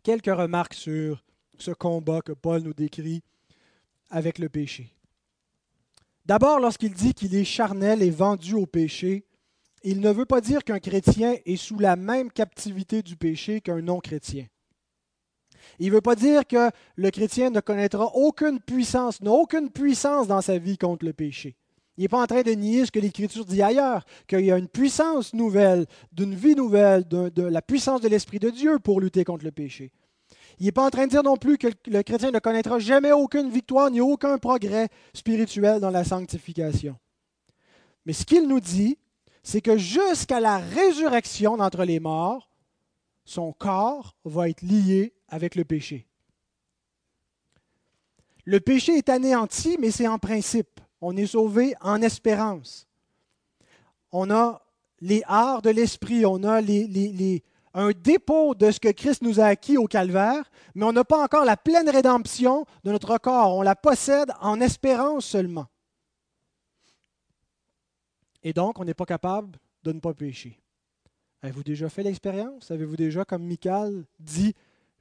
Quelques 0.04 0.26
remarques 0.26 0.76
sur 0.76 1.24
ce 1.58 1.72
combat 1.72 2.22
que 2.22 2.34
Paul 2.34 2.62
nous 2.62 2.74
décrit 2.74 3.24
avec 4.10 4.38
le 4.38 4.50
péché. 4.50 4.94
D'abord, 6.26 6.60
lorsqu'il 6.60 6.94
dit 6.94 7.14
qu'il 7.14 7.36
est 7.36 7.44
charnel 7.44 8.02
et 8.02 8.10
vendu 8.10 8.54
au 8.54 8.66
péché, 8.66 9.26
il 9.84 10.00
ne 10.00 10.12
veut 10.12 10.26
pas 10.26 10.40
dire 10.40 10.64
qu'un 10.64 10.80
chrétien 10.80 11.36
est 11.46 11.58
sous 11.58 11.80
la 11.80 11.96
même 11.96 12.32
captivité 12.32 13.02
du 13.02 13.18
péché 13.18 13.60
qu'un 13.60 13.82
non-chrétien. 13.82 14.46
Il 15.80 15.88
ne 15.88 15.94
veut 15.94 16.02
pas 16.02 16.16
dire 16.16 16.48
que 16.48 16.70
le 16.96 17.12
chrétien 17.12 17.50
ne 17.50 17.60
connaîtra 17.60 18.06
aucune 18.16 18.60
puissance, 18.60 19.22
n'a 19.22 19.32
aucune 19.32 19.70
puissance 19.70 20.28
dans 20.28 20.42
sa 20.42 20.58
vie 20.58 20.78
contre 20.78 21.06
le 21.06 21.14
péché. 21.14 21.56
Il 21.98 22.02
n'est 22.02 22.08
pas 22.08 22.24
en 22.24 22.28
train 22.28 22.42
de 22.42 22.52
nier 22.52 22.86
ce 22.86 22.92
que 22.92 23.00
l'Écriture 23.00 23.46
dit 23.46 23.62
ailleurs, 23.62 24.04
qu'il 24.28 24.46
y 24.46 24.52
a 24.52 24.58
une 24.58 24.68
puissance 24.68 25.34
nouvelle, 25.34 25.86
d'une 26.12 26.34
vie 26.34 26.56
nouvelle, 26.56 27.08
de, 27.08 27.44
la 27.44 27.62
puissance 27.62 28.02
de 28.02 28.08
l'Esprit 28.08 28.40
de 28.40 28.50
Dieu 28.50 28.80
pour 28.80 29.00
lutter 29.00 29.24
contre 29.24 29.46
le 29.46 29.52
péché. 29.52 29.92
Il 30.60 30.66
n'est 30.66 30.72
pas 30.72 30.86
en 30.86 30.90
train 30.90 31.06
de 31.06 31.12
dire 31.12 31.24
non 31.24 31.38
plus 31.38 31.58
que 31.58 31.68
le 31.88 32.02
chrétien 32.04 32.32
ne 32.32 32.40
connaîtra 32.40 32.80
jamais 32.80 33.12
aucune 33.12 33.50
victoire 33.50 33.92
ni 33.92 34.02
aucun 34.02 34.38
progrès 34.38 34.90
spirituel 35.14 35.80
dans 35.80 35.90
la 35.90 36.04
sanctification. 36.04 36.96
Mais 38.06 38.14
ce 38.14 38.26
qu'il 38.26 38.48
nous 38.48 38.60
dit, 38.60 38.98
c'est 39.44 39.62
que 39.62 39.78
jusqu'à 39.78 40.40
la 40.40 40.58
résurrection 40.58 41.58
d'entre 41.58 41.84
les 41.84 42.00
morts, 42.00 42.50
son 43.26 43.54
corps 43.54 44.16
va 44.26 44.50
être 44.50 44.62
lié 44.62 45.14
avec 45.34 45.56
le 45.56 45.66
péché. 45.66 46.06
Le 48.46 48.60
péché 48.60 48.98
est 48.98 49.10
anéanti, 49.10 49.78
mais 49.80 49.90
c'est 49.90 50.08
en 50.08 50.20
principe. 50.20 50.80
On 51.02 51.18
est 51.18 51.26
sauvé 51.26 51.74
en 51.82 52.04
espérance. 52.04 52.88
On 54.12 54.30
a 54.30 54.62
les 55.02 55.24
arts 55.26 55.64
de 55.64 55.72
l'esprit, 55.72 56.24
on 56.24 56.44
a 56.44 56.62
un 57.74 57.92
dépôt 57.94 58.54
de 58.54 58.70
ce 58.70 58.80
que 58.80 58.92
Christ 58.92 59.24
nous 59.24 59.40
a 59.40 59.46
acquis 59.46 59.76
au 59.76 59.88
calvaire, 59.88 60.52
mais 60.76 60.86
on 60.86 60.94
n'a 60.94 61.04
pas 61.04 61.24
encore 61.24 61.46
la 61.46 61.58
pleine 61.58 61.90
rédemption 61.90 62.68
de 62.84 62.92
notre 62.92 63.18
corps. 63.18 63.58
On 63.58 63.64
la 63.64 63.76
possède 63.76 64.32
en 64.40 64.62
espérance 64.62 65.26
seulement. 65.26 65.66
Et 68.44 68.54
donc, 68.54 68.80
on 68.80 68.86
n'est 68.86 68.94
pas 68.94 69.06
capable 69.06 69.58
de 69.82 69.94
ne 69.94 70.00
pas 70.00 70.14
pécher. 70.14 70.60
Avez-vous 71.42 71.64
déjà 71.64 71.90
fait 71.90 72.04
l'expérience? 72.04 72.70
Avez-vous 72.70 72.98
déjà, 72.98 73.26
comme 73.26 73.46
Michael 73.46 74.06
dit, 74.20 74.54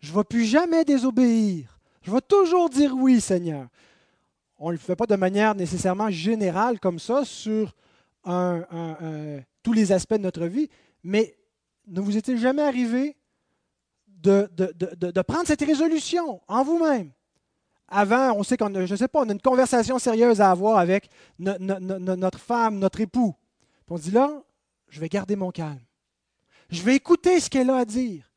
je 0.02 0.10
ne 0.10 0.16
vais 0.16 0.24
plus 0.24 0.44
jamais 0.44 0.84
désobéir. 0.84 1.78
Je 2.02 2.10
vais 2.10 2.20
toujours 2.20 2.68
dire 2.68 2.94
oui, 2.94 3.20
Seigneur. 3.20 3.68
On 4.58 4.68
ne 4.68 4.72
le 4.72 4.78
fait 4.78 4.96
pas 4.96 5.06
de 5.06 5.16
manière 5.16 5.54
nécessairement 5.54 6.10
générale 6.10 6.78
comme 6.80 6.98
ça 6.98 7.24
sur 7.24 7.74
tous 8.24 9.72
les 9.72 9.92
aspects 9.92 10.14
de 10.14 10.18
notre 10.18 10.46
vie, 10.46 10.68
mais 11.02 11.36
ne 11.86 12.00
vous 12.00 12.16
est-il 12.16 12.38
jamais 12.38 12.62
arrivé 12.62 13.16
de, 14.06 14.48
prendre 15.22 15.46
cette 15.46 15.62
résolution 15.62 16.40
en 16.46 16.64
vous-même? 16.64 17.10
Avant, 17.88 18.32
on 18.36 18.42
sait 18.42 18.56
qu'on 18.56 18.74
a, 18.74 18.86
je 18.86 18.96
sais 18.96 19.08
pas, 19.08 19.20
on 19.20 19.28
a 19.28 19.32
une 19.32 19.40
conversation 19.40 19.98
sérieuse 19.98 20.40
à 20.40 20.50
avoir 20.50 20.78
avec 20.78 21.10
notre 21.38 22.38
femme, 22.38 22.78
notre 22.78 23.00
époux. 23.00 23.34
on 23.88 23.96
se 23.96 24.04
dit 24.04 24.10
là, 24.12 24.42
je 24.88 25.00
vais 25.00 25.08
garder 25.08 25.36
mon 25.36 25.50
calme. 25.50 25.80
Je 26.70 26.82
vais 26.82 26.96
écouter 26.96 27.38
ce 27.38 27.50
qu'elle 27.50 27.70
a 27.70 27.76
à 27.78 27.84
dire. 27.84 28.31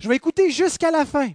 Je 0.00 0.08
vais 0.08 0.16
écouter 0.16 0.50
jusqu'à 0.50 0.90
la 0.90 1.04
fin. 1.04 1.30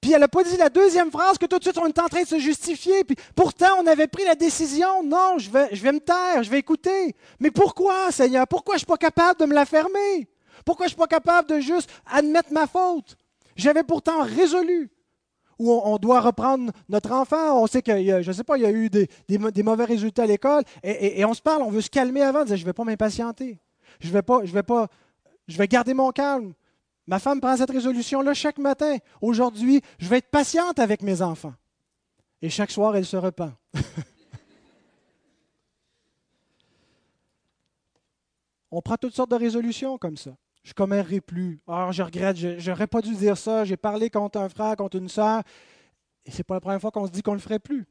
Puis 0.00 0.12
elle 0.12 0.20
n'a 0.20 0.28
pas 0.28 0.42
dit 0.42 0.56
la 0.56 0.70
deuxième 0.70 1.10
phrase 1.10 1.36
que 1.36 1.46
tout 1.46 1.58
de 1.58 1.62
suite 1.62 1.76
on 1.76 1.86
est 1.86 1.98
en 1.98 2.08
train 2.08 2.22
de 2.22 2.28
se 2.28 2.38
justifier. 2.38 3.04
Puis 3.04 3.16
pourtant 3.34 3.68
on 3.80 3.86
avait 3.86 4.06
pris 4.06 4.24
la 4.24 4.34
décision. 4.34 5.02
Non, 5.02 5.38
je 5.38 5.50
vais, 5.50 5.68
je 5.72 5.82
vais 5.82 5.92
me 5.92 6.00
taire, 6.00 6.42
je 6.42 6.50
vais 6.50 6.58
écouter. 6.58 7.14
Mais 7.38 7.50
pourquoi, 7.50 8.10
Seigneur? 8.10 8.46
Pourquoi 8.46 8.74
je 8.74 8.76
ne 8.76 8.80
suis 8.80 8.86
pas 8.86 8.96
capable 8.96 9.40
de 9.40 9.46
me 9.46 9.54
la 9.54 9.66
fermer? 9.66 10.28
Pourquoi 10.64 10.86
je 10.86 10.92
ne 10.92 10.94
suis 10.94 10.98
pas 10.98 11.06
capable 11.06 11.48
de 11.48 11.60
juste 11.60 11.90
admettre 12.06 12.52
ma 12.52 12.66
faute? 12.66 13.16
J'avais 13.56 13.82
pourtant 13.82 14.22
résolu. 14.22 14.90
Ou 15.58 15.70
on, 15.70 15.98
doit 15.98 16.22
reprendre 16.22 16.72
notre 16.88 17.12
enfant. 17.12 17.62
On 17.62 17.66
sait 17.66 17.82
que, 17.82 17.92
je 17.92 18.26
ne 18.26 18.32
sais 18.32 18.44
pas, 18.44 18.56
il 18.56 18.62
y 18.62 18.66
a 18.66 18.70
eu 18.70 18.88
des, 18.88 19.62
mauvais 19.62 19.84
résultats 19.84 20.22
à 20.22 20.26
l'école. 20.26 20.62
Et, 20.82 21.22
on 21.26 21.34
se 21.34 21.42
parle, 21.42 21.60
on 21.60 21.70
veut 21.70 21.82
se 21.82 21.90
calmer 21.90 22.22
avant. 22.22 22.44
Dire, 22.44 22.56
je 22.56 22.62
ne 22.62 22.66
vais 22.66 22.72
pas 22.72 22.84
m'impatienter. 22.84 23.58
Je 24.00 24.08
vais 24.08 24.22
pas, 24.22 24.40
je 24.44 24.52
vais 24.54 24.62
pas, 24.62 24.88
je 25.46 25.58
vais 25.58 25.68
garder 25.68 25.92
mon 25.92 26.12
calme. 26.12 26.54
Ma 27.10 27.18
femme 27.18 27.40
prend 27.40 27.56
cette 27.56 27.72
résolution-là 27.72 28.34
chaque 28.34 28.58
matin. 28.58 28.96
Aujourd'hui, 29.20 29.82
je 29.98 30.08
vais 30.08 30.18
être 30.18 30.30
patiente 30.30 30.78
avec 30.78 31.02
mes 31.02 31.22
enfants. 31.22 31.54
Et 32.40 32.48
chaque 32.48 32.70
soir, 32.70 32.94
elle 32.94 33.04
se 33.04 33.16
repent. 33.16 33.52
On 38.70 38.80
prend 38.80 38.96
toutes 38.96 39.16
sortes 39.16 39.32
de 39.32 39.36
résolutions 39.36 39.98
comme 39.98 40.16
ça. 40.16 40.36
Je 40.62 40.70
ne 40.70 40.74
commérerai 40.74 41.20
plus. 41.20 41.60
Ah, 41.66 41.88
je 41.90 42.04
regrette, 42.04 42.36
je 42.36 42.70
n'aurais 42.70 42.86
pas 42.86 43.00
dû 43.00 43.16
dire 43.16 43.36
ça. 43.36 43.64
J'ai 43.64 43.76
parlé 43.76 44.08
contre 44.08 44.38
un 44.38 44.48
frère, 44.48 44.76
contre 44.76 44.96
une 44.96 45.08
sœur. 45.08 45.42
Et 46.24 46.30
ce 46.30 46.36
n'est 46.38 46.44
pas 46.44 46.54
la 46.54 46.60
première 46.60 46.80
fois 46.80 46.92
qu'on 46.92 47.08
se 47.08 47.10
dit 47.10 47.22
qu'on 47.22 47.32
ne 47.32 47.38
le 47.38 47.42
ferait 47.42 47.58
plus. 47.58 47.88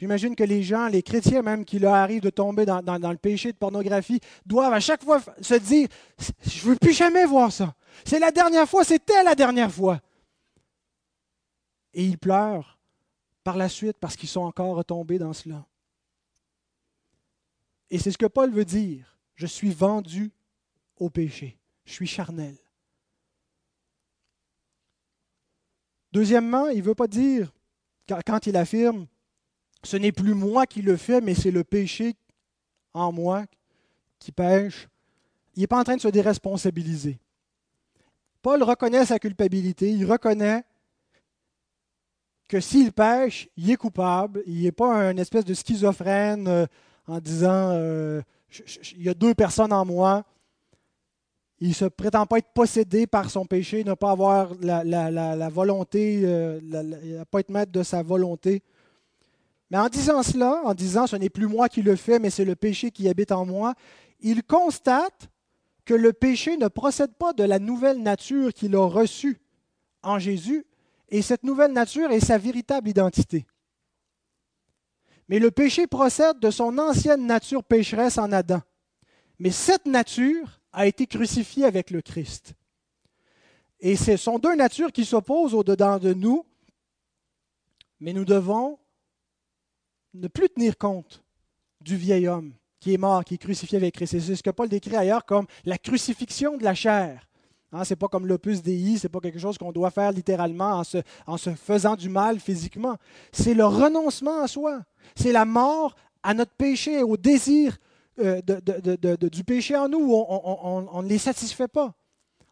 J'imagine 0.00 0.34
que 0.34 0.44
les 0.44 0.62
gens, 0.62 0.88
les 0.88 1.02
chrétiens 1.02 1.42
même, 1.42 1.62
qui 1.62 1.78
leur 1.78 1.92
arrivent 1.92 2.22
de 2.22 2.30
tomber 2.30 2.64
dans, 2.64 2.80
le 2.80 3.18
péché 3.18 3.52
de 3.52 3.58
pornographie, 3.58 4.18
doivent 4.46 4.72
à 4.72 4.80
chaque 4.80 5.04
fois 5.04 5.20
se 5.42 5.52
dire, 5.52 5.88
je 6.18 6.64
ne 6.64 6.70
veux 6.70 6.76
plus 6.76 6.94
jamais 6.94 7.26
voir 7.26 7.52
ça. 7.52 7.74
C'est 8.06 8.18
la 8.18 8.30
dernière 8.30 8.66
fois, 8.66 8.82
c'était 8.82 9.22
la 9.22 9.34
dernière 9.34 9.70
fois. 9.70 10.00
Et 11.92 12.02
ils 12.02 12.16
pleurent 12.16 12.78
par 13.44 13.58
la 13.58 13.68
suite 13.68 13.98
parce 14.00 14.16
qu'ils 14.16 14.30
sont 14.30 14.40
encore 14.40 14.74
retombés 14.74 15.18
dans 15.18 15.34
cela. 15.34 15.66
Et 17.90 17.98
c'est 17.98 18.10
ce 18.10 18.16
que 18.16 18.24
Paul 18.24 18.50
veut 18.50 18.64
dire. 18.64 19.18
Je 19.34 19.46
suis 19.46 19.70
vendu 19.70 20.32
au 20.96 21.10
péché. 21.10 21.58
Je 21.84 21.92
suis 21.92 22.06
charnel. 22.06 22.56
Deuxièmement, 26.10 26.68
il 26.68 26.78
ne 26.78 26.84
veut 26.84 26.94
pas 26.94 27.06
dire, 27.06 27.52
quand 28.08 28.46
il 28.46 28.56
affirme, 28.56 29.06
ce 29.82 29.96
n'est 29.96 30.12
plus 30.12 30.34
moi 30.34 30.66
qui 30.66 30.82
le 30.82 30.96
fais, 30.96 31.20
mais 31.20 31.34
c'est 31.34 31.50
le 31.50 31.64
péché 31.64 32.14
en 32.92 33.12
moi 33.12 33.44
qui 34.18 34.32
pêche, 34.32 34.88
il 35.54 35.60
n'est 35.60 35.66
pas 35.66 35.80
en 35.80 35.84
train 35.84 35.96
de 35.96 36.00
se 36.00 36.08
déresponsabiliser. 36.08 37.18
Paul 38.42 38.62
reconnaît 38.62 39.04
sa 39.04 39.18
culpabilité, 39.18 39.90
il 39.90 40.04
reconnaît 40.04 40.64
que 42.48 42.60
s'il 42.60 42.92
pêche, 42.92 43.48
il 43.56 43.70
est 43.70 43.76
coupable, 43.76 44.42
il 44.46 44.62
n'est 44.62 44.72
pas 44.72 44.92
un 44.92 45.16
espèce 45.16 45.44
de 45.44 45.54
schizophrène 45.54 46.48
euh, 46.48 46.66
en 47.06 47.20
disant 47.20 47.70
euh, 47.70 48.22
il 48.96 49.02
y 49.02 49.08
a 49.08 49.14
deux 49.14 49.34
personnes 49.34 49.72
en 49.72 49.84
moi. 49.84 50.24
Il 51.60 51.68
ne 51.68 51.74
se 51.74 51.84
prétend 51.84 52.26
pas 52.26 52.38
être 52.38 52.52
possédé 52.52 53.06
par 53.06 53.30
son 53.30 53.44
péché, 53.44 53.84
ne 53.84 53.94
pas 53.94 54.10
avoir 54.10 54.52
la, 54.60 55.48
volonté, 55.50 56.22
euh, 56.24 56.58
ne 56.62 57.22
pas 57.24 57.40
être 57.40 57.50
maître 57.50 57.70
de 57.70 57.82
sa 57.82 58.02
volonté. 58.02 58.62
Mais 59.70 59.78
en 59.78 59.88
disant 59.88 60.22
cela, 60.22 60.60
en 60.64 60.74
disant 60.74 61.06
ce 61.06 61.16
n'est 61.16 61.30
plus 61.30 61.46
moi 61.46 61.68
qui 61.68 61.82
le 61.82 61.96
fais, 61.96 62.18
mais 62.18 62.30
c'est 62.30 62.44
le 62.44 62.56
péché 62.56 62.90
qui 62.90 63.08
habite 63.08 63.32
en 63.32 63.46
moi, 63.46 63.74
il 64.18 64.42
constate 64.42 65.30
que 65.84 65.94
le 65.94 66.12
péché 66.12 66.56
ne 66.56 66.68
procède 66.68 67.14
pas 67.14 67.32
de 67.32 67.44
la 67.44 67.58
nouvelle 67.58 68.02
nature 68.02 68.52
qu'il 68.52 68.74
a 68.76 68.86
reçue 68.86 69.40
en 70.02 70.18
Jésus, 70.18 70.66
et 71.08 71.22
cette 71.22 71.44
nouvelle 71.44 71.72
nature 71.72 72.10
est 72.10 72.20
sa 72.20 72.38
véritable 72.38 72.88
identité. 72.88 73.46
Mais 75.28 75.38
le 75.38 75.50
péché 75.50 75.86
procède 75.86 76.40
de 76.40 76.50
son 76.50 76.76
ancienne 76.78 77.26
nature 77.26 77.62
pécheresse 77.62 78.18
en 78.18 78.32
Adam. 78.32 78.60
Mais 79.38 79.50
cette 79.50 79.86
nature 79.86 80.60
a 80.72 80.86
été 80.86 81.06
crucifiée 81.06 81.64
avec 81.64 81.90
le 81.90 82.02
Christ. 82.02 82.54
Et 83.78 83.96
ce 83.96 84.16
sont 84.16 84.38
deux 84.38 84.54
natures 84.56 84.92
qui 84.92 85.04
s'opposent 85.04 85.54
au-dedans 85.54 85.98
de 85.98 86.12
nous, 86.12 86.44
mais 88.00 88.12
nous 88.12 88.24
devons 88.24 88.78
ne 90.14 90.28
plus 90.28 90.48
tenir 90.48 90.76
compte 90.76 91.22
du 91.80 91.96
vieil 91.96 92.28
homme 92.28 92.52
qui 92.80 92.94
est 92.94 92.98
mort, 92.98 93.24
qui 93.24 93.34
est 93.34 93.38
crucifié 93.38 93.76
avec 93.76 93.94
Christ. 93.94 94.18
C'est 94.20 94.36
ce 94.36 94.42
que 94.42 94.50
Paul 94.50 94.68
décrit 94.68 94.96
ailleurs 94.96 95.24
comme 95.24 95.46
la 95.64 95.78
crucifixion 95.78 96.56
de 96.56 96.64
la 96.64 96.74
chair. 96.74 97.26
Hein, 97.72 97.84
ce 97.84 97.92
n'est 97.92 97.96
pas 97.96 98.08
comme 98.08 98.26
l'opus 98.26 98.62
Dei, 98.62 98.96
ce 98.98 99.06
n'est 99.06 99.10
pas 99.10 99.20
quelque 99.20 99.38
chose 99.38 99.56
qu'on 99.56 99.70
doit 99.70 99.90
faire 99.90 100.10
littéralement 100.10 100.82
en 101.26 101.36
se, 101.36 101.50
faisant 101.54 101.94
du 101.94 102.08
mal 102.08 102.40
physiquement. 102.40 102.96
C'est 103.32 103.54
le 103.54 103.64
renoncement 103.64 104.42
à 104.42 104.48
soi. 104.48 104.80
C'est 105.14 105.32
la 105.32 105.44
mort 105.44 105.94
à 106.22 106.34
notre 106.34 106.52
péché, 106.52 107.02
au 107.02 107.16
désir 107.16 107.76
euh, 108.18 108.40
du 109.30 109.44
péché 109.44 109.76
en 109.76 109.88
nous. 109.88 110.12
On 110.12 111.02
ne 111.02 111.08
les 111.08 111.18
satisfait 111.18 111.68
pas. 111.68 111.94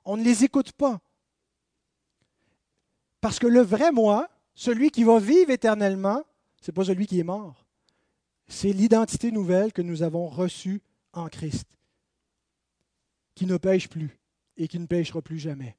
On 0.04 0.16
ne 0.16 0.22
les 0.22 0.44
écoute 0.44 0.72
pas. 0.72 1.00
Parce 3.20 3.38
que 3.38 3.46
le 3.46 3.60
vrai 3.60 3.90
moi, 3.90 4.28
celui 4.54 4.90
qui 4.90 5.02
va 5.02 5.18
vivre 5.18 5.50
éternellement, 5.50 6.22
ce 6.60 6.70
n'est 6.70 6.74
pas 6.74 6.84
celui 6.84 7.06
qui 7.06 7.18
est 7.20 7.24
mort. 7.24 7.66
C'est 8.48 8.72
l'identité 8.72 9.30
nouvelle 9.30 9.72
que 9.72 9.82
nous 9.82 10.02
avons 10.02 10.28
reçue 10.28 10.80
en 11.12 11.28
Christ, 11.28 11.66
qui 13.34 13.46
ne 13.46 13.56
pêche 13.56 13.88
plus 13.88 14.18
et 14.56 14.68
qui 14.68 14.78
ne 14.78 14.86
pêchera 14.86 15.22
plus 15.22 15.38
jamais. 15.38 15.76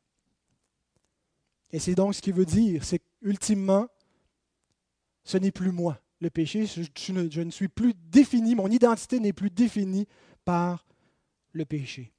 Et 1.71 1.79
c'est 1.79 1.95
donc 1.95 2.15
ce 2.15 2.21
qu'il 2.21 2.33
veut 2.33 2.45
dire, 2.45 2.83
c'est 2.83 2.99
qu'ultimement, 2.99 3.87
ce 5.23 5.37
n'est 5.37 5.51
plus 5.51 5.71
moi. 5.71 5.99
Le 6.21 6.29
péché, 6.29 6.65
je, 6.65 7.41
ne, 7.41 7.51
suis 7.51 7.67
plus 7.67 7.93
défini, 7.93 8.55
mon 8.55 8.67
identité 8.67 9.19
n'est 9.19 9.33
plus 9.33 9.49
définie 9.49 10.07
par 10.43 10.85
le 11.53 11.65
péché. 11.65 12.11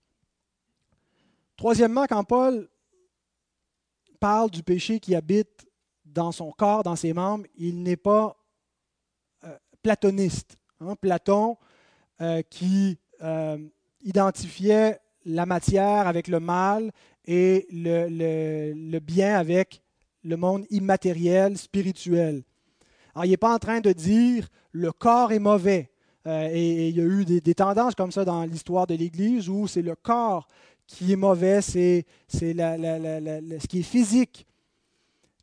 Troisièmement, 1.56 2.06
quand 2.06 2.24
Paul 2.24 2.68
parle 4.18 4.50
du 4.50 4.62
péché 4.62 5.00
qui 5.00 5.14
habite 5.14 5.66
dans 6.04 6.32
son 6.32 6.50
corps, 6.52 6.82
dans 6.82 6.96
ses 6.96 7.12
membres, 7.12 7.46
il 7.56 7.82
n'est 7.82 7.96
pas 7.96 8.39
platoniste. 9.82 10.56
Hein. 10.80 10.94
Platon, 11.00 11.56
euh, 12.20 12.42
qui 12.50 12.98
euh, 13.22 13.56
identifiait 14.02 14.98
la 15.24 15.46
matière 15.46 16.06
avec 16.06 16.28
le 16.28 16.38
mal 16.38 16.90
et 17.26 17.66
le, 17.70 18.98
bien 18.98 19.38
avec 19.38 19.80
le 20.24 20.36
monde 20.36 20.66
immatériel, 20.68 21.56
spirituel. 21.56 22.42
Alors, 23.14 23.24
il 23.24 23.30
n'est 23.30 23.36
pas 23.38 23.54
en 23.54 23.58
train 23.58 23.80
de 23.80 23.92
dire 23.92 24.48
le 24.72 24.92
corps 24.92 25.32
est 25.32 25.38
mauvais. 25.38 25.90
Euh, 26.26 26.50
et, 26.52 26.88
il 26.88 26.96
y 26.96 27.00
a 27.00 27.04
eu 27.04 27.24
des, 27.24 27.54
tendances 27.54 27.94
comme 27.94 28.12
ça 28.12 28.24
dans 28.24 28.44
l'histoire 28.44 28.86
de 28.86 28.94
l'Église 28.94 29.48
où 29.48 29.66
c'est 29.66 29.80
le 29.80 29.94
corps 29.94 30.46
qui 30.86 31.12
est 31.12 31.16
mauvais, 31.16 31.62
c'est 31.62 32.04
ce 32.28 33.66
qui 33.66 33.78
est 33.78 33.82
physique. 33.82 34.46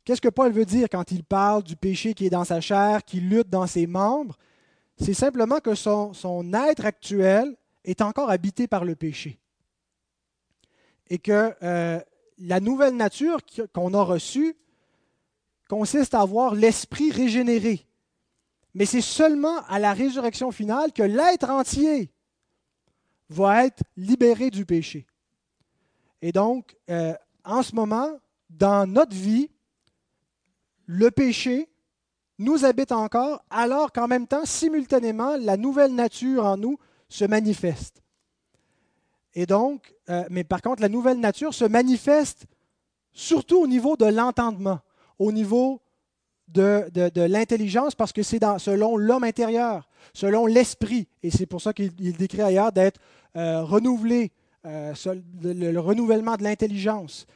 Qu'est-ce 0.08 0.22
que 0.22 0.30
Paul 0.30 0.50
veut 0.52 0.64
dire 0.64 0.88
quand 0.90 1.10
il 1.10 1.22
parle 1.22 1.62
du 1.62 1.76
péché 1.76 2.14
qui 2.14 2.24
est 2.24 2.30
dans 2.30 2.46
sa 2.46 2.62
chair, 2.62 3.04
qui 3.04 3.20
lutte 3.20 3.50
dans 3.50 3.66
ses 3.66 3.86
membres? 3.86 4.38
C'est 4.96 5.12
simplement 5.12 5.58
que 5.58 5.74
son, 5.74 6.14
être 6.54 6.86
actuel 6.86 7.54
est 7.84 8.00
encore 8.00 8.30
habité 8.30 8.66
par 8.66 8.86
le 8.86 8.96
péché 8.96 9.38
et 11.10 11.18
que 11.18 11.54
euh, 11.62 12.00
la 12.38 12.58
nouvelle 12.58 12.96
nature 12.96 13.40
qu'on 13.74 13.92
a 13.92 14.02
reçue 14.02 14.56
consiste 15.68 16.14
à 16.14 16.22
avoir 16.22 16.54
l'esprit 16.54 17.10
régénéré. 17.10 17.86
Mais 18.72 18.86
c'est 18.86 19.02
seulement 19.02 19.60
à 19.68 19.78
la 19.78 19.92
résurrection 19.92 20.52
finale 20.52 20.94
que 20.94 21.02
l'être 21.02 21.50
entier 21.50 22.10
va 23.28 23.66
être 23.66 23.82
libéré 23.98 24.48
du 24.48 24.64
péché. 24.64 25.06
Et 26.22 26.32
donc, 26.32 26.78
euh, 26.88 27.12
en 27.44 27.62
ce 27.62 27.74
moment, 27.74 28.18
dans 28.48 28.90
notre 28.90 29.14
vie, 29.14 29.50
le 30.88 31.10
péché 31.10 31.68
nous 32.38 32.64
habite 32.64 32.92
encore, 32.92 33.44
alors 33.50 33.92
qu'en 33.92 34.08
même 34.08 34.26
temps, 34.26 34.44
simultanément, 34.44 35.36
la 35.36 35.56
nouvelle 35.56 35.94
nature 35.94 36.44
en 36.44 36.56
nous 36.56 36.78
se 37.08 37.24
manifeste. 37.24 38.02
Et 39.34 39.44
donc, 39.44 39.94
euh, 40.08 40.24
mais 40.30 40.44
par 40.44 40.62
contre, 40.62 40.80
la 40.80 40.88
nouvelle 40.88 41.20
nature 41.20 41.52
se 41.52 41.64
manifeste 41.64 42.46
surtout 43.12 43.58
au 43.58 43.66
niveau 43.66 43.96
de 43.96 44.06
l'entendement, 44.06 44.80
au 45.18 45.30
niveau 45.30 45.80
de, 46.48 46.88
l'intelligence, 47.26 47.94
parce 47.94 48.12
que 48.12 48.22
c'est 48.22 48.40
selon 48.58 48.96
l'homme 48.96 49.24
intérieur, 49.24 49.88
selon 50.14 50.46
l'esprit. 50.46 51.06
Et 51.22 51.30
c'est 51.30 51.44
pour 51.46 51.60
ça 51.60 51.74
qu'il 51.74 52.16
décrit 52.16 52.40
ailleurs 52.40 52.72
d'être 52.72 52.98
euh, 53.36 53.62
renouvelé, 53.62 54.32
euh, 54.64 54.94
le, 55.42 55.78
renouvellement 55.78 56.36
de 56.36 56.44
l'intelligence. 56.44 57.26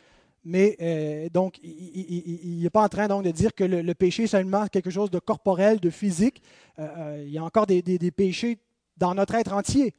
Mais 0.45 1.30
donc, 1.32 1.59
il 1.62 2.61
n'est 2.62 2.70
pas 2.70 2.82
en 2.82 2.88
train 2.88 3.07
donc, 3.09 3.24
de 3.24 3.30
dire 3.30 3.55
que 3.55 3.64
le, 3.64 3.95
péché 3.95 4.24
est 4.24 4.28
seulement 4.28 4.66
quelque 4.66 4.90
chose 4.90 5.11
de 5.11 5.18
corporel, 5.18 5.78
de 5.78 5.90
physique. 5.90 6.43
il 6.78 7.30
y 7.30 7.38
a 7.38 7.45
encore 7.45 7.66
des, 7.66 8.11
péchés 8.11 8.59
dans 8.97 9.14
notre 9.14 9.34
être 9.36 9.53
entier. 9.53 9.95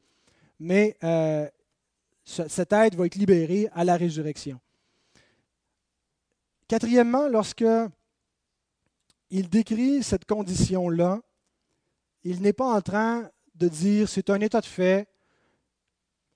Mais 0.60 0.98
cette 2.26 2.74
aide 2.74 2.96
va 2.96 3.06
être 3.06 3.16
libérée 3.16 3.70
à 3.74 3.84
la 3.84 3.96
résurrection. 3.96 4.60
Quatrièmement, 6.68 7.28
lorsque 7.28 7.66
il 9.30 9.50
décrit 9.50 10.04
cette 10.04 10.26
condition-là, 10.26 11.22
il 12.24 12.42
n'est 12.42 12.54
pas 12.54 12.74
en 12.74 12.82
train 12.82 13.30
de 13.56 13.68
dire 13.68 14.08
c'est 14.08 14.30
un 14.30 14.40
état 14.42 14.62
de 14.62 14.66
fait, 14.66 15.08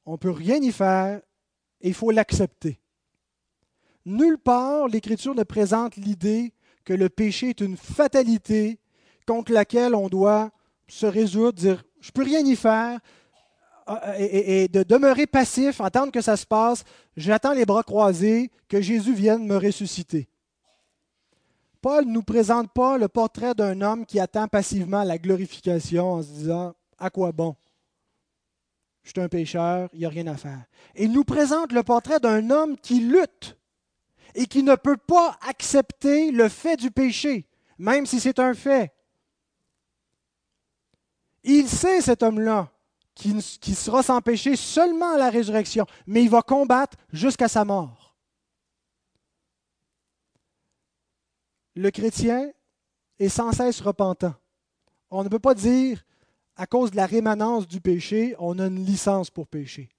on 0.06 0.14
ne 0.14 0.18
peut 0.18 0.32
rien 0.32 0.58
y 0.58 0.72
faire 0.72 1.22
et 1.82 1.90
il 1.90 1.94
faut 1.94 2.12
l'accepter. 2.12 2.80
Nulle 4.08 4.38
part 4.38 4.88
l'Écriture 4.88 5.36
ne 5.36 5.44
présente 5.44 5.98
l'idée 5.98 6.54
que 6.86 6.94
le 6.94 7.10
péché 7.10 7.50
est 7.50 7.60
une 7.60 7.76
fatalité 7.76 8.80
contre 9.26 9.52
laquelle 9.52 9.94
on 9.94 10.08
doit 10.08 10.50
se 10.88 11.06
résoudre, 11.06 11.60
dire 11.60 11.84
je 12.00 12.08
ne 12.08 12.14
peux 12.14 12.24
rien 12.24 12.40
y 12.40 12.56
faire, 12.56 13.02
et, 14.18 14.70
de 14.70 14.84
demeurer 14.84 15.28
passif, 15.28 15.82
attendre 15.82 16.14
que 16.14 16.22
ça 16.22 16.38
se 16.38 16.46
passe, 16.46 16.86
j'attends 17.18 17.52
les 17.52 17.66
bras 17.66 17.84
croisés, 17.84 18.50
que 18.70 18.80
Jésus 18.80 19.14
vienne 19.14 19.46
me 19.46 19.58
ressusciter. 19.58 20.30
Paul 21.82 22.06
ne 22.06 22.12
nous 22.14 22.24
présente 22.24 22.72
pas 22.72 22.98
le 22.98 23.10
portrait 23.10 23.56
d'un 23.56 23.82
homme 23.82 24.06
qui 24.06 24.22
attend 24.22 24.48
passivement 24.48 25.04
la 25.04 25.18
glorification 25.18 26.14
en 26.14 26.22
se 26.22 26.30
disant 26.30 26.76
À 26.98 27.10
quoi 27.10 27.34
bon? 27.34 27.58
Je 29.04 29.10
suis 29.10 29.20
un 29.20 29.28
pécheur, 29.28 29.90
il 29.92 30.00
n'y 30.00 30.06
a 30.06 30.10
rien 30.10 30.28
à 30.28 30.38
faire. 30.38 30.64
Il 30.96 31.12
nous 31.12 31.26
présente 31.26 31.74
le 31.74 31.84
portrait 31.84 32.22
d'un 32.22 32.50
homme 32.50 32.78
qui 32.78 33.02
lutte 33.02 33.57
et 34.36 34.46
qui 34.46 34.64
ne 34.64 34.76
peut 34.76 34.98
pas 34.98 35.38
accepter 35.48 36.32
le 36.32 36.50
fait 36.50 36.78
du 36.78 36.92
péché, 36.92 37.46
même 37.78 38.06
si 38.06 38.20
c'est 38.20 38.40
un 38.40 38.54
fait. 38.54 38.94
Il 41.44 41.68
sait, 41.68 42.02
cet 42.02 42.24
homme-là, 42.24 42.72
qui, 43.16 43.74
sera 43.74 44.04
sans 44.04 44.22
péché 44.22 44.56
seulement 44.56 45.14
à 45.14 45.18
la 45.18 45.30
résurrection, 45.30 45.86
mais 46.06 46.24
il 46.24 46.30
va 46.30 46.42
combattre 46.42 46.98
jusqu'à 47.12 47.48
sa 47.48 47.66
mort. 47.66 48.16
Le 51.76 51.90
chrétien 51.90 52.52
est 53.20 53.30
sans 53.30 53.52
cesse 53.52 53.82
repentant. 53.82 54.36
On 55.10 55.24
ne 55.24 55.30
peut 55.30 55.40
pas 55.40 55.56
dire, 55.56 56.04
à 56.56 56.68
cause 56.68 56.92
de 56.92 56.96
la 56.96 57.06
rémanence 57.06 57.68
du 57.68 57.82
péché, 57.82 58.36
on 58.40 58.60
a 58.60 58.68
une 58.68 58.84
licence 58.84 59.30
pour 59.30 59.48
pécher. 59.48 59.90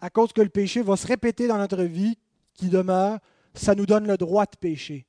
À 0.00 0.10
cause 0.10 0.32
que 0.32 0.42
le 0.42 0.48
péché 0.48 0.82
va 0.82 0.96
se 0.96 1.06
répéter 1.06 1.46
dans 1.46 1.58
notre 1.58 1.82
vie, 1.82 2.18
qui 2.54 2.68
demeure, 2.68 3.18
ça 3.58 3.74
nous 3.74 3.86
donne 3.86 4.06
le 4.06 4.16
droit 4.16 4.46
de 4.46 4.56
pécher. 4.56 5.06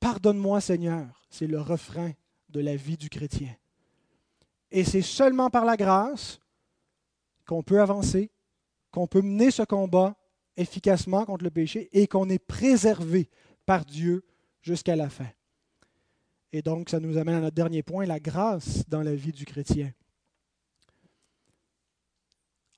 Pardonne-moi 0.00 0.60
Seigneur, 0.60 1.22
c'est 1.30 1.46
le 1.46 1.60
refrain 1.60 2.12
de 2.48 2.60
la 2.60 2.76
vie 2.76 2.96
du 2.96 3.08
chrétien. 3.08 3.54
Et 4.70 4.84
c'est 4.84 5.02
seulement 5.02 5.50
par 5.50 5.64
la 5.64 5.76
grâce 5.76 6.40
qu'on 7.46 7.62
peut 7.62 7.80
avancer, 7.80 8.30
qu'on 8.90 9.06
peut 9.06 9.22
mener 9.22 9.50
ce 9.50 9.62
combat 9.62 10.16
efficacement 10.56 11.24
contre 11.24 11.44
le 11.44 11.50
péché 11.50 11.88
et 11.92 12.06
qu'on 12.06 12.28
est 12.28 12.38
préservé 12.38 13.28
par 13.64 13.84
Dieu 13.84 14.24
jusqu'à 14.62 14.96
la 14.96 15.08
fin. 15.08 15.28
Et 16.52 16.62
donc, 16.62 16.88
ça 16.88 17.00
nous 17.00 17.18
amène 17.18 17.34
à 17.36 17.40
notre 17.40 17.54
dernier 17.54 17.82
point, 17.82 18.06
la 18.06 18.20
grâce 18.20 18.88
dans 18.88 19.02
la 19.02 19.14
vie 19.14 19.32
du 19.32 19.44
chrétien. 19.44 19.92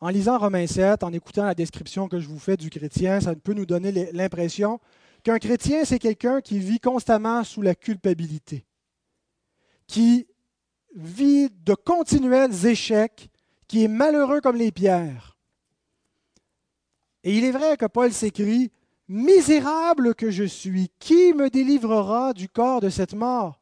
En 0.01 0.11
lisant 0.11 0.39
Romains 0.39 0.67
7, 0.67 1.03
en 1.03 1.13
écoutant 1.13 1.45
la 1.45 1.55
description 1.55 2.09
que 2.09 2.21
je 2.21 2.29
vous 2.29 2.39
fais 2.39 2.57
du 2.57 2.71
chrétien, 2.71 3.21
ça 3.21 3.35
peut 3.35 3.53
nous 3.53 3.67
donner 3.67 4.13
l'impression 4.13 4.79
qu'un 5.25 5.39
chrétien, 5.39 5.85
c'est 5.85 5.99
quelqu'un 5.99 6.41
qui 6.41 6.61
vit 6.61 6.79
constamment 6.79 7.43
sous 7.43 7.63
la 7.63 7.75
culpabilité, 7.75 8.65
qui 9.89 10.29
vit 10.95 11.51
de 11.51 11.75
continuels 11.75 12.67
échecs, 12.67 13.29
qui 13.67 13.85
est 13.85 13.89
malheureux 13.89 14.41
comme 14.41 14.57
les 14.57 14.71
pierres. 14.71 15.37
Et 17.25 17.37
il 17.37 17.45
est 17.45 17.51
vrai 17.51 17.77
que 17.77 17.87
Paul 17.87 18.13
s'écrit, 18.13 18.71
Misérable 19.11 20.15
que 20.15 20.31
je 20.31 20.45
suis, 20.45 20.91
qui 20.99 21.33
me 21.33 21.49
délivrera 21.49 22.35
du 22.35 22.47
corps 22.47 22.83
de 22.83 22.91
cette 22.91 23.15
mort 23.15 23.59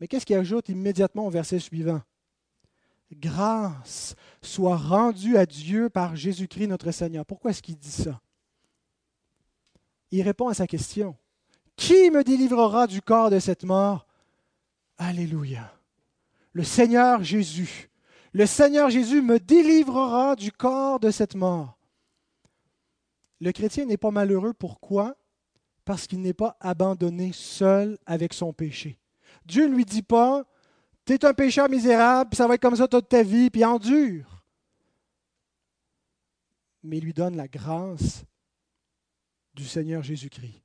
Mais 0.00 0.08
qu'est-ce 0.08 0.24
qu'il 0.24 0.36
ajoute 0.36 0.70
immédiatement 0.70 1.26
au 1.26 1.30
verset 1.30 1.58
suivant? 1.58 2.00
Grâce 3.12 4.14
soit 4.42 4.76
rendue 4.76 5.36
à 5.36 5.46
Dieu 5.46 5.88
par 5.88 6.14
Jésus-Christ 6.14 6.66
notre 6.66 6.90
Seigneur. 6.90 7.24
Pourquoi 7.24 7.50
est-ce 7.50 7.62
qu'il 7.62 7.78
dit 7.78 7.90
ça? 7.90 8.20
Il 10.10 10.22
répond 10.22 10.48
à 10.48 10.54
sa 10.54 10.66
question. 10.66 11.16
Qui 11.76 12.10
me 12.10 12.24
délivrera 12.24 12.86
du 12.86 13.00
corps 13.02 13.30
de 13.30 13.38
cette 13.38 13.64
mort? 13.64 14.06
Alléluia 14.98 15.72
le 16.58 16.64
Seigneur 16.64 17.22
Jésus. 17.22 17.88
Le 18.32 18.44
Seigneur 18.44 18.90
Jésus 18.90 19.22
me 19.22 19.38
délivrera 19.38 20.34
du 20.34 20.50
corps 20.50 20.98
de 20.98 21.12
cette 21.12 21.36
mort. 21.36 21.78
Le 23.40 23.52
chrétien 23.52 23.86
n'est 23.86 23.96
pas 23.96 24.10
malheureux. 24.10 24.52
Pourquoi? 24.52 25.16
Parce 25.84 26.08
qu'il 26.08 26.20
n'est 26.20 26.34
pas 26.34 26.56
abandonné 26.58 27.30
seul 27.32 27.96
avec 28.06 28.32
son 28.32 28.52
péché. 28.52 28.98
Dieu 29.46 29.68
ne 29.68 29.74
lui 29.76 29.84
dit 29.84 30.02
pas, 30.02 30.44
tu 31.08 31.14
es 31.14 31.24
un 31.24 31.32
pécheur 31.32 31.68
misérable, 31.70 32.30
puis 32.30 32.36
ça 32.36 32.46
va 32.46 32.54
être 32.54 32.60
comme 32.60 32.76
ça 32.76 32.86
toute 32.86 33.08
ta 33.08 33.22
vie, 33.22 33.48
puis 33.48 33.64
endure. 33.64 34.44
Mais 36.82 36.98
il 36.98 37.04
lui 37.04 37.14
donne 37.14 37.36
la 37.36 37.48
grâce 37.48 38.24
du 39.54 39.64
Seigneur 39.64 40.02
Jésus-Christ. 40.02 40.62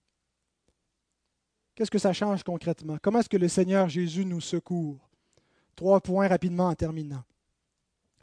Qu'est-ce 1.76 1.90
que 1.90 1.98
ça 1.98 2.14
change 2.14 2.44
concrètement? 2.44 2.98
Comment 3.02 3.20
est-ce 3.20 3.30
que 3.30 3.38
le 3.38 3.48
Seigneur 3.48 3.88
Jésus 3.90 4.26
nous 4.26 4.42
secourt? 4.42 5.10
Trois 5.76 6.02
points 6.02 6.28
rapidement 6.28 6.68
en 6.68 6.76
terminant. 6.76 7.24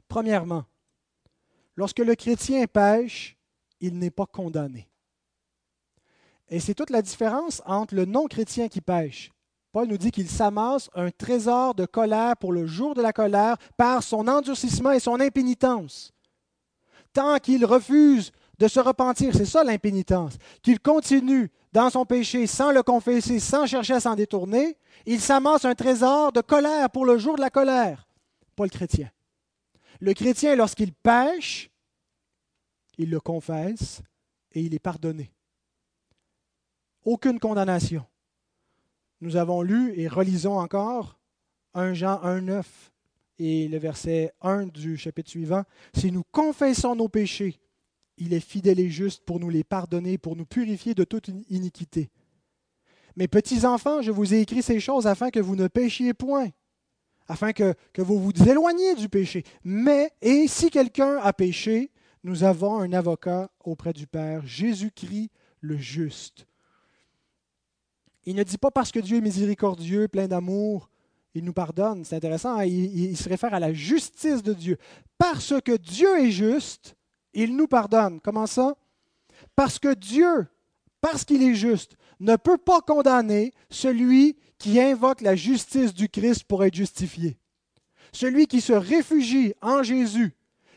Premièrement, 0.06 0.64
lorsque 1.74 1.98
le 2.00 2.14
chrétien 2.14 2.66
pêche, 2.66 3.36
il 3.80 3.98
n'est 3.98 4.10
pas 4.10 4.26
condamné. 4.26 4.88
Et 6.50 6.60
c'est 6.60 6.74
toute 6.74 6.90
la 6.90 7.02
différence 7.02 7.62
entre 7.64 7.94
le 7.94 8.04
non-chrétien 8.04 8.68
qui 8.68 8.80
pêche. 8.80 9.32
Paul 9.72 9.86
nous 9.86 9.98
dit 9.98 10.10
qu'il 10.10 10.28
s'amasse 10.28 10.90
un 10.94 11.10
trésor 11.10 11.74
de 11.74 11.86
colère 11.86 12.36
pour 12.36 12.52
le 12.52 12.66
jour 12.66 12.94
de 12.94 13.02
la 13.02 13.12
colère 13.12 13.56
par 13.76 14.02
son 14.02 14.26
endurcissement 14.26 14.90
et 14.90 15.00
son 15.00 15.20
impénitence. 15.20 16.12
Tant 17.12 17.38
qu'il 17.38 17.64
refuse 17.64 18.32
de 18.58 18.68
se 18.68 18.80
repentir, 18.80 19.34
c'est 19.34 19.46
ça 19.46 19.64
l'impénitence, 19.64 20.34
qu'il 20.62 20.80
continue 20.80 21.50
dans 21.72 21.88
son 21.88 22.04
péché 22.04 22.46
sans 22.46 22.72
le 22.72 22.82
confesser, 22.82 23.38
sans 23.38 23.66
chercher 23.66 23.94
à 23.94 24.00
s'en 24.00 24.16
détourner, 24.16 24.76
il 25.06 25.20
s'amasse 25.20 25.64
un 25.64 25.74
trésor 25.74 26.32
de 26.32 26.40
colère 26.40 26.90
pour 26.90 27.06
le 27.06 27.16
jour 27.16 27.36
de 27.36 27.40
la 27.40 27.50
colère. 27.50 28.08
Pas 28.56 28.64
le 28.64 28.70
chrétien. 28.70 29.08
Le 30.00 30.14
chrétien, 30.14 30.56
lorsqu'il 30.56 30.92
pêche, 30.92 31.70
il 32.98 33.10
le 33.10 33.20
confesse 33.20 34.02
et 34.52 34.60
il 34.60 34.74
est 34.74 34.80
pardonné. 34.80 35.32
Aucune 37.04 37.38
condamnation. 37.38 38.04
Nous 39.20 39.36
avons 39.36 39.62
lu 39.62 39.92
et 39.96 40.08
relisons 40.08 40.58
encore 40.58 41.18
1 41.74 41.94
Jean 41.94 42.16
1,9 42.22 42.64
et 43.38 43.68
le 43.68 43.78
verset 43.78 44.32
1 44.40 44.66
du 44.66 44.96
chapitre 44.96 45.30
suivant. 45.30 45.64
Si 45.94 46.10
nous 46.10 46.22
confessons 46.30 46.94
nos 46.94 47.08
péchés, 47.08 47.60
il 48.16 48.34
est 48.34 48.40
fidèle 48.40 48.80
et 48.80 48.90
juste 48.90 49.24
pour 49.24 49.40
nous 49.40 49.50
les 49.50 49.64
pardonner, 49.64 50.18
pour 50.18 50.36
nous 50.36 50.46
purifier 50.46 50.94
de 50.94 51.04
toute 51.04 51.28
iniquité. 51.48 52.10
Mes 53.16 53.28
petits 53.28 53.66
enfants, 53.66 54.02
je 54.02 54.10
vous 54.10 54.34
ai 54.34 54.40
écrit 54.40 54.62
ces 54.62 54.80
choses 54.80 55.06
afin 55.06 55.30
que 55.30 55.40
vous 55.40 55.56
ne 55.56 55.68
péchiez 55.68 56.14
point, 56.14 56.48
afin 57.28 57.52
que, 57.52 57.74
que 57.92 58.02
vous 58.02 58.18
vous 58.18 58.48
éloigniez 58.48 58.94
du 58.94 59.08
péché. 59.08 59.44
Mais, 59.64 60.10
et 60.22 60.46
si 60.48 60.70
quelqu'un 60.70 61.18
a 61.22 61.32
péché, 61.32 61.90
nous 62.24 62.44
avons 62.44 62.78
un 62.78 62.92
avocat 62.92 63.50
auprès 63.64 63.92
du 63.92 64.06
Père, 64.06 64.46
Jésus-Christ 64.46 65.30
le 65.60 65.76
juste. 65.76 66.46
Il 68.24 68.36
ne 68.36 68.42
dit 68.42 68.58
pas 68.58 68.70
parce 68.70 68.92
que 68.92 69.00
Dieu 69.00 69.18
est 69.18 69.22
miséricordieux, 69.22 70.08
plein 70.08 70.28
d'amour, 70.28 70.90
il 71.34 71.44
nous 71.44 71.52
pardonne. 71.52 72.04
C'est 72.04 72.16
intéressant, 72.16 72.58
hein, 72.58 72.64
il, 72.64 73.10
il, 73.10 73.16
se 73.16 73.28
réfère 73.28 73.54
à 73.54 73.60
la 73.60 73.72
justice 73.72 74.42
de 74.42 74.52
Dieu. 74.52 74.76
Parce 75.18 75.54
que 75.62 75.76
Dieu 75.76 76.20
est 76.20 76.30
juste, 76.30 76.96
il 77.32 77.56
nous 77.56 77.66
pardonne. 77.66 78.20
Comment 78.20 78.46
ça? 78.46 78.76
Parce 79.56 79.78
que 79.78 79.94
Dieu, 79.94 80.46
parce 81.00 81.24
qu'il 81.24 81.42
est 81.42 81.54
juste, 81.54 81.96
ne 82.18 82.36
peut 82.36 82.58
pas 82.58 82.80
condamner 82.80 83.52
celui 83.70 84.36
qui 84.58 84.78
invoque 84.78 85.22
la 85.22 85.34
justice 85.36 85.94
du 85.94 86.08
Christ 86.08 86.44
pour 86.44 86.64
être 86.64 86.74
justifié. 86.74 87.38
Celui 88.12 88.46
qui 88.46 88.60
se 88.60 88.72
réfugie 88.72 89.54
en 89.62 89.82
Jésus 89.82 90.34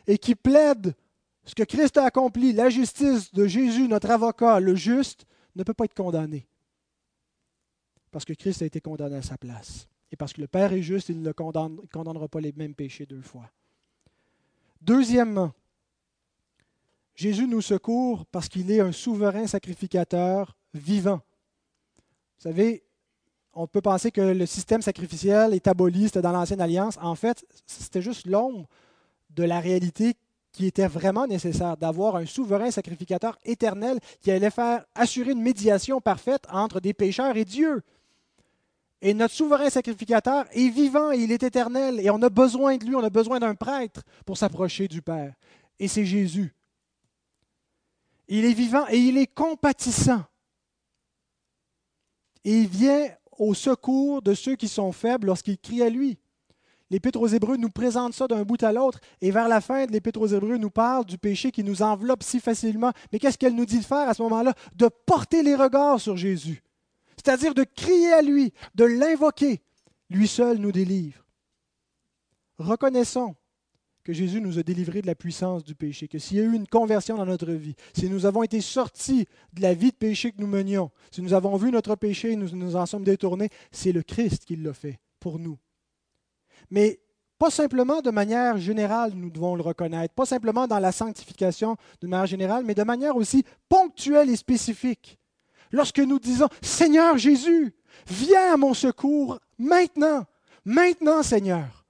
et 0.08 0.18
qui 0.18 0.36
plaide 0.36 0.96
ce 1.44 1.56
que 1.56 1.64
Christ 1.64 1.98
a 1.98 2.06
accompli, 2.06 2.54
la 2.54 2.70
justice 2.70 3.34
de 3.34 3.46
Jésus, 3.48 3.88
notre 3.88 4.12
avocat, 4.12 4.60
le 4.60 4.76
juste, 4.76 5.26
ne 5.56 5.64
peut 5.64 5.74
pas 5.74 5.86
être 5.86 5.94
condamné. 5.94 6.48
Parce 8.14 8.26
que 8.26 8.34
Christ 8.34 8.62
a 8.62 8.66
été 8.66 8.80
condamné 8.80 9.18
à 9.18 9.22
sa 9.24 9.38
place. 9.38 9.88
Et 10.12 10.16
parce 10.16 10.32
que 10.32 10.40
le 10.40 10.48
Père 10.48 10.72
est 10.72 10.84
juste, 10.84 11.10
il 11.10 11.22
ne 11.24 11.32
condamnera 11.32 12.28
pas 12.28 12.40
les 12.40 12.54
mêmes 12.54 12.76
péchés 12.76 13.08
deux 13.08 13.24
fois. 13.24 13.50
Deuxièmement, 14.80 15.52
Jésus 17.16 17.48
nous 17.48 17.62
secourt 17.62 18.26
parce 18.28 18.48
qu'il 18.48 18.70
est 18.70 18.80
un 18.80 18.92
souverain 18.92 19.48
sacrificateur 19.48 20.56
vivant. 20.76 21.22
Vous 22.38 22.50
savez, 22.50 22.84
on 23.54 23.66
peut 23.66 23.82
penser 23.82 24.12
que 24.12 24.22
le 24.22 24.46
système 24.46 24.84
sacrificiel 24.84 25.56
est 25.56 25.68
aboli, 25.68 26.10
dans 26.12 26.32
l'Ancienne 26.32 26.62
Alliance. 26.62 27.00
En 27.02 27.16
fait, 27.16 27.44
c'était 27.66 28.02
juste 28.02 28.28
l'ombre 28.28 28.68
de 29.32 29.44
la 29.44 29.60
réalité 29.60 30.14
qui 30.52 30.68
était 30.68 30.88
vraiment 30.88 31.26
nécessaire, 31.26 31.78
d'avoir 31.78 32.16
un 32.16 32.28
souverain 32.28 32.70
sacrificateur 32.70 33.40
éternel 33.44 34.00
qui 34.22 34.30
allait 34.30 34.52
faire 34.52 34.86
assurer 34.94 35.32
une 35.32 35.42
médiation 35.42 36.00
parfaite 36.00 36.44
entre 36.52 36.80
des 36.80 36.94
pécheurs 36.94 37.36
et 37.36 37.46
Dieu. 37.46 37.82
Et 39.06 39.14
notre 39.14 39.34
souverain 39.36 39.70
sacrificateur 39.70 40.46
est 40.54 40.70
vivant 40.70 41.12
et 41.12 41.18
il 41.18 41.32
est 41.34 41.44
éternel 41.44 42.00
et 42.00 42.10
on 42.10 42.22
a 42.22 42.30
besoin 42.30 42.78
de 42.78 42.86
lui, 42.86 42.96
on 42.96 43.04
a 43.04 43.10
besoin 43.10 43.38
d'un 43.38 43.54
prêtre 43.54 44.02
pour 44.26 44.38
s'approcher 44.38 44.88
du 44.88 45.02
Père. 45.02 45.34
Et 45.78 45.90
c'est 45.90 46.06
Jésus. 46.06 46.56
Il 48.30 48.46
est 48.46 48.54
vivant 48.54 48.86
et 48.88 48.98
il 48.98 49.18
est 49.18 49.28
compatissant. 49.28 50.24
Et 52.46 52.60
il 52.62 52.68
vient 52.70 53.10
au 53.38 53.54
secours 53.54 54.22
de 54.22 54.34
ceux 54.34 54.56
qui 54.56 54.70
sont 54.70 54.94
faibles 54.94 55.28
lorsqu'ils 55.28 55.60
crient 55.60 55.84
à 55.84 55.90
lui. 55.90 56.18
L'Épître 56.90 57.20
aux 57.20 57.28
Hébreux 57.28 57.58
nous 57.58 57.70
présente 57.70 58.14
ça 58.14 58.28
d'un 58.28 58.44
bout 58.44 58.62
à 58.64 58.72
l'autre, 58.72 59.00
et 59.20 59.32
vers 59.32 59.50
la 59.50 59.60
fin 59.60 59.86
de 59.86 59.92
l'Épître 59.92 60.22
aux 60.22 60.28
Hébreux 60.28 60.58
nous 60.58 60.70
parle 60.70 61.04
du 61.04 61.18
péché 61.18 61.52
qui 61.52 61.64
nous 61.64 61.82
enveloppe 61.82 62.24
si 62.24 62.40
facilement. 62.40 62.94
Mais 63.12 63.20
qu'est-ce 63.20 63.38
qu'elle 63.38 63.56
nous 63.56 63.66
dit 63.66 63.80
de 63.80 63.84
faire 63.84 64.08
à 64.08 64.14
ce 64.14 64.22
moment-là? 64.22 64.54
De 64.76 64.88
porter 64.88 65.44
les 65.44 65.56
regards 65.56 66.00
sur 66.00 66.16
Jésus, 66.16 66.62
c'est-à-dire 67.24 67.54
de 67.54 67.64
crier 67.64 68.14
à 68.14 68.22
lui, 68.22 68.54
de 68.76 68.86
l'invoquer. 68.86 69.62
Lui 70.10 70.28
seul 70.28 70.58
nous 70.58 70.72
délivre. 70.72 71.26
Reconnaissons 72.58 73.36
que 74.04 74.14
Jésus 74.14 74.42
nous 74.42 74.60
a 74.60 74.64
délivrés 74.64 75.02
de 75.02 75.08
la 75.08 75.16
puissance 75.16 75.64
du 75.64 75.76
péché, 75.76 76.10
que 76.10 76.20
s'il 76.20 76.38
y 76.38 76.40
a 76.42 76.44
eu 76.44 76.54
une 76.54 76.68
conversion 76.68 77.16
dans 77.16 77.26
notre 77.26 77.52
vie, 77.52 77.76
si 77.96 78.10
nous 78.10 78.26
avons 78.26 78.44
été 78.44 78.60
sortis 78.60 79.26
de 79.54 79.62
la 79.62 79.74
vie 79.74 79.92
de 79.92 79.96
péché 79.96 80.32
que 80.34 80.42
nous 80.42 80.48
menions, 80.48 80.92
si 81.12 81.22
nous 81.22 81.34
avons 81.34 81.56
vu 81.56 81.72
notre 81.72 81.96
péché 81.96 82.34
et 82.34 82.36
nous 82.36 82.50
nous 82.50 82.76
en 82.76 82.86
sommes 82.86 83.06
détournés, 83.06 83.50
c'est 83.72 83.94
le 83.94 84.04
Christ 84.04 84.44
qui 84.46 84.58
l'a 84.58 84.74
fait 84.74 85.00
pour 85.20 85.40
nous. 85.40 85.58
mais 86.70 87.00
pas 87.40 87.50
simplement 87.50 88.02
de 88.02 88.12
manière 88.12 88.58
générale, 88.58 89.12
nous 89.16 89.30
devons 89.30 89.56
le 89.56 89.64
reconnaître, 89.64 90.14
pas 90.14 90.26
simplement 90.26 90.66
dans 90.66 90.80
la 90.80 90.94
sanctification 90.94 91.76
de 92.00 92.08
manière 92.08 92.26
générale, 92.26 92.64
mais 92.64 92.76
de 92.76 92.84
manière 92.84 93.18
aussi 93.18 93.44
ponctuelle 93.68 94.30
et 94.30 94.38
spécifique. 94.38 95.20
Lorsque 95.74 96.00
nous 96.00 96.20
disons, 96.20 96.48
Seigneur 96.62 97.18
Jésus, 97.18 97.74
viens 98.06 98.54
à 98.54 98.58
mon 98.58 98.76
secours 98.76 99.40
maintenant, 99.58 100.24
maintenant 100.64 101.24
Seigneur. 101.24 101.84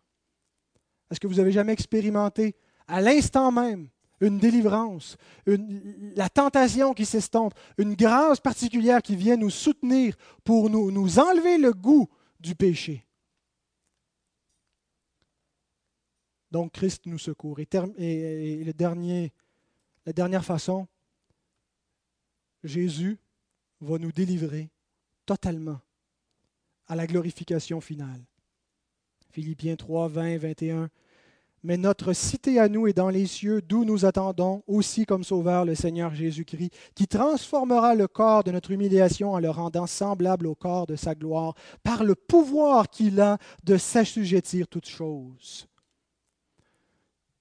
Est-ce 1.12 1.20
que 1.20 1.28
vous 1.28 1.42
avez 1.42 1.52
jamais 1.52 1.74
expérimenté 1.74 2.56
à 2.88 3.02
l'instant 3.02 3.52
même 3.52 3.90
une 4.22 4.40
délivrance, 4.40 5.18
la 5.46 6.30
tentation 6.30 6.94
qui 6.94 7.06
s'estompe, 7.06 7.54
une 7.78 7.94
grâce 7.94 8.40
particulière 8.40 9.02
qui 9.02 9.18
vient 9.18 9.36
nous 9.36 9.50
soutenir 9.50 10.16
pour 10.46 10.70
nous, 10.70 11.20
enlever 11.20 11.58
le 11.58 11.74
goût 11.74 12.08
du 12.40 12.56
péché? 12.56 13.06
Donc 16.52 16.72
Christ 16.72 17.06
nous 17.06 17.20
secourt. 17.20 17.60
Et, 17.60 18.64
le 18.64 18.72
dernier, 18.72 19.34
la 20.06 20.14
dernière 20.14 20.46
façon, 20.46 20.88
Jésus 22.64 23.20
va 23.84 23.98
nous 23.98 24.12
délivrer 24.12 24.70
totalement 25.26 25.80
à 26.88 26.96
la 26.96 27.08
glorification 27.08 27.82
finale. 27.82 28.22
Philippiens 29.32 29.76
3, 29.76 30.08
20, 30.10 30.38
21 30.38 30.90
mais 31.64 31.78
notre 31.78 32.12
cité 32.12 32.60
à 32.60 32.68
nous 32.68 32.88
est 32.88 32.94
dans 32.94 33.10
les 33.10 33.26
cieux, 33.26 33.62
d'où 33.62 33.86
nous 33.86 34.06
attendons 34.06 34.64
aussi 34.68 35.06
comme 35.06 35.24
sauveur 35.24 35.64
le 35.64 35.76
Seigneur 35.76 36.14
Jésus-Christ, 36.14 36.74
qui 36.94 37.08
transformera 37.08 37.96
le 37.96 38.08
corps 38.08 38.44
de 38.44 38.52
notre 38.52 38.72
humiliation 38.72 39.32
en 39.32 39.40
le 39.40 39.50
rendant 39.50 39.88
semblable 39.88 40.46
au 40.46 40.56
corps 40.56 40.88
de 40.88 40.98
sa 40.98 41.16
gloire, 41.16 41.56
par 41.82 42.04
le 42.04 42.16
pouvoir 42.16 42.90
qu'il 42.90 43.22
a 43.22 43.38
de 43.64 43.78
s'assujettir 43.78 44.68
toutes 44.68 44.90
choses. 44.90 45.68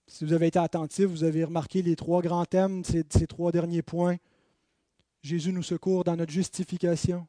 Si 0.06 0.24
vous 0.24 0.32
avez 0.32 0.46
été 0.46 0.58
attentif, 0.58 1.06
vous 1.06 1.24
avez 1.24 1.42
remarqué 1.42 1.82
les 1.82 1.96
trois 1.96 2.22
grands 2.22 2.44
thèmes, 2.44 2.84
ces, 2.84 3.02
ces 3.10 3.26
trois 3.26 3.50
derniers 3.50 3.82
points. 3.82 4.16
Jésus 5.22 5.52
nous 5.52 5.62
secourt 5.62 6.04
dans 6.04 6.16
notre 6.16 6.32
justification, 6.32 7.26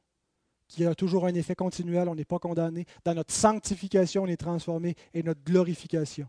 qui 0.68 0.86
a 0.86 0.96
toujours 0.96 1.28
un 1.28 1.34
effet 1.36 1.56
continuel, 1.56 2.10
on 2.10 2.16
n'est 2.16 2.26
pas 2.26 2.39
condamné. 2.39 2.86
Dans 3.06 3.14
notre 3.14 3.34
sanctification, 3.34 4.24
on 4.24 4.28
est 4.28 4.38
transformé, 4.38 4.96
et 5.14 5.24
notre 5.24 5.44
glorification 5.44 6.28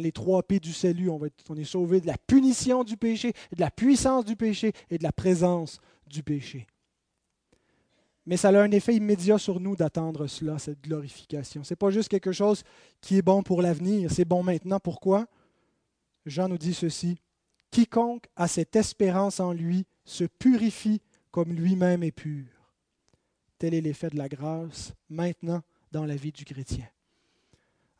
les 0.00 0.12
trois 0.12 0.42
P 0.42 0.60
du 0.60 0.72
salut, 0.72 1.10
on, 1.10 1.20
est 1.56 1.64
sauvé 1.64 2.00
de 2.00 2.06
la 2.06 2.18
punition 2.18 2.84
du 2.84 2.96
péché, 2.96 3.32
de 3.54 3.60
la 3.60 3.70
puissance 3.70 4.24
du 4.24 4.36
péché 4.36 4.72
et 4.90 4.98
de 4.98 5.02
la 5.02 5.12
présence 5.12 5.80
du 6.06 6.22
péché. 6.22 6.66
Mais 8.26 8.36
ça 8.36 8.48
a 8.48 8.60
un 8.60 8.70
effet 8.72 8.96
immédiat 8.96 9.38
sur 9.38 9.60
nous 9.60 9.76
d'attendre 9.76 10.26
cela, 10.26 10.58
cette 10.58 10.80
glorification. 10.82 11.62
Ce 11.62 11.72
n'est 11.72 11.76
pas 11.76 11.90
juste 11.90 12.08
quelque 12.08 12.32
chose 12.32 12.64
qui 13.00 13.16
est 13.16 13.22
bon 13.22 13.42
pour 13.42 13.62
l'avenir, 13.62 14.10
c'est 14.10 14.24
bon 14.24 14.42
maintenant. 14.42 14.80
Pourquoi? 14.80 15.26
Jean 16.24 16.48
nous 16.48 16.58
dit 16.58 16.74
ceci. 16.74 17.20
Quiconque 17.70 18.26
a 18.34 18.48
cette 18.48 18.74
espérance 18.74 19.38
en 19.38 19.52
lui 19.52 19.86
se 20.04 20.24
purifie 20.24 21.00
comme 21.36 21.52
lui-même 21.52 22.02
est 22.02 22.12
pur. 22.12 22.46
Tel 23.58 23.74
est 23.74 23.82
l'effet 23.82 24.08
de 24.08 24.16
la 24.16 24.26
grâce 24.26 24.94
maintenant 25.10 25.60
dans 25.92 26.06
la 26.06 26.16
vie 26.16 26.32
du 26.32 26.46
chrétien. 26.46 26.86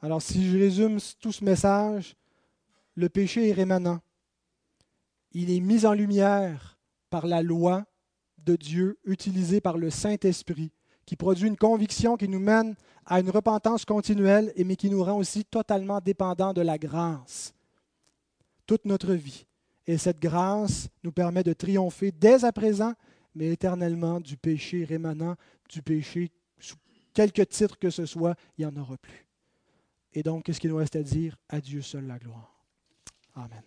Alors 0.01 0.22
si 0.22 0.51
je 0.51 0.57
résume 0.57 0.97
tout 1.20 1.32
ce 1.32 1.45
message, 1.45 2.16
le 2.95 3.11
péché 3.11 3.51
est 3.51 3.53
rémanent. 3.53 4.01
Il 5.32 5.51
est 5.51 5.61
mis 5.61 5.84
en 5.84 5.93
lumière 5.93 6.78
par 7.11 7.26
la 7.26 7.43
loi 7.43 7.84
de 8.39 8.57
Dieu 8.57 8.99
utilisée 9.05 9.61
par 9.61 9.76
le 9.76 9.91
Saint-Esprit, 9.91 10.72
qui 11.05 11.16
produit 11.16 11.49
une 11.49 11.59
conviction 11.59 12.16
qui 12.16 12.28
nous 12.28 12.41
mène 12.41 12.74
à 13.05 13.20
une 13.20 13.28
repentance 13.28 13.84
continuelle, 13.84 14.51
mais 14.57 14.76
qui 14.76 14.89
nous 14.89 15.05
rend 15.05 15.18
aussi 15.18 15.45
totalement 15.45 16.01
dépendants 16.01 16.55
de 16.55 16.62
la 16.62 16.78
grâce 16.78 17.53
toute 18.66 18.87
notre 18.87 19.12
vie. 19.12 19.45
Et 19.87 19.99
cette 19.99 20.20
grâce 20.20 20.89
nous 21.05 21.12
permet 21.12 21.43
de 21.43 21.53
triompher 21.53 22.12
dès 22.12 22.47
à 22.47 22.51
présent, 22.51 22.95
mais 23.37 23.53
éternellement 23.53 24.18
du 24.18 24.37
péché 24.37 24.84
rémanent, 24.84 25.37
du 25.68 25.82
péché 25.82 26.30
sous 26.59 26.76
quelque 27.12 27.43
titre 27.43 27.78
que 27.78 27.91
ce 27.91 28.07
soit, 28.07 28.34
il 28.57 28.66
n'y 28.66 28.72
en 28.72 28.80
aura 28.80 28.97
plus. 28.97 29.26
Et 30.14 30.22
donc, 30.22 30.45
qu'est-ce 30.45 30.59
qu'il 30.59 30.70
nous 30.70 30.76
reste 30.76 30.97
à 30.97 31.03
dire? 31.03 31.37
À 31.49 31.61
Dieu 31.61 31.82
seul 31.82 32.07
la 32.07 32.18
gloire. 32.18 32.64
Amen. 33.34 33.62